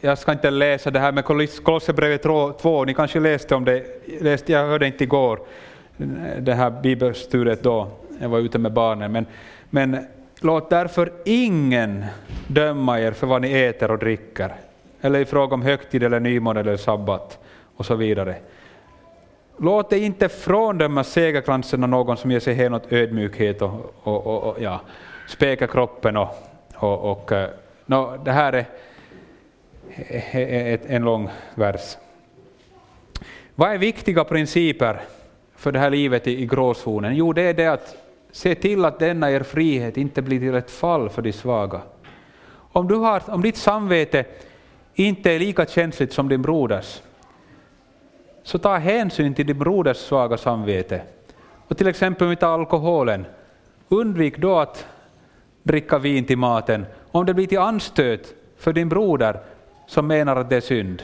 jag 0.00 0.18
ska 0.18 0.32
inte 0.32 0.50
läsa 0.50 0.90
det 0.90 1.00
här 1.00 1.12
med 1.12 1.24
Kolosserbrevet 1.24 2.22
2, 2.22 2.84
ni 2.84 2.94
kanske 2.94 3.20
läste 3.20 3.54
om 3.54 3.64
det, 3.64 3.84
läste, 4.20 4.52
jag 4.52 4.66
hörde 4.66 4.86
inte 4.86 5.04
igår, 5.04 5.40
det 6.38 6.54
här 6.54 6.70
bibelstudiet 6.70 7.62
då, 7.62 7.90
jag 8.20 8.28
var 8.28 8.38
ute 8.38 8.58
med 8.58 8.72
barnen, 8.72 9.12
men, 9.12 9.26
men 9.70 10.06
låt 10.40 10.70
därför 10.70 11.12
ingen 11.24 12.04
döma 12.46 13.00
er 13.00 13.12
för 13.12 13.26
vad 13.26 13.42
ni 13.42 13.52
äter 13.52 13.90
och 13.90 13.98
dricker, 13.98 14.54
eller 15.00 15.20
i 15.20 15.24
fråga 15.24 15.54
om 15.54 15.62
högtid 15.62 16.02
eller 16.02 16.20
nymåne 16.20 16.60
eller 16.60 16.76
sabbat 16.76 17.38
och 17.76 17.86
så 17.86 17.94
vidare. 17.94 18.34
Låt 19.58 19.90
dig 19.90 20.04
inte 20.04 20.28
fråndöma 20.28 21.04
segerkransen 21.04 21.82
av 21.82 21.88
någon 21.88 22.16
som 22.16 22.30
ger 22.30 22.40
sig 22.40 22.54
hän 22.54 22.74
åt 22.74 22.92
ödmjukhet 22.92 23.62
och, 23.62 23.94
och, 24.02 24.26
och, 24.26 24.42
och 24.42 24.62
ja, 24.62 24.80
spekar 25.28 25.66
kroppen. 25.66 26.16
Och, 26.16 26.28
och, 26.74 27.10
och, 27.12 27.32
eh, 27.32 27.50
no, 27.86 28.16
det 28.24 28.32
här 28.32 28.52
är 28.52 28.66
eh, 29.96 30.72
eh, 30.72 30.80
en 30.86 31.02
lång 31.02 31.30
vers. 31.54 31.96
Vad 33.54 33.72
är 33.72 33.78
viktiga 33.78 34.24
principer 34.24 35.00
för 35.56 35.72
det 35.72 35.78
här 35.78 35.90
livet 35.90 36.26
i, 36.26 36.42
i 36.42 36.46
gråzonen? 36.46 37.16
Jo, 37.16 37.32
det 37.32 37.42
är 37.42 37.54
det 37.54 37.66
att 37.66 37.96
se 38.30 38.54
till 38.54 38.84
att 38.84 38.98
denna 38.98 39.30
er 39.30 39.42
frihet 39.42 39.96
inte 39.96 40.22
blir 40.22 40.40
till 40.40 40.54
ett 40.54 40.70
fall 40.70 41.08
för 41.08 41.22
de 41.22 41.32
svaga. 41.32 41.80
Om, 42.72 42.88
du 42.88 42.94
har, 42.94 43.22
om 43.26 43.42
ditt 43.42 43.56
samvete 43.56 44.24
inte 44.94 45.32
är 45.32 45.38
lika 45.38 45.66
känsligt 45.66 46.12
som 46.12 46.28
din 46.28 46.42
broders, 46.42 47.02
så 48.46 48.58
ta 48.58 48.76
hänsyn 48.76 49.34
till 49.34 49.46
din 49.46 49.58
broders 49.58 49.96
svaga 49.96 50.36
samvete. 50.36 51.02
Och 51.68 51.76
till 51.76 51.86
exempel 51.86 52.24
om 52.24 52.30
vi 52.30 52.36
tar 52.36 52.58
alkoholen, 52.58 53.26
undvik 53.88 54.38
då 54.38 54.58
att 54.58 54.86
dricka 55.62 55.98
vin 55.98 56.24
till 56.24 56.38
maten 56.38 56.86
om 57.10 57.26
det 57.26 57.34
blir 57.34 57.46
till 57.46 57.58
anstöt 57.58 58.34
för 58.58 58.72
din 58.72 58.88
broder 58.88 59.40
som 59.86 60.06
menar 60.06 60.36
att 60.36 60.50
det 60.50 60.56
är 60.56 60.60
synd. 60.60 61.02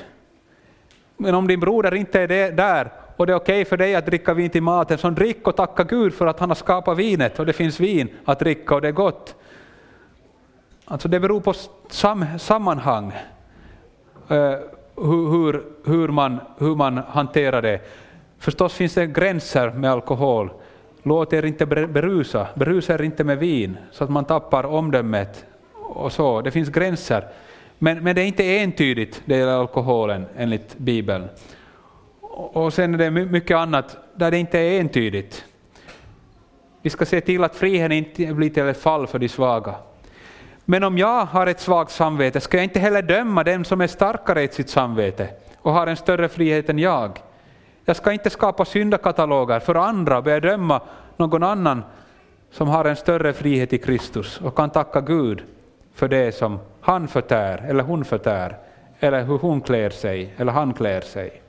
Men 1.16 1.34
om 1.34 1.48
din 1.48 1.60
broder 1.60 1.94
inte 1.94 2.20
är 2.20 2.52
där 2.52 2.92
och 3.16 3.26
det 3.26 3.32
är 3.32 3.36
okej 3.36 3.60
okay 3.60 3.64
för 3.64 3.76
dig 3.76 3.94
att 3.94 4.06
dricka 4.06 4.34
vin 4.34 4.50
till 4.50 4.62
maten, 4.62 4.98
så 4.98 5.10
drick 5.10 5.48
och 5.48 5.56
tacka 5.56 5.84
Gud 5.84 6.14
för 6.14 6.26
att 6.26 6.40
han 6.40 6.50
har 6.50 6.54
skapat 6.54 6.98
vinet 6.98 7.38
och 7.38 7.46
det 7.46 7.52
finns 7.52 7.80
vin 7.80 8.08
att 8.24 8.38
dricka 8.38 8.74
och 8.74 8.80
det 8.80 8.88
är 8.88 8.92
gott. 8.92 9.34
Alltså 10.84 11.08
det 11.08 11.20
beror 11.20 11.40
på 11.40 11.54
sam 11.90 12.24
sammanhang, 12.38 13.12
uh, 14.30 14.54
hur, 14.96 15.62
hur, 15.84 16.08
man, 16.08 16.40
hur 16.58 16.74
man 16.74 16.96
hanterar 16.96 17.62
det. 17.62 17.80
Förstås 18.38 18.74
finns 18.74 18.94
det 18.94 19.06
gränser 19.06 19.70
med 19.70 19.90
alkohol. 19.90 20.50
Låt 21.02 21.32
er 21.32 21.44
inte 21.44 21.66
berusa, 21.66 22.48
berusa 22.54 22.94
er 22.94 23.02
inte 23.02 23.24
med 23.24 23.38
vin 23.38 23.76
så 23.90 24.04
att 24.04 24.10
man 24.10 24.24
tappar 24.24 24.66
omdömet 24.66 25.44
och 25.72 26.12
så. 26.12 26.40
Det 26.40 26.50
finns 26.50 26.68
gränser. 26.68 27.24
Men, 27.78 28.04
men 28.04 28.14
det 28.14 28.22
är 28.22 28.26
inte 28.26 28.58
entydigt 28.58 29.22
det 29.24 29.36
gäller 29.36 29.52
alkoholen 29.52 30.26
enligt 30.36 30.78
Bibeln. 30.78 31.28
Och 32.30 32.74
sen 32.74 32.94
är 32.94 32.98
det 32.98 33.10
mycket 33.10 33.56
annat 33.56 33.96
där 34.14 34.30
det 34.30 34.38
inte 34.38 34.58
är 34.58 34.80
entydigt. 34.80 35.44
Vi 36.82 36.90
ska 36.90 37.06
se 37.06 37.20
till 37.20 37.44
att 37.44 37.56
friheten 37.56 37.92
inte 37.92 38.34
blir 38.34 38.50
till 38.50 38.62
ett 38.68 38.82
fall 38.82 39.06
för 39.06 39.18
de 39.18 39.28
svaga. 39.28 39.74
Men 40.64 40.84
om 40.84 40.98
jag 40.98 41.24
har 41.24 41.46
ett 41.46 41.60
svagt 41.60 41.90
samvete 41.90 42.40
ska 42.40 42.56
jag 42.56 42.64
inte 42.64 42.80
heller 42.80 43.02
döma 43.02 43.44
den 43.44 43.64
som 43.64 43.80
är 43.80 43.86
starkare 43.86 44.42
i 44.42 44.48
sitt 44.48 44.70
samvete 44.70 45.28
och 45.56 45.72
har 45.72 45.86
en 45.86 45.96
större 45.96 46.28
frihet 46.28 46.68
än 46.68 46.78
jag. 46.78 47.22
Jag 47.84 47.96
ska 47.96 48.12
inte 48.12 48.30
skapa 48.30 48.64
syndakataloger 48.64 49.60
för 49.60 49.74
andra 49.74 50.18
och 50.18 50.24
börja 50.24 50.40
döma 50.40 50.80
någon 51.16 51.42
annan 51.42 51.82
som 52.50 52.68
har 52.68 52.84
en 52.84 52.96
större 52.96 53.32
frihet 53.32 53.72
i 53.72 53.78
Kristus 53.78 54.40
och 54.40 54.56
kan 54.56 54.70
tacka 54.70 55.00
Gud 55.00 55.42
för 55.94 56.08
det 56.08 56.34
som 56.34 56.58
han 56.80 57.08
förtär 57.08 57.64
eller 57.68 57.82
hon 57.84 58.04
förtär, 58.04 58.56
eller 59.00 59.24
hur 59.24 59.38
hon 59.38 59.60
klär 59.60 59.90
sig 59.90 60.34
eller 60.36 60.52
han 60.52 60.74
klär 60.74 61.00
sig. 61.00 61.42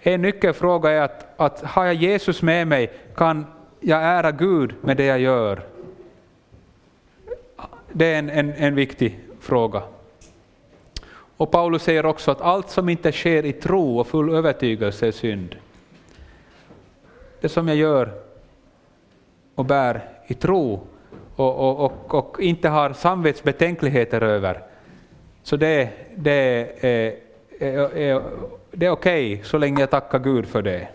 En 0.00 0.22
nyckelfråga 0.22 0.90
är 0.90 1.00
att, 1.00 1.40
att 1.40 1.62
har 1.62 1.84
jag 1.84 1.94
Jesus 1.94 2.42
med 2.42 2.66
mig, 2.66 2.92
kan 3.16 3.46
jag 3.80 4.02
ära 4.02 4.30
Gud 4.30 4.74
med 4.80 4.96
det 4.96 5.04
jag 5.04 5.18
gör? 5.20 5.62
Det 7.92 8.06
är 8.06 8.18
en, 8.18 8.30
en, 8.30 8.52
en 8.52 8.74
viktig 8.74 9.18
fråga. 9.40 9.82
Och 11.36 11.50
Paulus 11.50 11.82
säger 11.82 12.06
också 12.06 12.30
att 12.30 12.40
allt 12.40 12.70
som 12.70 12.88
inte 12.88 13.12
sker 13.12 13.44
i 13.44 13.52
tro 13.52 13.98
och 13.98 14.06
full 14.06 14.34
övertygelse 14.34 15.06
är 15.06 15.12
synd. 15.12 15.56
Det 17.40 17.48
som 17.48 17.68
jag 17.68 17.76
gör 17.76 18.12
och 19.54 19.64
bär 19.64 20.08
i 20.26 20.34
tro 20.34 20.80
och, 21.36 21.54
och, 21.56 21.84
och, 21.84 22.14
och 22.14 22.40
inte 22.40 22.68
har 22.68 22.92
samvetsbetänkligheter 22.92 24.20
över, 24.20 24.62
så 25.42 25.56
det, 25.56 25.90
det 26.16 26.32
är, 26.80 27.16
är, 27.58 27.96
är, 27.96 28.22
det 28.70 28.86
är 28.86 28.90
okej 28.90 29.32
okay, 29.32 29.44
så 29.44 29.58
länge 29.58 29.80
jag 29.80 29.90
tackar 29.90 30.18
Gud 30.18 30.46
för 30.46 30.62
det. 30.62 30.88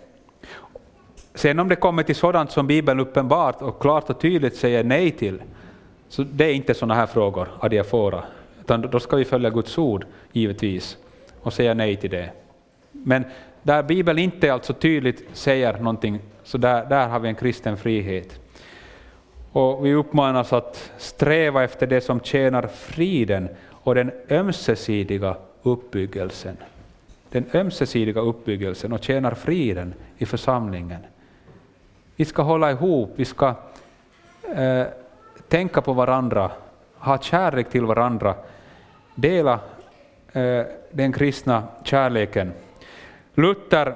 Sen 1.36 1.60
om 1.60 1.70
det 1.70 1.76
kommer 1.76 2.04
till 2.04 2.16
sådant 2.16 2.52
som 2.52 2.68
Bibeln 2.68 3.00
uppenbart 3.00 3.62
och 3.62 3.82
klart 3.82 4.10
och 4.10 4.20
tydligt 4.20 4.56
säger 4.56 4.84
nej 4.84 5.12
till, 5.12 5.42
så 6.14 6.24
det 6.24 6.46
är 6.46 6.54
inte 6.54 6.74
sådana 6.74 6.94
här 6.94 7.06
frågor, 7.06 7.50
adiafora, 7.60 8.24
utan 8.62 8.82
då 8.82 9.00
ska 9.00 9.16
vi 9.16 9.26
följa 9.26 9.50
Guds 9.50 9.78
ord 9.78 10.06
givetvis 10.32 10.98
och 11.42 11.54
säga 11.54 11.74
nej 11.74 11.96
till 11.96 12.10
det. 12.10 12.30
Men 12.92 13.26
där 13.64 13.84
Bibeln 13.84 14.20
inte 14.20 14.54
alltså 14.54 14.74
tydligt 14.74 15.26
säger 15.34 15.78
någonting, 15.78 16.20
så 16.44 16.58
där, 16.58 16.86
där 16.86 17.08
har 17.08 17.20
vi 17.20 17.30
en 17.30 17.36
kristen 17.36 17.78
frihet. 17.78 18.40
Och 19.52 19.86
vi 19.86 19.94
uppmanas 19.94 20.54
att 20.54 20.92
sträva 20.98 21.64
efter 21.64 21.88
det 21.88 22.02
som 22.02 22.20
tjänar 22.20 22.68
friden 22.68 23.50
och 23.70 23.96
den 23.96 24.12
ömsesidiga 24.30 25.38
uppbyggelsen. 25.64 26.58
Den 27.30 27.46
ömsesidiga 27.54 28.22
uppbyggelsen 28.22 28.94
och 28.94 29.04
tjänar 29.04 29.34
friden 29.34 29.94
i 30.18 30.26
församlingen. 30.26 31.00
Vi 32.16 32.26
ska 32.26 32.42
hålla 32.42 32.72
ihop, 32.72 33.14
vi 33.16 33.26
ska 33.26 33.56
eh, 34.56 34.86
tänka 35.54 35.82
på 35.82 35.94
varandra, 35.94 36.52
ha 36.98 37.18
kärlek 37.18 37.70
till 37.70 37.86
varandra, 37.86 38.36
dela 39.16 39.60
eh, 40.32 40.66
den 40.92 41.14
kristna 41.14 41.64
kärleken. 41.84 42.54
Luther 43.34 43.96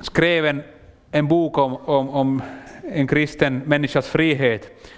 skrev 0.00 0.46
en, 0.46 0.62
en 1.10 1.28
bok 1.28 1.58
om, 1.58 1.76
om, 1.76 2.08
om 2.10 2.42
en 2.82 3.06
kristen 3.06 3.58
människas 3.58 4.08
frihet. 4.08 4.90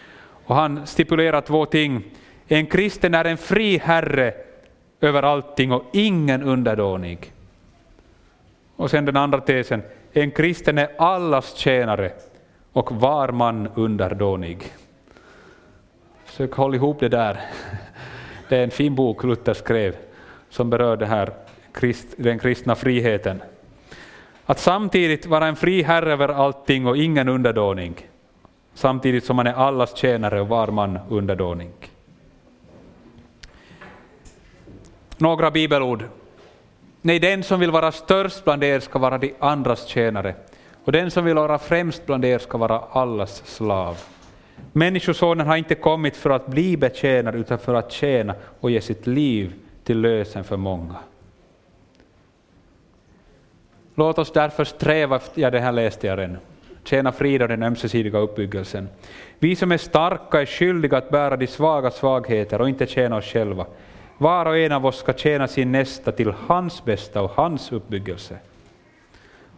Och 0.47 0.55
han 0.55 0.86
stipulerar 0.86 1.40
två 1.40 1.66
ting. 1.66 2.05
En 2.49 2.66
kristen 2.66 3.14
är 3.14 3.24
en 3.24 3.38
fri 3.38 3.78
herre 3.78 4.34
över 5.01 5.22
allting 5.22 5.72
och 5.72 5.84
ingen 5.93 6.43
underdånig. 6.43 7.32
Och 8.76 8.90
sen 8.90 9.05
den 9.05 9.16
andra 9.16 9.40
tesen. 9.40 9.82
En 10.12 10.30
kristen 10.30 10.78
är 10.78 10.90
allas 10.99 11.55
tjänare 11.55 12.12
och 12.72 12.93
var 12.93 13.28
man 13.28 13.68
underdånig. 13.74 14.72
Försök 16.33 16.53
hålla 16.53 16.76
ihop 16.76 17.01
det 17.01 17.09
där. 17.09 17.41
Det 18.49 18.57
är 18.57 18.64
en 18.64 18.70
fin 18.70 18.95
bok 18.95 19.24
Luther 19.24 19.55
skrev 19.55 19.97
som 20.51 20.70
berör 20.70 20.97
det 20.97 21.07
här, 21.07 21.33
den 22.16 22.39
kristna 22.39 22.74
friheten. 22.74 23.43
Att 24.47 24.59
samtidigt 24.59 25.26
vara 25.26 25.47
en 25.47 25.57
fri 25.57 25.83
herre 25.83 26.12
över 26.12 26.28
allting 26.28 26.87
och 26.87 26.97
ingen 26.97 27.28
underdåning, 27.28 27.95
samtidigt 28.74 29.24
som 29.24 29.37
man 29.37 29.47
är 29.47 29.53
allas 29.53 29.97
tjänare 29.97 30.41
och 30.41 30.49
var 30.49 30.68
man 30.68 30.99
underdåning. 31.09 31.70
Några 35.16 35.51
bibelord. 35.51 36.05
Nej, 37.03 37.18
den 37.18 37.43
som 37.43 37.61
vill 37.61 37.70
vara 37.70 37.93
störst 37.93 38.45
bland 38.45 38.64
er 38.64 38.80
ska 38.80 38.99
vara 38.99 39.18
de 39.18 39.35
andras 39.39 39.87
tjänare, 39.87 40.35
och 40.85 40.93
den 40.93 41.11
som 41.11 41.24
vill 41.24 41.35
vara 41.35 41.59
främst 41.59 42.07
bland 42.07 42.24
er 42.24 42.39
ska 42.39 42.59
vara 42.59 42.78
allas 42.78 43.43
slav. 43.47 43.97
Människosonen 44.73 45.47
har 45.47 45.57
inte 45.57 45.75
kommit 45.75 46.17
för 46.17 46.31
att 46.31 46.47
bli 46.47 46.77
betjänad, 46.77 47.35
utan 47.35 47.59
för 47.59 47.75
att 47.75 47.93
tjäna 47.93 48.35
och 48.61 48.71
ge 48.71 48.81
sitt 48.81 49.07
liv 49.07 49.53
till 49.85 50.01
lösen 50.01 50.45
för 50.45 50.57
många. 50.57 50.97
Låt 53.95 54.19
oss 54.19 54.33
därför 54.33 54.65
sträva, 54.65 55.21
ja 55.35 55.51
det 55.51 55.61
här 55.61 55.73
läste 55.73 56.07
jag 56.07 56.19
redan, 56.19 56.39
tjäna 56.85 57.13
frid 57.13 57.43
och 57.43 57.49
den 57.49 57.63
ömsesidiga 57.63 58.19
uppbyggelsen. 58.19 58.89
Vi 59.39 59.57
som 59.57 59.73
är 59.73 59.79
starka 59.79 60.41
är 60.41 60.47
skyldiga 60.47 60.99
att 60.99 61.11
bära 61.11 61.37
de 61.37 61.47
svaga 61.47 61.91
svagheter 61.91 62.61
och 62.61 62.69
inte 62.69 62.87
tjäna 62.87 63.17
oss 63.17 63.25
själva. 63.25 63.67
Var 64.19 64.47
och 64.47 64.59
en 64.59 64.73
av 64.73 64.87
oss 64.87 64.99
ska 64.99 65.13
tjäna 65.13 65.49
sin 65.49 65.73
nästa 65.73 66.13
till 66.13 66.35
hans 66.47 66.85
bästa 66.85 67.23
och 67.23 67.31
hans 67.31 67.73
uppbyggelse. 67.73 68.37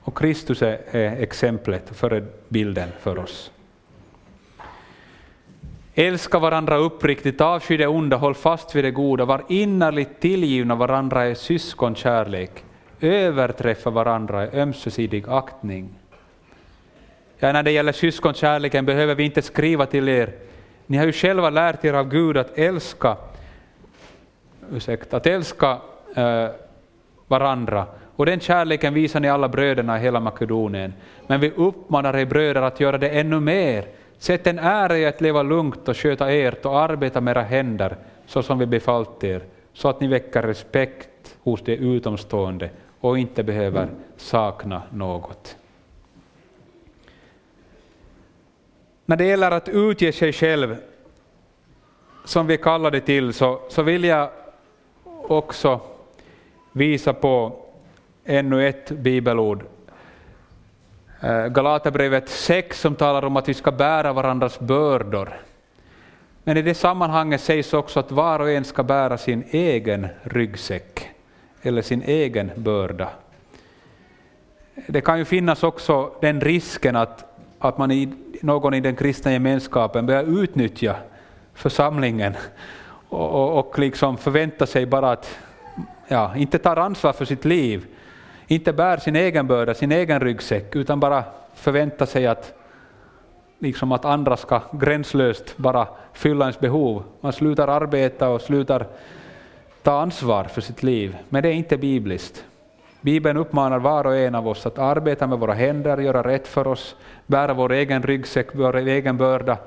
Och 0.02 0.18
Kristus 0.18 0.62
är 0.62 1.22
exemplet, 1.22 1.90
förebilden 1.92 2.88
för 3.00 3.18
oss. 3.18 3.50
Älska 5.94 6.38
varandra 6.38 6.76
uppriktigt, 6.76 7.40
avsky 7.40 7.76
det 7.76 7.86
onda, 7.86 8.16
håll 8.16 8.34
fast 8.34 8.74
vid 8.74 8.84
det 8.84 8.90
goda, 8.90 9.24
var 9.24 9.44
innerligt 9.48 10.20
tillgivna 10.20 10.74
varandra 10.74 11.28
i 11.28 11.34
syskonkärlek 11.34 12.64
överträffa 13.00 13.90
varandra 13.90 14.44
i 14.46 14.60
ömsesidig 14.60 15.24
aktning. 15.28 15.88
Ja, 17.38 17.52
när 17.52 17.62
det 17.62 17.70
gäller 17.70 17.92
syskonkärleken 17.92 18.86
behöver 18.86 19.14
vi 19.14 19.24
inte 19.24 19.42
skriva 19.42 19.86
till 19.86 20.08
er. 20.08 20.32
Ni 20.86 20.96
har 20.96 21.06
ju 21.06 21.12
själva 21.12 21.50
lärt 21.50 21.84
er 21.84 21.92
av 21.92 22.08
Gud 22.08 22.36
att 22.36 22.58
älska, 22.58 23.16
ursäkta, 24.72 25.16
att 25.16 25.26
älska 25.26 25.78
eh, 26.16 26.48
varandra. 27.26 27.86
Och 28.16 28.26
den 28.26 28.40
kärleken 28.40 28.94
visar 28.94 29.20
ni 29.20 29.28
alla 29.28 29.48
bröderna 29.48 29.98
i 29.98 30.02
hela 30.02 30.20
Makedonien. 30.20 30.92
Men 31.26 31.40
vi 31.40 31.50
uppmanar 31.50 32.16
er 32.16 32.26
bröder 32.26 32.62
att 32.62 32.80
göra 32.80 32.98
det 32.98 33.08
ännu 33.08 33.40
mer. 33.40 33.84
Sätt 34.24 34.46
en 34.46 34.58
ära 34.58 34.98
i 34.98 35.06
att 35.06 35.20
leva 35.20 35.42
lugnt 35.42 35.88
och 35.88 35.96
sköta 35.96 36.32
ert 36.32 36.66
och 36.66 36.80
arbeta 36.80 37.20
med 37.20 37.30
era 37.30 37.42
händer 37.42 37.96
så 38.26 38.42
som 38.42 38.58
vi 38.58 38.66
befallt 38.66 39.24
er, 39.24 39.42
så 39.72 39.88
att 39.88 40.00
ni 40.00 40.06
väcker 40.06 40.42
respekt 40.42 41.36
hos 41.42 41.62
de 41.62 41.76
utomstående 41.76 42.70
och 43.00 43.18
inte 43.18 43.42
behöver 43.42 43.88
sakna 44.16 44.82
något. 44.90 45.56
När 49.06 49.16
det 49.16 49.24
gäller 49.24 49.50
att 49.50 49.68
utge 49.68 50.12
sig 50.12 50.32
själv, 50.32 50.76
som 52.24 52.46
vi 52.46 52.56
kallar 52.56 52.90
det 52.90 53.00
till, 53.00 53.32
så, 53.32 53.60
så 53.68 53.82
vill 53.82 54.04
jag 54.04 54.30
också 55.04 55.80
visa 56.72 57.12
på 57.12 57.56
ännu 58.24 58.68
ett 58.68 58.90
bibelord. 58.90 59.64
Eh, 61.24 61.46
Galaterbrevet 61.46 62.28
6 62.28 62.80
som 62.80 62.94
talar 62.94 63.24
om 63.24 63.36
att 63.36 63.48
vi 63.48 63.54
ska 63.54 63.72
bära 63.72 64.12
varandras 64.12 64.60
bördor. 64.60 65.40
Men 66.44 66.56
i 66.56 66.62
det 66.62 66.74
sammanhanget 66.74 67.40
sägs 67.40 67.74
också 67.74 68.00
att 68.00 68.12
var 68.12 68.40
och 68.40 68.50
en 68.50 68.64
ska 68.64 68.82
bära 68.82 69.18
sin 69.18 69.44
egen 69.50 70.06
ryggsäck, 70.22 71.10
eller 71.62 71.82
sin 71.82 72.02
egen 72.02 72.50
börda. 72.56 73.08
Det 74.86 75.00
kan 75.00 75.18
ju 75.18 75.24
finnas 75.24 75.62
också 75.62 76.10
den 76.20 76.40
risken 76.40 76.96
att, 76.96 77.24
att 77.58 77.78
man 77.78 77.90
i, 77.90 78.12
någon 78.42 78.74
i 78.74 78.80
den 78.80 78.96
kristna 78.96 79.32
gemenskapen 79.32 80.06
börjar 80.06 80.42
utnyttja 80.42 80.96
församlingen 81.54 82.34
och, 83.08 83.30
och, 83.30 83.58
och 83.58 83.78
liksom 83.78 84.16
förväntar 84.16 84.66
sig 84.66 84.86
bara 84.86 85.12
att, 85.12 85.38
ja, 86.08 86.36
inte 86.36 86.58
tar 86.58 86.76
ansvar 86.76 87.12
för 87.12 87.24
sitt 87.24 87.44
liv, 87.44 87.86
inte 88.46 88.72
bär 88.72 88.96
sin 88.96 89.16
egen 89.16 89.46
börda, 89.46 89.74
sin 89.74 89.92
egen 89.92 90.20
ryggsäck, 90.20 90.76
utan 90.76 91.00
bara 91.00 91.24
förväntar 91.54 92.06
sig 92.06 92.26
att, 92.26 92.54
liksom 93.58 93.92
att 93.92 94.04
andra 94.04 94.36
ska 94.36 94.62
gränslöst 94.72 95.56
bara 95.56 95.88
fylla 96.12 96.44
ens 96.44 96.60
behov. 96.60 97.02
Man 97.20 97.32
slutar 97.32 97.68
arbeta 97.68 98.28
och 98.28 98.40
slutar 98.40 98.86
ta 99.82 100.00
ansvar 100.00 100.44
för 100.44 100.60
sitt 100.60 100.82
liv, 100.82 101.16
men 101.28 101.42
det 101.42 101.48
är 101.48 101.52
inte 101.52 101.76
bibliskt. 101.76 102.44
Bibeln 103.00 103.36
uppmanar 103.38 103.78
var 103.78 104.06
och 104.06 104.16
en 104.16 104.34
av 104.34 104.48
oss 104.48 104.66
att 104.66 104.78
arbeta 104.78 105.26
med 105.26 105.38
våra 105.38 105.54
händer, 105.54 105.98
göra 105.98 106.22
rätt 106.22 106.48
för 106.48 106.66
oss, 106.66 106.96
bära 107.26 107.54
vår 107.54 107.72
egen 107.72 108.02
ryggsäck, 108.02 108.48
vår 108.52 108.76
egen 108.76 109.16
börda, 109.16 109.58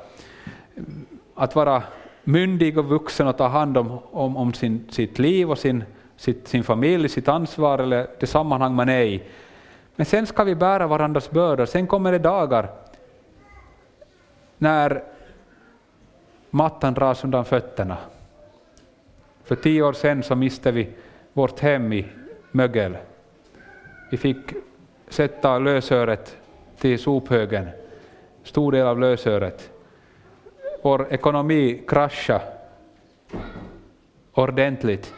att 1.35 1.55
vara 1.55 1.83
myndig 2.23 2.77
och 2.77 2.85
vuxen 2.85 3.27
och 3.27 3.37
ta 3.37 3.47
hand 3.47 3.77
om, 3.77 3.99
om, 4.11 4.37
om 4.37 4.53
sin, 4.53 4.85
sitt 4.89 5.19
liv 5.19 5.51
och 5.51 5.57
sin, 5.57 5.83
sitt, 6.17 6.47
sin 6.47 6.63
familj, 6.63 7.09
sitt 7.09 7.27
ansvar 7.27 7.79
eller 7.79 8.07
det 8.19 8.27
sammanhang 8.27 8.75
man 8.75 8.89
är 8.89 9.03
i. 9.03 9.23
Men 9.95 10.05
sen 10.05 10.27
ska 10.27 10.43
vi 10.43 10.55
bära 10.55 10.87
varandras 10.87 11.31
bördor. 11.31 11.65
Sen 11.65 11.87
kommer 11.87 12.11
det 12.11 12.19
dagar 12.19 12.69
när 14.57 15.03
mattan 16.49 16.93
dras 16.93 17.23
undan 17.23 17.45
fötterna. 17.45 17.97
För 19.43 19.55
tio 19.55 19.81
år 19.81 19.93
sedan 19.93 20.23
så 20.23 20.35
miste 20.35 20.71
vi 20.71 20.89
vårt 21.33 21.59
hem 21.59 21.93
i 21.93 22.05
mögel. 22.51 22.97
Vi 24.11 24.17
fick 24.17 24.37
sätta 25.07 25.59
lösöret 25.59 26.37
till 26.77 26.99
sophögen, 26.99 27.69
stor 28.43 28.71
del 28.71 28.87
av 28.87 28.99
lösöret. 28.99 29.71
Vår 30.81 31.13
ekonomi 31.13 31.83
kraschade 31.87 32.43
ordentligt. 34.33 35.13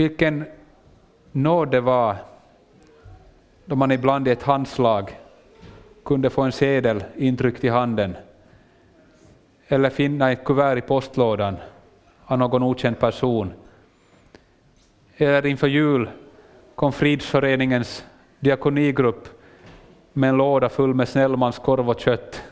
Vilken 0.00 0.44
nåd 1.32 1.70
det 1.70 1.80
var 1.80 2.16
då 3.64 3.76
man 3.76 3.90
ibland 3.90 4.28
i 4.28 4.30
ett 4.30 4.42
handslag 4.42 5.18
kunde 6.04 6.30
få 6.30 6.42
en 6.42 6.52
sedel 6.52 7.04
intryckt 7.16 7.64
i 7.64 7.68
handen 7.68 8.16
eller 9.68 9.90
finna 9.90 10.32
ett 10.32 10.44
kuvert 10.44 10.76
i 10.76 10.80
postlådan 10.80 11.56
av 12.24 12.38
någon 12.38 12.62
okänd 12.62 12.98
person. 12.98 13.52
Eller 15.16 15.46
inför 15.46 15.68
jul 15.68 16.10
kom 16.74 16.92
Fridsföreningens 16.92 18.04
diakonigrupp 18.38 19.28
med 20.12 20.30
en 20.30 20.36
låda 20.36 20.68
full 20.68 20.94
med 20.94 21.08
snällmanskorv 21.08 21.90
och 21.90 22.00
kött 22.00 22.42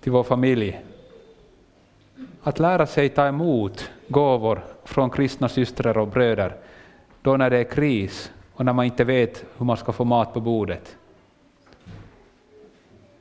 till 0.00 0.12
vår 0.12 0.22
familj. 0.22 0.80
Att 2.42 2.58
lära 2.58 2.86
sig 2.86 3.08
ta 3.08 3.26
emot 3.26 3.90
gåvor 4.08 4.64
från 4.84 5.10
kristna 5.10 5.48
systrar 5.48 5.98
och 5.98 6.08
bröder 6.08 6.56
då 7.22 7.36
när 7.36 7.50
det 7.50 7.58
är 7.58 7.64
kris 7.64 8.32
och 8.54 8.64
när 8.64 8.72
man 8.72 8.84
inte 8.84 9.04
vet 9.04 9.44
hur 9.58 9.66
man 9.66 9.76
ska 9.76 9.92
få 9.92 10.04
mat 10.04 10.34
på 10.34 10.40
bordet. 10.40 10.96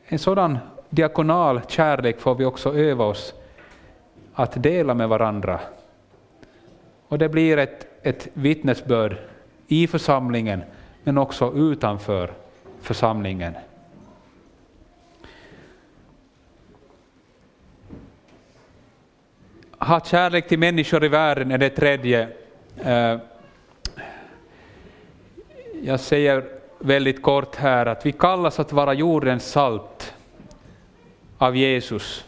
En 0.06 0.20
sådan 0.20 0.58
diakonal 0.90 1.62
kärlek 1.68 2.20
får 2.20 2.36
vi 2.36 2.46
också 2.46 2.76
öva 2.76 3.06
oss 3.06 3.34
att 4.34 4.64
dela 4.64 4.94
med 4.94 5.10
varandra. 5.10 5.60
Och 7.08 7.18
det 7.18 7.30
blir 7.30 7.58
ett, 7.58 7.88
ett 8.02 8.28
vittnesbörd 8.34 9.18
i 9.68 9.88
församlingen, 9.88 10.64
men 11.04 11.18
också 11.18 11.54
utanför 11.56 12.32
församlingen. 12.82 13.54
Ha 19.88 20.00
kärlek 20.00 20.48
till 20.48 20.60
människor 20.60 21.06
i 21.06 21.08
världen 21.08 21.52
är 21.52 21.58
det 21.58 21.70
tredje. 21.70 22.28
Eh, 22.84 23.18
jag 25.82 26.00
säger 26.00 26.44
väldigt 26.80 27.22
kort 27.22 27.56
här 27.56 27.86
att 27.86 28.06
vi 28.06 28.12
kallas 28.12 28.60
att 28.60 28.74
vara 28.74 28.94
jordens 28.94 29.52
salt 29.52 30.14
av 31.38 31.56
Jesus 31.56 32.26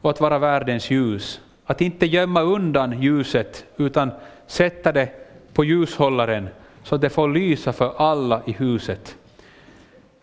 och 0.00 0.10
att 0.10 0.20
vara 0.20 0.38
världens 0.38 0.90
ljus. 0.90 1.40
Att 1.64 1.80
inte 1.80 2.06
gömma 2.06 2.42
undan 2.42 3.02
ljuset 3.02 3.64
utan 3.76 4.10
sätta 4.46 4.92
det 4.92 5.08
på 5.52 5.64
ljushållaren 5.64 6.48
så 6.82 6.94
att 6.94 7.00
det 7.00 7.10
får 7.10 7.28
lysa 7.28 7.72
för 7.72 7.92
alla 7.96 8.42
i 8.46 8.52
huset. 8.52 9.16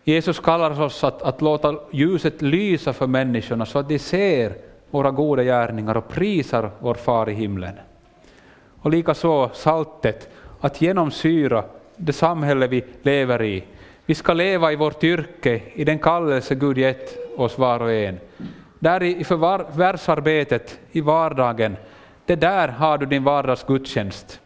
Jesus 0.04 0.40
kallar 0.40 0.80
oss 0.82 1.04
att, 1.04 1.22
att 1.22 1.42
låta 1.42 1.74
ljuset 1.92 2.42
lysa 2.42 2.92
för 2.92 3.06
människorna 3.06 3.66
så 3.66 3.78
att 3.78 3.88
de 3.88 3.98
ser 3.98 4.65
våra 4.96 5.10
goda 5.10 5.42
gärningar 5.42 5.96
och 5.96 6.08
prisar 6.08 6.70
vår 6.78 6.94
far 6.94 7.28
i 7.28 7.32
himlen. 7.32 7.74
Och 8.82 8.90
likaså 8.90 9.50
saltet, 9.54 10.28
att 10.60 10.80
genomsyra 10.80 11.64
det 11.96 12.12
samhälle 12.12 12.66
vi 12.66 12.84
lever 13.02 13.42
i. 13.42 13.64
Vi 14.06 14.14
ska 14.14 14.32
leva 14.32 14.72
i 14.72 14.76
vårt 14.76 15.04
yrke, 15.04 15.62
i 15.74 15.84
den 15.84 15.98
kallelse 15.98 16.54
Gud 16.54 16.78
gett 16.78 17.38
oss 17.38 17.58
var 17.58 17.80
och 17.82 17.92
en. 17.92 18.20
Där 18.78 19.02
i 19.02 19.24
förvärvsarbetet, 19.24 20.78
i 20.92 21.00
vardagen, 21.00 21.76
det 22.26 22.36
där 22.36 22.68
har 22.68 22.98
du 22.98 23.06
din 23.06 23.24
vardagsgudstjänst. 23.24 24.40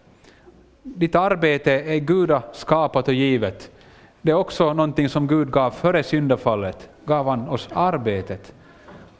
Ditt 0.83 1.15
arbete 1.15 1.73
är 1.73 1.99
Gud 1.99 2.33
skapat 2.53 3.09
och 3.09 3.15
givet. 3.15 3.71
Det 4.23 4.31
är 4.31 4.37
också 4.37 4.73
någonting 4.73 5.09
som 5.09 5.27
Gud 5.27 5.51
gav 5.51 5.71
före 5.71 6.03
syndafallet, 6.03 6.89
gav 7.05 7.29
han 7.29 7.49
oss 7.49 7.69
arbetet. 7.73 8.53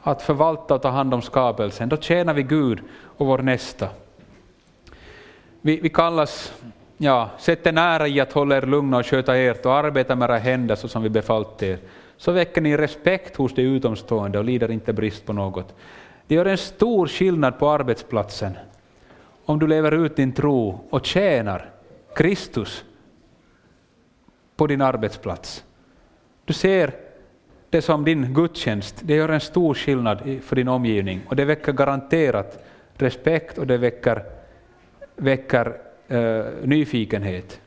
Att 0.03 0.23
förvalta 0.23 0.75
och 0.75 0.83
ta 0.83 0.89
hand 0.89 1.15
om 1.15 1.23
skapelsen. 1.23 1.89
Då 1.89 1.97
tjänar 1.97 2.35
vi 2.35 2.43
Gud 2.43 2.81
och 3.17 3.27
vår 3.27 3.39
nästa. 3.39 3.89
Vi, 5.61 5.81
vi 5.81 5.89
kallas 5.89 6.53
ja, 7.03 7.31
sätter 7.39 7.73
nära 7.73 8.09
i 8.09 8.21
att 8.21 8.33
hålla 8.33 8.57
er 8.57 8.63
lugna 8.63 8.99
och 8.99 9.07
sköta 9.07 9.37
ert 9.37 9.67
och 9.67 9.75
arbeta 9.75 10.17
med 10.17 10.31
era 10.31 10.39
händer 10.39 10.77
så 10.77 10.89
som 10.89 11.03
vi 11.03 11.09
befallt 11.09 11.63
er. 11.63 11.79
Så 12.17 12.33
väcker 12.33 12.61
ni 12.61 12.77
respekt 12.77 13.37
hos 13.37 13.55
de 13.55 13.63
utomstående 13.63 14.39
och 14.39 14.45
lider 14.45 14.71
inte 14.71 14.93
brist 14.93 15.27
på 15.27 15.33
något. 15.33 15.75
Det 16.27 16.35
gör 16.35 16.47
en 16.47 16.59
stor 16.59 17.07
skillnad 17.07 17.59
på 17.59 17.71
arbetsplatsen 17.71 18.53
om 19.45 19.59
du 19.59 19.67
lever 19.67 19.93
ut 19.93 20.17
din 20.17 20.33
tro 20.33 20.85
och 20.91 21.07
tjänar 21.07 21.71
Kristus 22.15 22.85
på 24.57 24.67
din 24.67 24.81
arbetsplats. 24.81 25.65
Du 26.45 26.53
ser 26.53 26.95
det 27.71 27.83
som 27.83 28.05
din 28.05 28.35
gudstjänst, 28.35 28.97
det 29.01 29.15
gör 29.15 29.29
en 29.29 29.41
stor 29.41 29.75
skillnad 29.75 30.41
för 30.43 30.57
din 30.57 30.69
omgivning 30.69 31.21
och 31.29 31.37
det 31.37 31.45
väcker 31.45 31.73
garanterat 31.73 32.65
respekt 32.95 33.59
och 33.59 33.67
det 33.67 33.79
väcker, 33.79 34.25
väcker 35.17 35.77
eh, 36.09 36.45
nyfikenhet. 36.63 37.61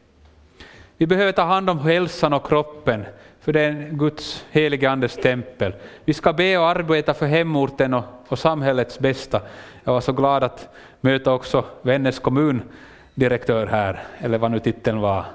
Vi 0.98 1.08
behöver 1.08 1.32
ta 1.32 1.42
hand 1.42 1.70
om 1.70 1.80
hälsan 1.80 2.34
och 2.34 2.48
kroppen, 2.48 3.06
för 3.40 3.54
det 3.54 3.62
är 3.62 3.90
Guds 3.92 4.46
helige 4.52 4.90
Andes 4.90 5.16
tempel. 5.16 5.74
Vi 6.06 6.14
ska 6.14 6.34
be 6.34 6.58
och 6.58 6.68
arbeta 6.68 7.14
för 7.14 7.26
hemorten 7.26 7.94
och, 7.94 8.04
och 8.28 8.40
samhällets 8.40 9.00
bästa. 9.00 9.42
Jag 9.84 9.94
var 9.94 10.02
så 10.02 10.14
glad 10.14 10.44
att 10.44 10.70
möta 11.02 11.34
också 11.34 11.66
Vännäs 11.82 12.20
kommundirektör 12.20 13.68
här, 13.68 14.04
eller 14.18 14.38
vad 14.38 14.52
nu 14.52 14.60
titeln 14.60 15.00
var. 15.00 15.26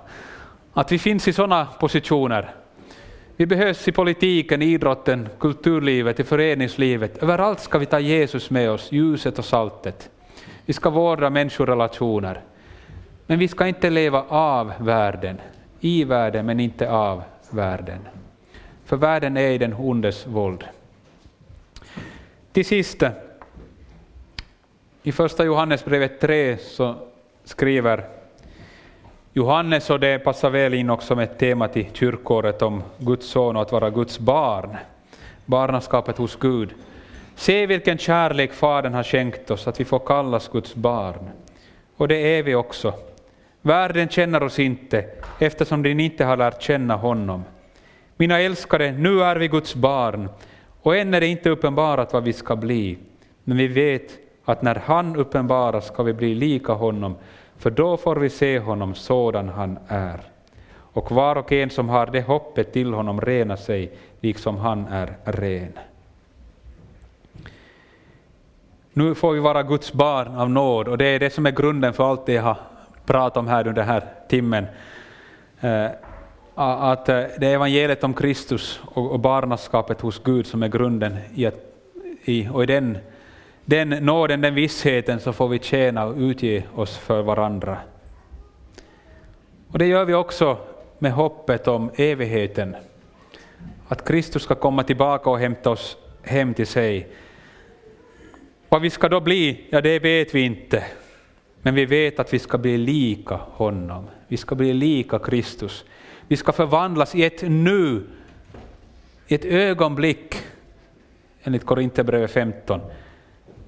Att 0.73 0.93
vi 0.93 0.99
finns 0.99 1.29
i 1.29 1.33
sådana 1.33 1.67
positioner. 1.81 2.55
Vi 3.39 3.47
behövs 3.47 3.89
i 3.89 3.93
politiken, 3.93 4.63
idrotten, 4.63 5.29
kulturlivet, 5.41 6.21
i 6.21 6.25
föreningslivet. 6.25 7.23
Överallt 7.23 7.61
ska 7.61 7.79
vi 7.79 7.87
ta 7.87 8.01
Jesus 8.01 8.51
med 8.51 8.71
oss, 8.71 8.93
ljuset 8.93 9.39
och 9.39 9.45
saltet. 9.45 10.11
Vi 10.67 10.73
ska 10.73 10.91
vårda 10.91 11.31
människorelationer. 11.31 12.41
Men 13.27 13.39
vi 13.39 13.49
ska 13.49 13.67
inte 13.67 13.91
leva 13.91 14.23
av 14.29 14.73
världen, 14.79 15.41
i 15.81 16.05
världen 16.05 16.47
men 16.47 16.61
inte 16.61 16.91
av 16.91 17.23
världen. 17.51 17.99
För 18.85 18.97
världen 18.97 19.37
är 19.37 19.51
i 19.51 19.59
den 19.59 19.75
ondes 19.75 20.27
våld. 20.27 20.65
Till 22.53 22.65
sist, 22.65 23.03
i 25.03 25.13
första 25.13 25.45
Johannesbrevet 25.45 26.21
3 26.21 26.57
så 26.57 26.95
skriver 27.45 28.18
Johannes, 29.39 29.91
och 29.91 30.01
det 30.01 30.19
passar 30.19 30.51
väl 30.51 30.75
in 30.75 30.91
också 30.91 31.17
med 31.17 31.25
ett 31.25 31.39
tema 31.39 31.69
till 31.69 31.87
kyrkåret 31.93 32.63
om 32.63 32.83
Guds 32.99 33.27
son 33.27 33.57
och 33.57 33.63
att 33.63 33.73
vara 33.73 33.91
Guds 33.91 34.19
barn, 34.19 34.77
barnaskapet 35.47 36.19
hos 36.19 36.37
Gud. 36.37 36.75
Se 37.35 37.67
vilken 37.67 37.99
kärlek 37.99 38.53
Fadern 38.53 38.95
har 38.95 39.03
skänkt 39.03 39.51
oss, 39.51 39.69
att 39.69 39.81
vi 39.81 39.85
får 39.85 39.99
kallas 39.99 40.49
Guds 40.49 40.75
barn. 40.75 41.31
Och 41.97 42.09
det 42.09 42.39
är 42.39 42.43
vi 42.43 42.55
också. 42.55 42.95
Världen 43.63 44.09
känner 44.09 44.43
oss 44.43 44.59
inte, 44.59 45.05
eftersom 45.39 45.83
den 45.83 46.01
inte 46.01 46.25
har 46.25 46.37
lärt 46.37 46.63
känna 46.63 46.97
honom. 46.97 47.45
Mina 48.17 48.41
älskade, 48.41 48.93
nu 48.93 49.23
är 49.23 49.37
vi 49.37 49.49
Guds 49.49 49.75
barn, 49.75 50.29
Och 50.83 50.97
än 50.97 51.15
är 51.15 51.21
det 51.21 51.27
inte 51.27 51.51
uppenbarat 51.51 52.13
vad 52.13 52.25
vi 52.25 52.33
ska 52.33 52.57
bli, 52.57 52.99
men 53.45 53.57
vi 53.57 53.67
vet 53.67 54.19
att 54.45 54.63
när 54.63 54.83
han 54.87 55.17
uppenbaras 55.17 55.87
ska 55.87 56.03
vi 56.03 56.13
bli 56.13 56.35
lika 56.35 56.73
honom, 56.73 57.17
för 57.59 57.71
då 57.71 57.97
får 57.97 58.17
vi 58.17 58.31
se 58.31 58.59
honom 58.59 58.95
sådan 58.95 59.49
han 59.49 59.79
är. 59.89 60.21
Och 60.93 61.13
var 61.13 61.37
och 61.37 61.53
en 61.53 61.71
som 61.71 61.89
har 61.89 62.07
det 62.07 62.23
hoppet 62.23 62.73
till 62.73 62.93
honom 62.95 63.21
renar 63.21 63.57
sig, 63.57 63.93
liksom 64.21 64.57
han 64.57 64.87
är 64.87 65.17
ren. 65.25 65.73
Nu 68.93 69.15
får 69.15 69.33
vi 69.33 69.41
vara 69.41 69.63
Guds 69.63 69.93
barn 69.93 70.37
av 70.37 70.51
nåd, 70.51 70.89
och 70.89 70.99
det 70.99 71.05
är 71.05 71.19
det 71.19 71.31
som 71.31 71.47
är 71.47 71.51
grunden 71.51 71.93
för 71.93 72.11
allt 72.11 72.27
det 72.27 72.33
jag 72.33 72.43
har 72.43 72.57
pratat 73.07 73.37
om 73.37 73.47
här 73.47 73.67
under 73.67 73.83
den 73.83 73.89
här 73.89 74.05
timmen. 74.29 74.67
Eh, 75.61 75.91
att 76.55 77.09
eh, 77.09 77.23
det 77.39 77.47
är 77.47 77.55
evangeliet 77.55 78.05
om 78.05 78.15
Kristus 78.15 78.81
och 78.85 79.21
barnaskapet 79.21 80.01
hos 80.01 80.23
Gud 80.25 80.47
som 80.47 80.63
är 80.63 80.69
grunden 80.69 81.17
i, 81.35 81.47
att, 81.47 81.55
i 82.25 82.49
och 82.53 82.63
i 82.63 82.67
den, 82.67 82.99
den 83.69 83.89
nåden, 83.89 84.41
den 84.41 84.55
vissheten, 84.55 85.21
så 85.21 85.33
får 85.33 85.49
vi 85.49 85.59
tjäna 85.59 86.05
och 86.05 86.17
utge 86.17 86.63
oss 86.75 86.99
för 86.99 87.23
varandra. 87.23 87.79
Och 89.69 89.79
det 89.79 89.87
gör 89.87 90.05
vi 90.05 90.15
också 90.15 90.59
med 90.99 91.13
hoppet 91.13 91.69
om 91.69 91.91
evigheten. 91.97 92.77
Att 93.89 94.09
Kristus 94.09 94.43
ska 94.43 94.55
komma 94.55 94.83
tillbaka 94.83 95.31
och 95.31 95.39
hämta 95.39 95.71
oss 95.71 95.97
hem 96.23 96.55
till 96.55 96.67
sig. 96.67 97.09
Vad 98.69 98.83
vi 98.83 98.91
ska 98.91 99.09
då 99.09 99.21
bli, 99.21 99.67
ja 99.71 99.81
det 99.81 99.99
vet 99.99 100.35
vi 100.35 100.41
inte. 100.41 100.85
Men 101.63 101.75
vi 101.75 101.85
vet 101.85 102.21
att 102.21 102.33
vi 102.33 102.39
ska 102.39 102.59
bli 102.59 102.79
lika 102.79 103.35
honom. 103.35 104.07
Vi 104.29 104.37
ska 104.37 104.55
bli 104.55 104.73
lika 104.73 105.19
Kristus. 105.19 105.85
Vi 106.29 106.37
ska 106.37 106.53
förvandlas 106.53 107.15
i 107.15 107.25
ett 107.25 107.43
nu, 107.43 108.03
i 109.27 109.35
ett 109.35 109.45
ögonblick, 109.45 110.35
enligt 111.43 111.67
Korinthierbrevet 111.67 112.31
15, 112.31 112.81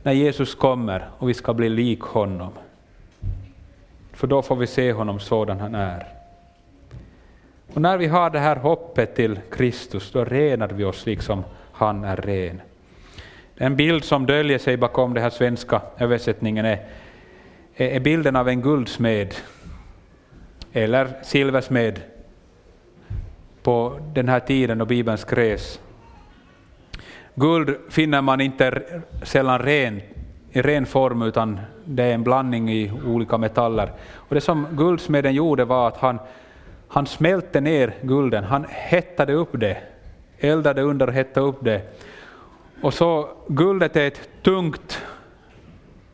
när 0.02 0.12
Jesus 0.12 0.54
kommer 0.54 1.08
och 1.18 1.28
vi 1.28 1.34
ska 1.34 1.54
bli 1.54 1.68
lik 1.68 2.00
honom. 2.00 2.52
För 4.12 4.26
då 4.26 4.42
får 4.42 4.56
vi 4.56 4.66
se 4.66 4.92
honom 4.92 5.20
sådan 5.20 5.60
han 5.60 5.74
är. 5.74 6.06
Och 7.74 7.80
när 7.80 7.98
vi 7.98 8.06
har 8.06 8.30
det 8.30 8.38
här 8.38 8.56
hoppet 8.56 9.14
till 9.14 9.40
Kristus, 9.50 10.12
då 10.12 10.24
renar 10.24 10.68
vi 10.68 10.84
oss 10.84 11.06
liksom 11.06 11.44
han 11.72 12.04
är 12.04 12.16
ren. 12.16 12.60
En 13.56 13.76
bild 13.76 14.04
som 14.04 14.26
döljer 14.26 14.58
sig 14.58 14.76
bakom 14.76 15.14
den 15.14 15.22
här 15.22 15.30
svenska 15.30 15.82
översättningen 15.98 16.64
är, 16.64 16.86
är 17.74 18.00
bilden 18.00 18.36
av 18.36 18.48
en 18.48 18.60
guldsmed, 18.60 19.34
eller 20.72 21.08
silversmed, 21.22 22.00
på 23.62 24.00
den 24.14 24.28
här 24.28 24.40
tiden 24.40 24.78
då 24.78 24.84
Bibeln 24.84 25.18
skrevs. 25.18 25.80
Guld 27.34 27.76
finner 27.88 28.22
man 28.22 28.40
inte 28.40 28.82
sällan 29.22 29.58
ren, 29.58 30.00
i 30.52 30.62
ren 30.62 30.86
form, 30.86 31.22
utan 31.22 31.60
det 31.84 32.02
är 32.02 32.14
en 32.14 32.22
blandning 32.22 32.70
i 32.70 32.92
olika 33.06 33.38
metaller. 33.38 33.92
Och 34.14 34.34
det 34.34 34.40
som 34.40 34.66
guldsmeden 34.72 35.34
gjorde 35.34 35.64
var 35.64 35.88
att 35.88 35.96
han, 35.96 36.18
han 36.88 37.06
smälte 37.06 37.60
ner 37.60 37.94
gulden, 38.02 38.44
han 38.44 38.66
hettade 38.68 39.32
upp 39.32 39.48
det, 39.52 39.76
eldade 40.38 40.82
under 40.82 41.06
och 41.06 41.12
hettade 41.12 41.46
upp 41.46 41.58
det. 41.60 41.82
Och 42.82 42.94
så 42.94 43.28
guldet 43.46 43.96
är 43.96 44.06
ett 44.06 44.42
tungt 44.42 45.02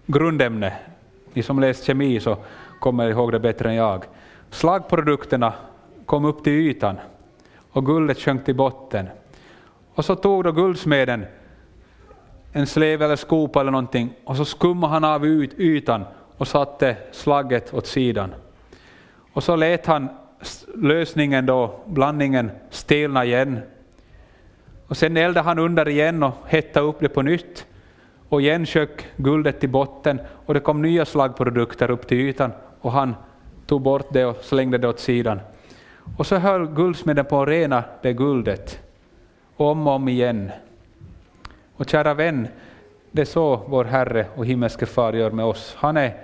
grundämne. 0.07 0.73
Ni 1.33 1.43
som 1.43 1.61
läst 1.61 1.85
kemi 1.85 2.21
så 2.21 2.37
kommer 2.81 3.11
ihåg 3.11 3.33
det 3.33 3.41
bättre 3.41 3.69
än 3.69 3.75
jag. 3.75 4.05
Slagprodukterna 4.51 5.53
kom 6.07 6.25
upp 6.25 6.45
till 6.45 6.53
ytan 6.53 6.97
och 7.71 7.87
guldet 7.87 8.19
sjönk 8.19 8.45
till 8.45 8.55
botten. 8.55 9.07
Och 9.97 10.05
så 10.05 10.17
tog 10.17 10.45
då 10.45 10.53
guldsmeden 10.53 11.27
en 12.53 12.67
slev 12.67 13.03
eller 13.03 13.17
skopa 13.17 13.61
eller 13.61 13.71
någonting 13.71 14.15
och 14.25 14.37
så 14.37 14.45
skummade 14.45 14.93
han 14.93 15.05
av 15.05 15.27
ut 15.27 15.55
ytan 15.59 16.05
och 16.37 16.49
satte 16.49 16.97
slagget 17.13 17.75
åt 17.75 17.87
sidan. 17.87 18.35
Och 19.33 19.45
så 19.45 19.57
lät 19.57 19.87
han 19.87 20.09
lösningen 20.75 21.47
då, 21.47 21.81
blandningen, 21.87 22.51
stelna 22.71 23.25
igen. 23.25 23.59
Och 24.87 24.97
sen 24.97 25.17
eldade 25.17 25.45
han 25.47 25.59
under 25.59 25.89
igen 25.89 26.23
och 26.23 26.35
hettade 26.47 26.87
upp 26.87 27.01
det 27.01 27.09
på 27.09 27.23
nytt. 27.23 27.67
Och 28.29 28.41
igen 28.41 28.67
sjönk 28.67 29.07
guldet 29.17 29.61
till 29.61 29.69
botten 29.69 30.21
och 30.47 30.55
det 30.55 30.61
kom 30.61 30.83
nya 30.83 31.05
slagprodukter 31.05 31.91
upp 31.91 32.07
till 32.07 32.19
ytan 32.19 32.53
och 32.81 32.93
han 32.93 33.15
tog 33.67 33.83
bort 33.83 34.07
det 34.13 34.25
och 34.25 34.37
slängde 34.45 34.79
det 34.79 34.89
åt 34.89 35.01
sidan. 35.01 35.41
Och 36.17 36.27
så 36.27 36.37
höll 36.37 36.67
guldsmeden 36.67 37.25
på 37.25 37.43
att 37.43 37.49
rena 37.49 37.85
det 38.03 38.13
guldet, 38.13 38.86
om 39.57 39.87
och 39.87 39.93
om 39.93 40.09
igen. 40.09 40.51
Och 41.77 41.89
kära 41.89 42.15
vän, 42.15 42.49
det 43.11 43.23
är 43.23 43.27
så 43.27 43.57
vår 43.67 43.85
Herre 43.85 44.27
och 44.37 44.47
himmelske 44.47 44.87
Far 44.87 45.13
gör 45.13 45.31
med 45.31 45.45
oss. 45.45 45.75
Han 45.79 45.97
är 45.97 46.17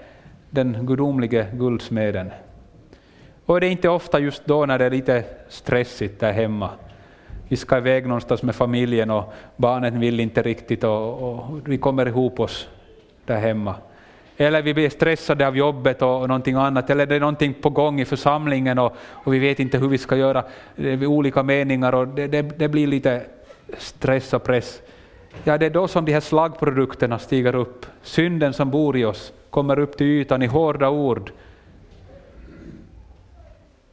den 0.50 0.86
gudomlige 0.86 1.46
guldsmeden. 1.52 2.30
Och 3.46 3.60
det 3.60 3.66
är 3.66 3.70
inte 3.70 3.88
ofta 3.88 4.18
just 4.18 4.46
då 4.46 4.66
när 4.66 4.78
det 4.78 4.84
är 4.84 4.90
lite 4.90 5.24
stressigt 5.48 6.20
där 6.20 6.32
hemma. 6.32 6.70
Vi 7.48 7.56
ska 7.56 7.76
iväg 7.76 8.06
någonstans 8.06 8.42
med 8.42 8.54
familjen 8.54 9.10
och 9.10 9.32
barnen 9.56 10.00
vill 10.00 10.20
inte 10.20 10.42
riktigt 10.42 10.84
och, 10.84 11.22
och 11.22 11.68
vi 11.68 11.78
kommer 11.78 12.08
ihop 12.08 12.40
oss 12.40 12.68
där 13.24 13.38
hemma 13.38 13.74
eller 14.42 14.62
vi 14.62 14.74
blir 14.74 14.90
stressade 14.90 15.46
av 15.46 15.56
jobbet 15.56 16.02
och 16.02 16.28
någonting 16.28 16.54
annat, 16.54 16.90
eller 16.90 17.06
det 17.06 17.16
är 17.16 17.20
någonting 17.20 17.54
på 17.54 17.70
gång 17.70 18.00
i 18.00 18.04
församlingen 18.04 18.78
och, 18.78 18.96
och 19.10 19.34
vi 19.34 19.38
vet 19.38 19.60
inte 19.60 19.78
hur 19.78 19.88
vi 19.88 19.98
ska 19.98 20.16
göra, 20.16 20.44
det 20.76 20.92
är 20.92 21.06
olika 21.06 21.42
meningar 21.42 21.94
och 21.94 22.08
det, 22.08 22.26
det, 22.26 22.42
det, 22.42 22.68
blir 22.68 22.86
lite 22.86 23.22
stress 23.78 24.32
och 24.32 24.44
press. 24.44 24.80
Ja, 25.44 25.58
det 25.58 25.66
är 25.66 25.70
då 25.70 25.88
som 25.88 26.04
de 26.04 26.12
här 26.12 26.20
slagprodukterna 26.20 27.18
stiger 27.18 27.54
upp. 27.54 27.86
Synden 28.02 28.52
som 28.52 28.70
bor 28.70 28.96
i 28.96 29.04
oss 29.04 29.32
kommer 29.50 29.78
upp 29.78 29.96
till 29.96 30.06
ytan 30.06 30.42
i 30.42 30.46
hårda 30.46 30.88
ord, 30.88 31.30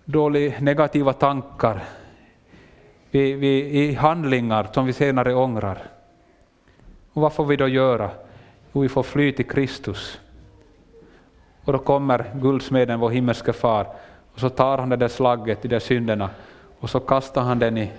dåliga 0.06 0.54
negativa 0.60 1.14
tankar, 1.14 1.84
vi, 3.12 3.34
vi, 3.34 3.80
i 3.80 3.93
handlingar 3.93 4.68
som 4.74 4.86
vi 4.86 4.93
senare 4.93 5.34
ångrar. 5.34 5.78
Och 7.14 7.22
vad 7.22 7.34
får 7.34 7.45
vi 7.45 7.56
då 7.56 7.68
göra? 7.68 8.10
Jo, 8.74 8.82
vi 8.82 8.89
får 8.89 9.04
fly 9.04 9.32
till 9.32 9.47
Kristus. 9.47 10.20
Och 11.70 11.74
då 11.74 11.80
kommer 11.80 12.26
guldsmeden, 12.41 12.99
vår 12.99 13.09
himmelske 13.09 13.53
far, 13.53 13.88
och 14.34 14.39
så 14.39 14.49
tar 14.49 14.78
han 14.78 14.89
det 14.89 14.95
där 14.95 15.07
slagget, 15.07 15.61
de 15.61 15.67
där 15.67 15.80
synderna, 15.80 16.30
och 16.80 16.89
så 16.89 16.99
kastar 16.99 17.41
han 17.41 17.59
den 17.59 17.78
i 17.78 17.91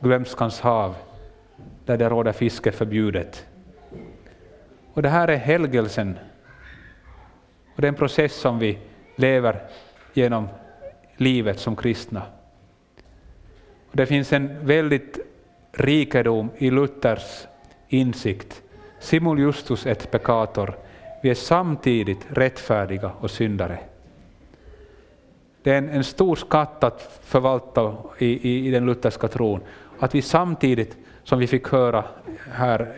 glömskans 0.00 0.60
hav, 0.60 0.94
där 1.84 1.96
det 1.96 2.08
råder 2.08 2.32
fiske 2.32 2.72
förbjudet. 2.72 3.46
Och 4.94 5.02
det 5.02 5.08
här 5.08 5.28
är 5.28 5.36
helgelsen. 5.36 6.18
Och 7.74 7.80
det 7.80 7.86
är 7.86 7.88
en 7.88 7.94
process 7.94 8.34
som 8.34 8.58
vi 8.58 8.78
lever 9.16 9.62
genom 10.14 10.48
livet 11.16 11.60
som 11.60 11.76
kristna. 11.76 12.22
Och 13.90 13.96
det 13.96 14.06
finns 14.06 14.32
en 14.32 14.66
väldigt 14.66 15.18
rikedom 15.72 16.50
i 16.58 16.70
Luthers 16.70 17.46
insikt. 17.88 18.62
Simul 18.98 19.38
justus 19.38 19.86
et 19.86 20.10
peccator, 20.10 20.85
vi 21.26 21.30
är 21.30 21.34
samtidigt 21.34 22.26
rättfärdiga 22.28 23.10
och 23.20 23.30
syndare. 23.30 23.78
Det 25.62 25.70
är 25.70 25.78
en, 25.78 25.88
en 25.88 26.04
stor 26.04 26.36
skatt 26.36 26.84
att 26.84 27.20
förvalta 27.24 27.94
i, 28.18 28.26
i, 28.26 28.66
i, 28.68 28.70
den 28.70 28.86
lutherska 28.86 29.28
tron, 29.28 29.60
att 29.98 30.14
vi 30.14 30.22
samtidigt, 30.22 30.96
som 31.24 31.38
vi 31.38 31.46
fick 31.46 31.68
höra 31.68 32.04
här, 32.52 32.96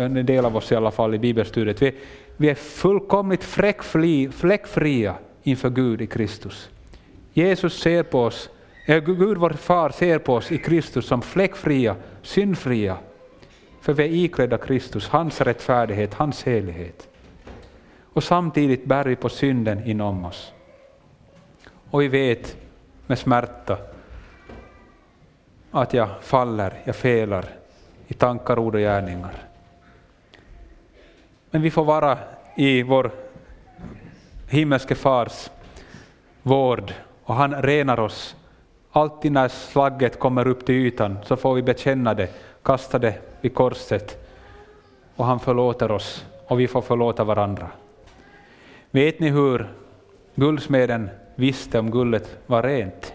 en 0.00 0.26
del 0.26 0.44
av 0.44 0.56
oss 0.56 0.72
i 0.72 0.74
alla 0.74 0.90
fall 0.90 1.14
i 1.14 1.18
bibelstudiet, 1.18 1.82
vi, 1.82 1.94
vi 2.36 2.48
är 2.48 2.54
fullkomligt 2.54 3.44
fläckfri, 3.44 4.28
fläckfria 4.28 5.14
inför 5.42 5.70
Gud 5.70 6.02
i 6.02 6.06
Kristus. 6.06 6.68
Jesus 7.32 7.80
ser 7.80 8.02
på 8.02 8.22
oss, 8.22 8.50
eh, 8.86 8.98
Gud 8.98 9.38
vår 9.38 9.50
far 9.50 9.90
ser 9.90 10.18
på 10.18 10.34
oss 10.34 10.52
i 10.52 10.58
Kristus 10.58 11.06
som 11.06 11.22
fläckfria, 11.22 11.96
syndfria, 12.22 12.96
för 13.80 13.92
vi 13.92 14.04
är 14.04 14.08
iklädda 14.08 14.58
Kristus, 14.58 15.08
hans 15.08 15.40
rättfärdighet, 15.40 16.14
hans 16.14 16.42
helighet 16.42 17.08
och 18.16 18.24
samtidigt 18.24 18.84
bär 18.84 19.04
vi 19.04 19.16
på 19.16 19.28
synden 19.28 19.86
inom 19.86 20.24
oss. 20.24 20.52
Och 21.90 22.02
vi 22.02 22.08
vet 22.08 22.56
med 23.06 23.18
smärta 23.18 23.78
att 25.70 25.94
jag 25.94 26.08
faller, 26.20 26.72
jag 26.84 26.96
felar 26.96 27.44
i 28.06 28.14
tankar, 28.14 28.58
ord 28.58 28.74
och 28.74 28.80
gärningar. 28.80 29.34
Men 31.50 31.62
vi 31.62 31.70
får 31.70 31.84
vara 31.84 32.18
i 32.56 32.82
vår 32.82 33.10
himmelske 34.48 34.94
fars 34.94 35.50
vård 36.42 36.92
och 37.24 37.34
han 37.34 37.62
renar 37.62 38.00
oss. 38.00 38.36
Alltid 38.92 39.32
när 39.32 39.48
slagget 39.48 40.18
kommer 40.18 40.46
upp 40.46 40.66
till 40.66 40.74
ytan 40.74 41.18
så 41.24 41.36
får 41.36 41.54
vi 41.54 41.62
bekänna 41.62 42.14
det, 42.14 42.30
kasta 42.62 42.98
det 42.98 43.18
vid 43.40 43.54
korset 43.54 44.28
och 45.16 45.24
han 45.24 45.40
förlåter 45.40 45.90
oss 45.90 46.26
och 46.46 46.60
vi 46.60 46.68
får 46.68 46.82
förlåta 46.82 47.24
varandra. 47.24 47.70
Vet 48.90 49.20
ni 49.20 49.30
hur 49.30 49.68
guldsmeden 50.34 51.10
visste 51.34 51.78
om 51.78 51.90
guldet 51.90 52.38
var 52.46 52.62
rent? 52.62 53.12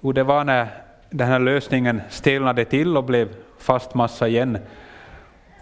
Jo, 0.00 0.12
det 0.12 0.22
var 0.22 0.44
när 0.44 0.68
den 1.10 1.28
här 1.28 1.38
lösningen 1.38 2.00
stelnade 2.10 2.64
till 2.64 2.96
och 2.96 3.04
blev 3.04 3.28
fast 3.58 3.94
massa 3.94 4.28
igen. 4.28 4.58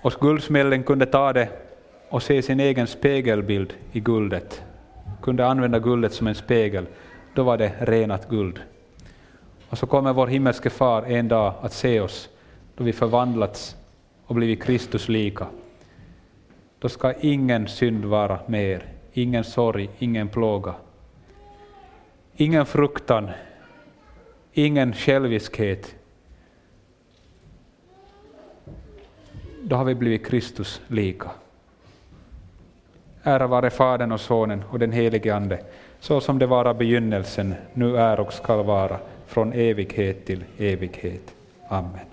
Och 0.03 0.13
guldsmeden 0.21 0.83
kunde 0.83 1.07
ta 1.07 1.33
det 1.33 1.49
och 2.09 2.23
se 2.23 2.43
sin 2.43 2.61
egen 2.61 2.87
spegelbild 2.87 3.75
i 3.93 4.01
guldet, 4.01 4.63
kunde 5.23 5.47
använda 5.47 5.79
guldet 5.79 6.13
som 6.13 6.27
en 6.27 6.35
spegel, 6.35 6.87
då 7.35 7.43
var 7.43 7.59
det 7.59 7.73
renat 7.81 8.29
guld. 8.29 8.61
Och 9.69 9.79
så 9.79 9.87
kommer 9.87 10.13
vår 10.13 10.27
himmelske 10.27 10.71
far 10.71 11.03
en 11.03 11.29
dag 11.29 11.55
att 11.63 11.73
se 11.73 12.01
oss, 12.01 12.29
då 12.77 12.85
vi 12.85 12.93
förvandlats 12.93 13.77
och 14.27 14.35
blivit 14.35 14.63
Kristus 14.63 15.09
lika. 15.09 15.47
Då 16.83 16.89
ska 16.89 17.13
ingen 17.13 17.69
synd 17.69 18.05
vara 18.05 18.41
mer, 18.47 18.85
ingen 19.13 19.45
sorg, 19.45 19.91
ingen 19.99 20.29
plåga. 20.29 20.75
Ingen 22.37 22.67
fruktan, 22.67 23.31
ingen 24.53 24.93
själviskhet. 24.93 25.95
Då 29.63 29.77
har 29.77 29.85
vi 29.85 29.95
blivit 29.95 30.27
Kristus 30.27 30.81
lika. 30.89 31.31
Ära 33.23 33.47
vare 33.47 33.71
Fadern 33.71 34.13
och 34.13 34.21
Sonen 34.21 34.65
och 34.71 34.79
den 34.79 34.93
helige 34.93 35.35
Ande, 35.35 35.65
så 36.01 36.21
som 36.21 36.39
det 36.39 36.47
var 36.47 36.75
begynnelsen, 36.75 37.55
nu 37.73 37.97
är 37.97 38.21
och 38.21 38.33
skall 38.33 38.65
vara, 38.65 38.99
från 39.27 39.53
evighet 39.53 40.27
till 40.27 40.45
evighet. 40.59 41.35
Amen. 41.69 42.12